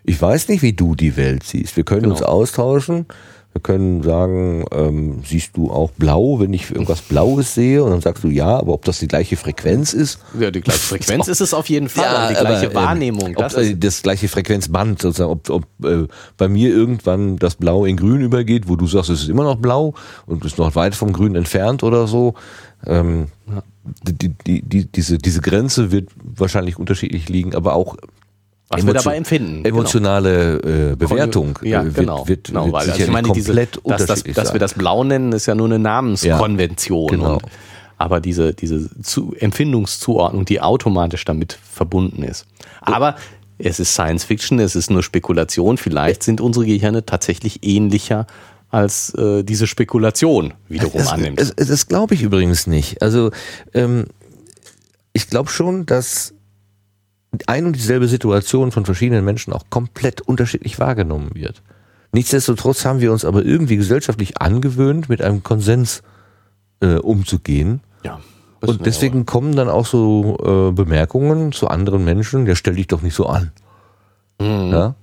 [0.04, 1.76] Ich weiß nicht, wie du die Welt siehst.
[1.76, 2.16] Wir können Genau.
[2.16, 3.08] uns austauschen.
[3.54, 7.84] Wir können sagen, ähm, siehst du auch blau, wenn ich irgendwas Blaues sehe?
[7.84, 10.20] Und dann sagst du ja, aber ob das die gleiche Frequenz ist?
[10.40, 12.86] Ja, die gleiche Frequenz ist es auf jeden Fall, Ja, aber die gleiche aber, ähm,
[12.88, 13.36] Wahrnehmung.
[13.36, 16.08] Ob, Das äh, das gleiche Frequenzband, sozusagen, ob, ob äh,
[16.38, 19.56] bei mir irgendwann das Blau in Grün übergeht, wo du sagst, es ist immer noch
[19.56, 19.96] blau
[20.28, 22.36] und ist noch weit vom Grün entfernt oder so.
[22.86, 23.28] Ähm,
[24.04, 27.98] die, die, die, diese, diese Grenze wird wahrscheinlich unterschiedlich liegen, aber auch
[28.70, 29.64] was wir emotio- dabei empfinden.
[29.64, 29.76] genau.
[29.78, 32.28] emotionale äh, Bewertung Ja, äh, wird, genau.
[32.28, 35.04] wird, genau wird weil, also ich meine, diese, komplett dass, das, dass wir das Blau
[35.04, 37.10] nennen, ist ja nur eine Namenskonvention.
[37.12, 37.34] Ja, genau.
[37.36, 37.44] Und,
[37.98, 42.46] aber diese, diese Zu Empfindungszuordnung, die automatisch damit verbunden ist.
[42.82, 43.16] Aber
[43.58, 45.78] es ist Science Fiction, es ist nur Spekulation.
[45.78, 48.28] Vielleicht sind unsere Gehirne tatsächlich ähnlicher
[48.70, 51.40] als äh, diese Spekulation wiederum Das, annimmt.
[51.40, 53.02] das, das glaube ich übrigens nicht.
[53.02, 53.32] Also
[53.74, 54.06] ähm,
[55.14, 56.34] ich glaube schon, dass
[57.48, 61.62] ein und dieselbe Situation von verschiedenen Menschen auch komplett unterschiedlich wahrgenommen wird.
[62.14, 66.02] Nichtsdestotrotz haben wir uns aber irgendwie gesellschaftlich angewöhnt, mit einem Konsens
[66.82, 67.82] äh, umzugehen.
[68.04, 68.20] ja.
[68.60, 73.04] Und deswegen kommen dann auch so äh, Bemerkungen zu anderen Menschen, der stell dich doch
[73.04, 73.52] nicht so an.
[74.42, 74.96] Ja?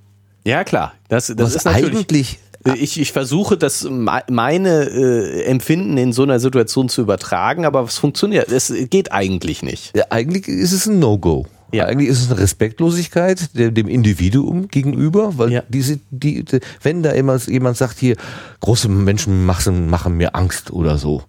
[0.45, 0.93] Ja, klar.
[1.09, 1.95] Das, das Was ist natürlich.
[1.95, 2.39] eigentlich
[2.83, 7.83] Ich, ich versuche, das me- meine äh, Empfinden in so einer Situation zu übertragen, aber
[7.85, 8.51] es funktioniert.
[8.51, 9.97] Es geht eigentlich nicht.
[9.97, 11.47] Ja, eigentlich ist es ein No-Go.
[11.73, 11.87] Ja.
[11.87, 15.63] Eigentlich ist es eine Respektlosigkeit dem, Individuum gegenüber, weil Ja.
[15.69, 16.45] diese, die,
[16.83, 18.17] wenn da immer jemand sagt hier,
[18.61, 21.23] große Menschen machen, machen mir Angst oder so.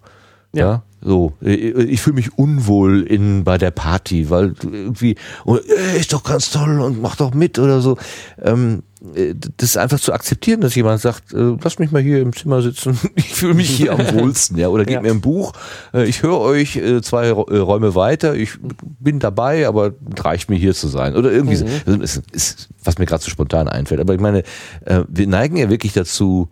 [0.52, 0.60] Ja.
[0.62, 0.82] Ja.
[1.02, 1.34] so.
[1.40, 6.50] Ich fühle mich unwohl in, bei der Party, weil irgendwie, und, äh, ist doch ganz
[6.50, 7.98] toll und mach doch mit oder so.
[8.42, 12.20] Ähm, äh, das ist einfach zu akzeptieren, dass jemand sagt, äh, lass mich mal hier
[12.20, 15.02] im Zimmer sitzen, ich fühle mich hier am wohlsten, ja, oder gib Ja.
[15.02, 15.52] mir ein Buch,
[15.92, 18.52] äh, ich höre euch äh, zwei äh, Räume weiter, ich
[18.98, 21.14] bin dabei, aber es reicht mir hier zu sein.
[21.14, 21.66] Oder irgendwie, so.
[21.86, 24.00] also, ist, ist, was mir gerade so spontan einfällt.
[24.00, 24.42] Aber ich meine,
[24.84, 26.48] äh, wir neigen ja wirklich dazu,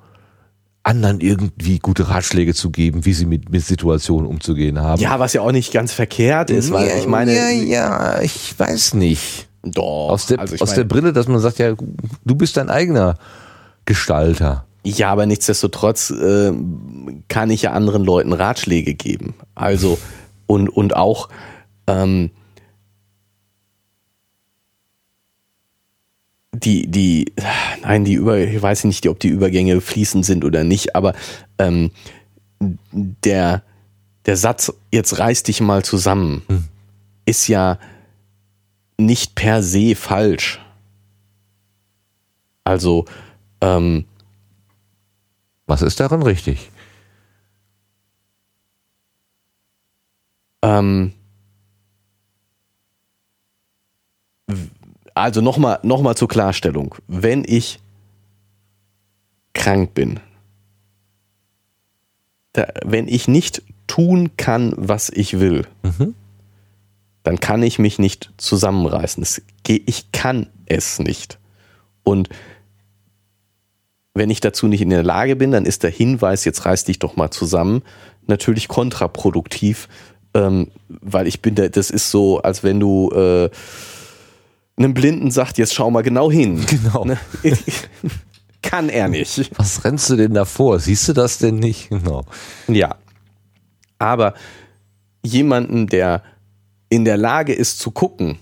[0.83, 5.01] anderen irgendwie gute Ratschläge zu geben, wie sie mit, mit Situationen umzugehen haben.
[5.01, 8.55] Ja, was ja auch nicht ganz verkehrt ist, weil ja, ich meine, ja, ja, ich
[8.59, 9.49] weiß nicht.
[9.65, 11.75] Doch, Aus der, also aus meine, der Brille, dass man sagt, ja,
[12.25, 13.17] du bist dein eigener
[13.85, 14.67] Gestalter.
[14.85, 16.53] ja, aber nichtsdestotrotz äh,
[17.29, 19.35] kann ich ja anderen Leuten Ratschläge geben.
[19.55, 19.99] Also
[20.47, 21.29] und und auch
[21.87, 22.31] ähm,
[26.53, 27.33] die die
[27.83, 31.15] nein die über ich weiß nicht, ob die Übergänge fließend sind oder nicht, aber
[31.59, 31.91] ähm,
[32.61, 33.63] der
[34.27, 36.43] der Satz jetzt reiß dich mal zusammen
[37.27, 37.79] ist ja
[38.99, 40.61] nicht per se falsch.
[42.65, 43.05] Also
[43.61, 44.05] ähm,
[45.67, 46.71] Was ist daran richtig?
[50.63, 51.13] Ähm,
[55.15, 56.95] also nochmal noch mal zur Klarstellung.
[57.07, 57.81] Wenn ich
[59.55, 60.21] krank bin,
[62.53, 65.67] da, wenn ich nicht tun kann, was ich will,
[67.25, 69.27] dann kann ich mich nicht zusammenreißen.
[69.67, 71.39] Ich kann es nicht.
[72.05, 72.29] Und
[74.13, 77.01] wenn ich dazu nicht in der Lage bin, dann ist der Hinweis, jetzt reiß dich
[77.01, 77.83] doch mal zusammen,
[78.27, 79.89] natürlich kontraproduktiv,
[80.35, 83.51] ähm, weil ich bin, da, das ist so, als wenn du äh,
[84.77, 86.65] einem Blinden sagt, jetzt schau mal genau hin.
[86.69, 87.05] Genau.
[87.05, 87.19] Ne?
[88.63, 89.51] Kann er nicht.
[89.59, 90.79] Was rennst du denn davor?
[90.79, 91.91] Siehst du das denn nicht?
[91.91, 92.25] Genau.
[92.67, 92.97] Ja.
[93.99, 94.35] Aber
[95.23, 96.23] jemanden, der
[96.89, 98.39] in der Lage ist zu gucken,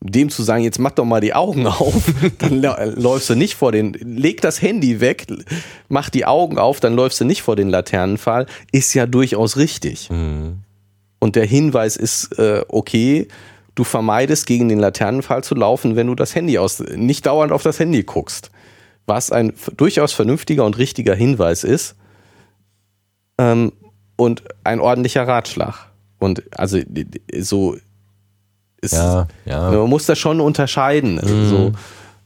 [0.00, 3.72] dem zu sagen, jetzt mach doch mal die Augen auf, dann läufst du nicht vor
[3.72, 5.26] den, leg das Handy weg,
[5.88, 10.08] mach die Augen auf, dann läufst du nicht vor den Laternenpfahl, ist ja durchaus richtig.
[11.20, 13.28] Und der Hinweis ist, äh, okay,
[13.74, 17.62] du vermeidest gegen den Laternenpfahl zu laufen, wenn du das Handy aus, nicht dauernd auf
[17.62, 18.50] das Handy guckst.
[19.06, 21.96] Was ein durchaus vernünftiger und richtiger Hinweis ist,
[23.38, 23.72] ähm,
[24.16, 25.91] und ein ordentlicher Ratschlag.
[26.22, 26.78] Und also
[27.40, 27.76] so
[28.80, 29.70] ist, Ja, ja.
[29.70, 31.18] man muss das schon unterscheiden.
[31.18, 31.72] Also, so,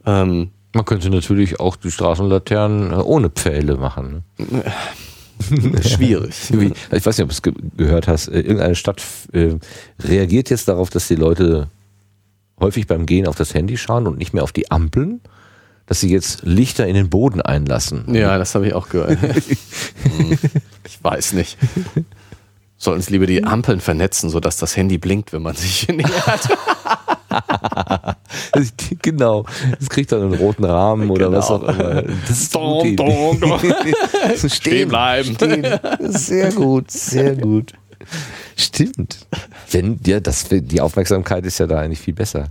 [0.07, 4.23] ähm, Man könnte natürlich auch die Straßenlaternen äh, ohne Pfähle machen.
[4.39, 4.65] Ne?
[5.83, 6.35] schwierig.
[6.53, 8.29] Wie, ich weiß nicht, ob du es ge gehört hast.
[8.29, 9.03] äh, Irgendeine Stadt
[9.33, 9.55] äh,
[10.03, 11.69] reagiert jetzt darauf, dass die Leute
[12.61, 15.21] häufig beim Gehen auf das Handy schauen und nicht mehr auf die Ampeln,
[15.87, 18.15] dass sie jetzt Lichter in den Boden einlassen.
[18.15, 19.19] Ja, das habe ich auch gehört.
[20.03, 20.39] Hm,
[20.87, 21.59] ich weiß nicht.
[22.79, 26.49] Sollten es lieber die Ampeln vernetzen, sodass das Handy blinkt, wenn man sich nähert.
[29.03, 29.45] genau.
[29.79, 32.03] Das kriegt dann einen roten Rahmen oder was auch immer.
[32.03, 33.41] Das ist Dong, dong, Idee.
[33.41, 34.51] dong.
[34.51, 35.35] Stehen bleiben.
[35.35, 35.67] Stehen.
[36.01, 37.73] Sehr gut, sehr gut.
[38.57, 39.27] Stimmt.
[39.71, 42.49] Wenn, ja, das, die Aufmerksamkeit ist ja da eigentlich viel besser.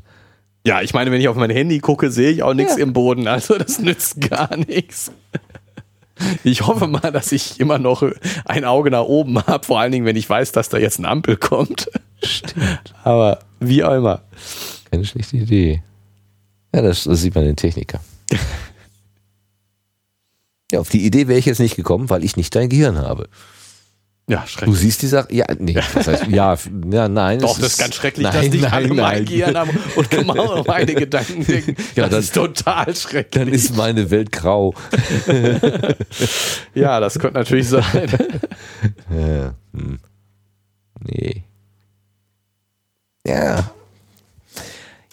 [0.66, 2.84] Ja, ich meine, wenn ich auf mein Handy gucke, sehe ich auch nichts Ja.
[2.84, 3.28] im Boden.
[3.28, 5.12] Also das nützt gar nichts.
[6.44, 8.04] Ich hoffe mal, dass ich immer noch
[8.46, 11.10] ein Auge nach oben habe, vor allen Dingen, wenn ich weiß, dass da jetzt eine
[11.10, 11.90] Ampel kommt.
[12.24, 12.94] Stimmt.
[13.04, 14.22] Aber wie auch immer.
[14.90, 15.84] Keine schlechte Idee.
[16.74, 18.00] Ja, das, das sieht man den Techniker.
[20.72, 23.30] ja, auf die Idee wäre ich jetzt nicht gekommen, weil ich nicht dein Gehirn habe.
[24.28, 24.80] Ja, Du schrecklich.
[24.80, 26.58] siehst die Sache, ja, nee, das heißt, ja,
[26.92, 27.40] ja, nein.
[27.40, 29.56] Doch, das ist ganz schrecklich, dass nein, nicht alle nein, mein nein.
[29.58, 31.76] Haben und genau meine Gedanken denken.
[31.96, 33.44] Ja, das dann- ist total schrecklich.
[33.46, 34.74] Dann ist meine Welt grau.
[36.74, 37.84] ja, das könnte natürlich sein.
[39.12, 40.00] Ja, hm.
[41.02, 41.44] Nee.
[43.28, 43.70] Ja.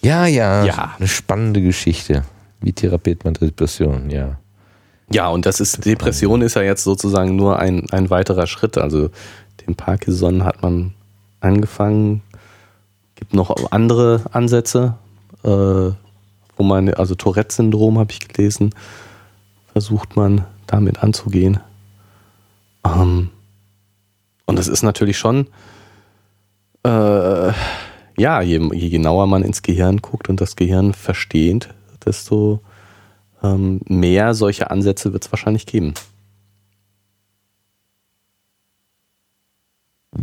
[0.03, 0.65] Ja, ja.
[0.65, 0.95] Ja.
[0.99, 2.25] Eine spannende Geschichte.
[2.61, 4.09] Wie therapiert man Depression?
[4.11, 4.39] Ja.
[5.11, 8.79] Ja, und das ist, Depression ist ja jetzt sozusagen nur ein, ein weiterer Schritt.
[8.79, 9.11] Also
[9.67, 10.95] den Parkinson hat man
[11.41, 12.23] angefangen.
[13.15, 14.95] Gibt noch andere Ansätze,
[15.45, 18.75] äh, wo man, also Tourette-Syndrom habe ich gelesen,
[19.73, 21.61] versucht man damit anzugehen.
[22.85, 23.31] Ähm,
[24.47, 25.47] und das ist natürlich schon,
[26.85, 27.53] äh,
[28.19, 31.69] ja, je, je genauer man ins Gehirn guckt und das Gehirn versteht,
[32.05, 32.61] desto
[33.43, 35.95] ähm, mehr solche Ansätze wird es wahrscheinlich geben.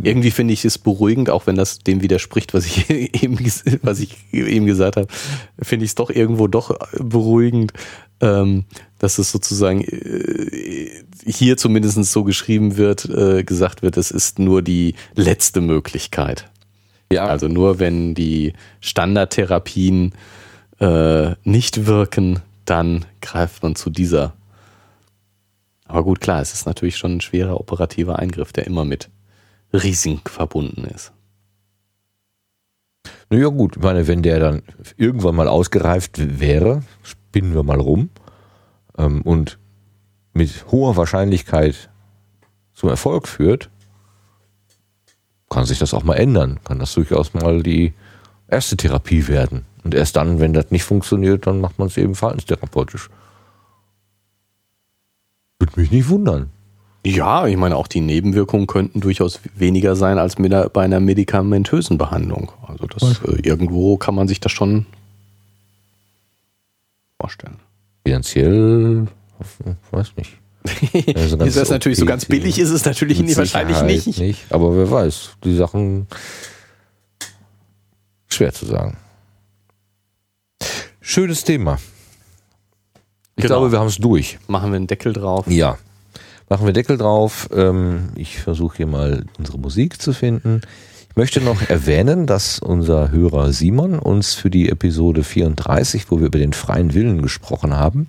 [0.02, 2.88] Irgendwie finde ich es beruhigend, auch wenn das dem widerspricht, was ich
[3.22, 3.38] eben,
[3.82, 5.08] was ich eben gesagt habe,
[5.60, 7.72] finde ich es doch irgendwo doch beruhigend,
[8.20, 8.64] ähm,
[8.98, 10.90] dass es sozusagen äh,
[11.26, 16.48] hier zumindest so geschrieben wird, äh, gesagt wird, es ist nur die letzte Möglichkeit.
[17.12, 20.12] Ja, Also nur wenn die Standardtherapien
[20.78, 22.40] äh, nicht wirken,
[22.70, 24.34] dann greift man zu dieser.
[25.84, 29.10] Aber gut, klar, es ist natürlich schon ein schwerer operativer Eingriff, der immer mit
[29.72, 31.12] Risiken verbunden ist.
[33.28, 33.76] naja, gut.
[33.76, 34.62] Ich meine, wenn der dann
[34.96, 38.10] irgendwann mal ausgereift wäre, spinnen wir mal rum
[38.98, 39.58] ähm, und
[40.32, 41.90] mit hoher Wahrscheinlichkeit
[42.72, 43.68] zum Erfolg führt,
[45.48, 46.60] kann sich das auch mal ändern.
[46.62, 47.94] Kann das durchaus mal die
[48.46, 49.66] erste Therapie werden.
[49.84, 53.08] Und erst dann, wenn das nicht funktioniert, dann macht man es eben verhaltenstherapeutisch.
[55.58, 56.50] Würde mich nicht wundern.
[57.04, 61.00] Ja, ich meine, auch die Nebenwirkungen könnten durchaus weniger sein als mit einer, bei einer
[61.00, 62.52] medikamentösen Behandlung.
[62.66, 64.84] Also das äh, irgendwo kann man sich das schon
[67.18, 67.56] vorstellen.
[68.04, 69.06] Finanziell,
[69.90, 70.36] weiß nicht.
[71.16, 74.52] Also ist das natürlich so ganz billig, ist es natürlich nicht, wahrscheinlich Sicherheit nicht.
[74.52, 76.06] Aber wer weiß, die Sachen
[78.28, 78.98] schwer zu sagen.
[81.10, 81.78] Schönes Thema.
[83.34, 83.56] Ich Genau.
[83.56, 84.38] glaube, wir haben es durch.
[84.46, 85.44] Machen wir einen Deckel drauf.
[85.48, 85.76] Ja.
[86.48, 87.48] Machen wir Deckel drauf.
[87.52, 90.60] Ähm, ich versuche hier mal unsere Musik zu finden.
[91.08, 96.28] Ich möchte noch erwähnen, dass unser Hörer Simon uns für die Episode 34, wo wir
[96.28, 98.08] über den freien Willen gesprochen haben,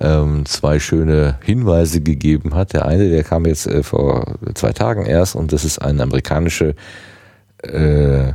[0.00, 2.72] ähm, zwei schöne Hinweise gegeben hat.
[2.72, 6.76] Der eine, der kam jetzt äh, vor zwei Tagen erst und das ist eine amerikanische
[7.62, 8.32] äh,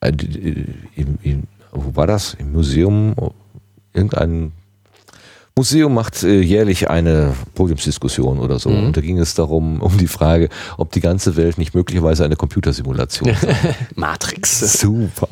[0.00, 0.14] äh,
[1.76, 2.34] wo war das?
[2.34, 3.14] Im Museum,
[3.92, 4.52] irgendein
[5.58, 8.68] Museum macht äh, jährlich eine Podiumsdiskussion oder so.
[8.68, 8.88] Mhm.
[8.88, 12.36] Und da ging es darum, um die Frage, ob die ganze Welt nicht möglicherweise eine
[12.36, 13.46] Computersimulation ist.
[13.94, 14.78] Matrix.
[14.78, 15.28] Super.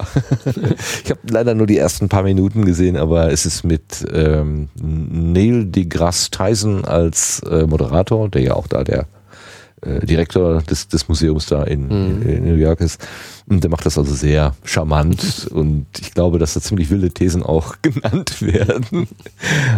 [1.05, 5.67] Ich habe leider nur die ersten paar Minuten gesehen, aber es ist mit ähm, Neil
[5.67, 9.07] deGrasse Tyson als äh, Moderator, der ja auch da der
[9.85, 13.07] äh, Direktor des, des Museums da in, in New York ist.
[13.47, 17.43] Und der macht das also sehr charmant und ich glaube, dass da ziemlich wilde Thesen
[17.43, 19.09] auch genannt werden.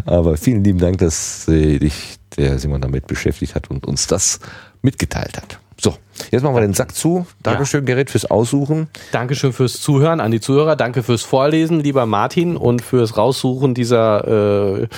[0.04, 4.40] Aber vielen lieben Dank, dass äh, dich der Simon damit beschäftigt hat und uns das
[4.82, 5.58] mitgeteilt hat.
[5.80, 5.96] So,
[6.30, 7.26] jetzt machen wir den Sack zu.
[7.42, 8.88] Dankeschön, Gerrit, fürs Aussuchen.
[9.12, 10.76] Dankeschön fürs Zuhören an die Zuhörer.
[10.76, 14.88] Danke fürs Vorlesen, lieber Martin, und fürs Raussuchen dieser äh,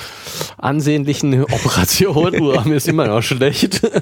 [0.57, 2.35] ansehnlichen Operation.
[2.41, 3.81] Uah, mir ist immer noch schlecht.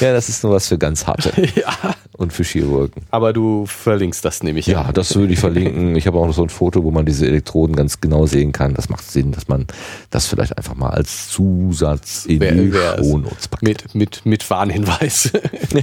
[0.00, 1.72] Ja, das ist nur was für ganz harte ja,
[2.18, 3.04] und für Chirurgen.
[3.10, 4.66] aber du verlinkst das nämlich.
[4.66, 5.96] Ja, das würde ich verlinken.
[5.96, 8.74] Ich habe auch noch so ein Foto, wo man diese Elektroden ganz genau sehen kann.
[8.74, 9.66] Das macht Sinn, dass man
[10.10, 13.62] das vielleicht einfach mal als Zusatz in Wer- die Shownotes packt.
[13.62, 15.32] Mit, mit, mit Warnhinweis.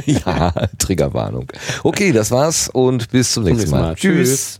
[0.05, 0.28] ja,
[0.77, 1.47] Triggerwarnung.
[1.83, 3.81] Okay, das war's und bis zum, zum nächsten Mal.
[3.81, 3.95] Mal.
[3.95, 4.59] Tschüss.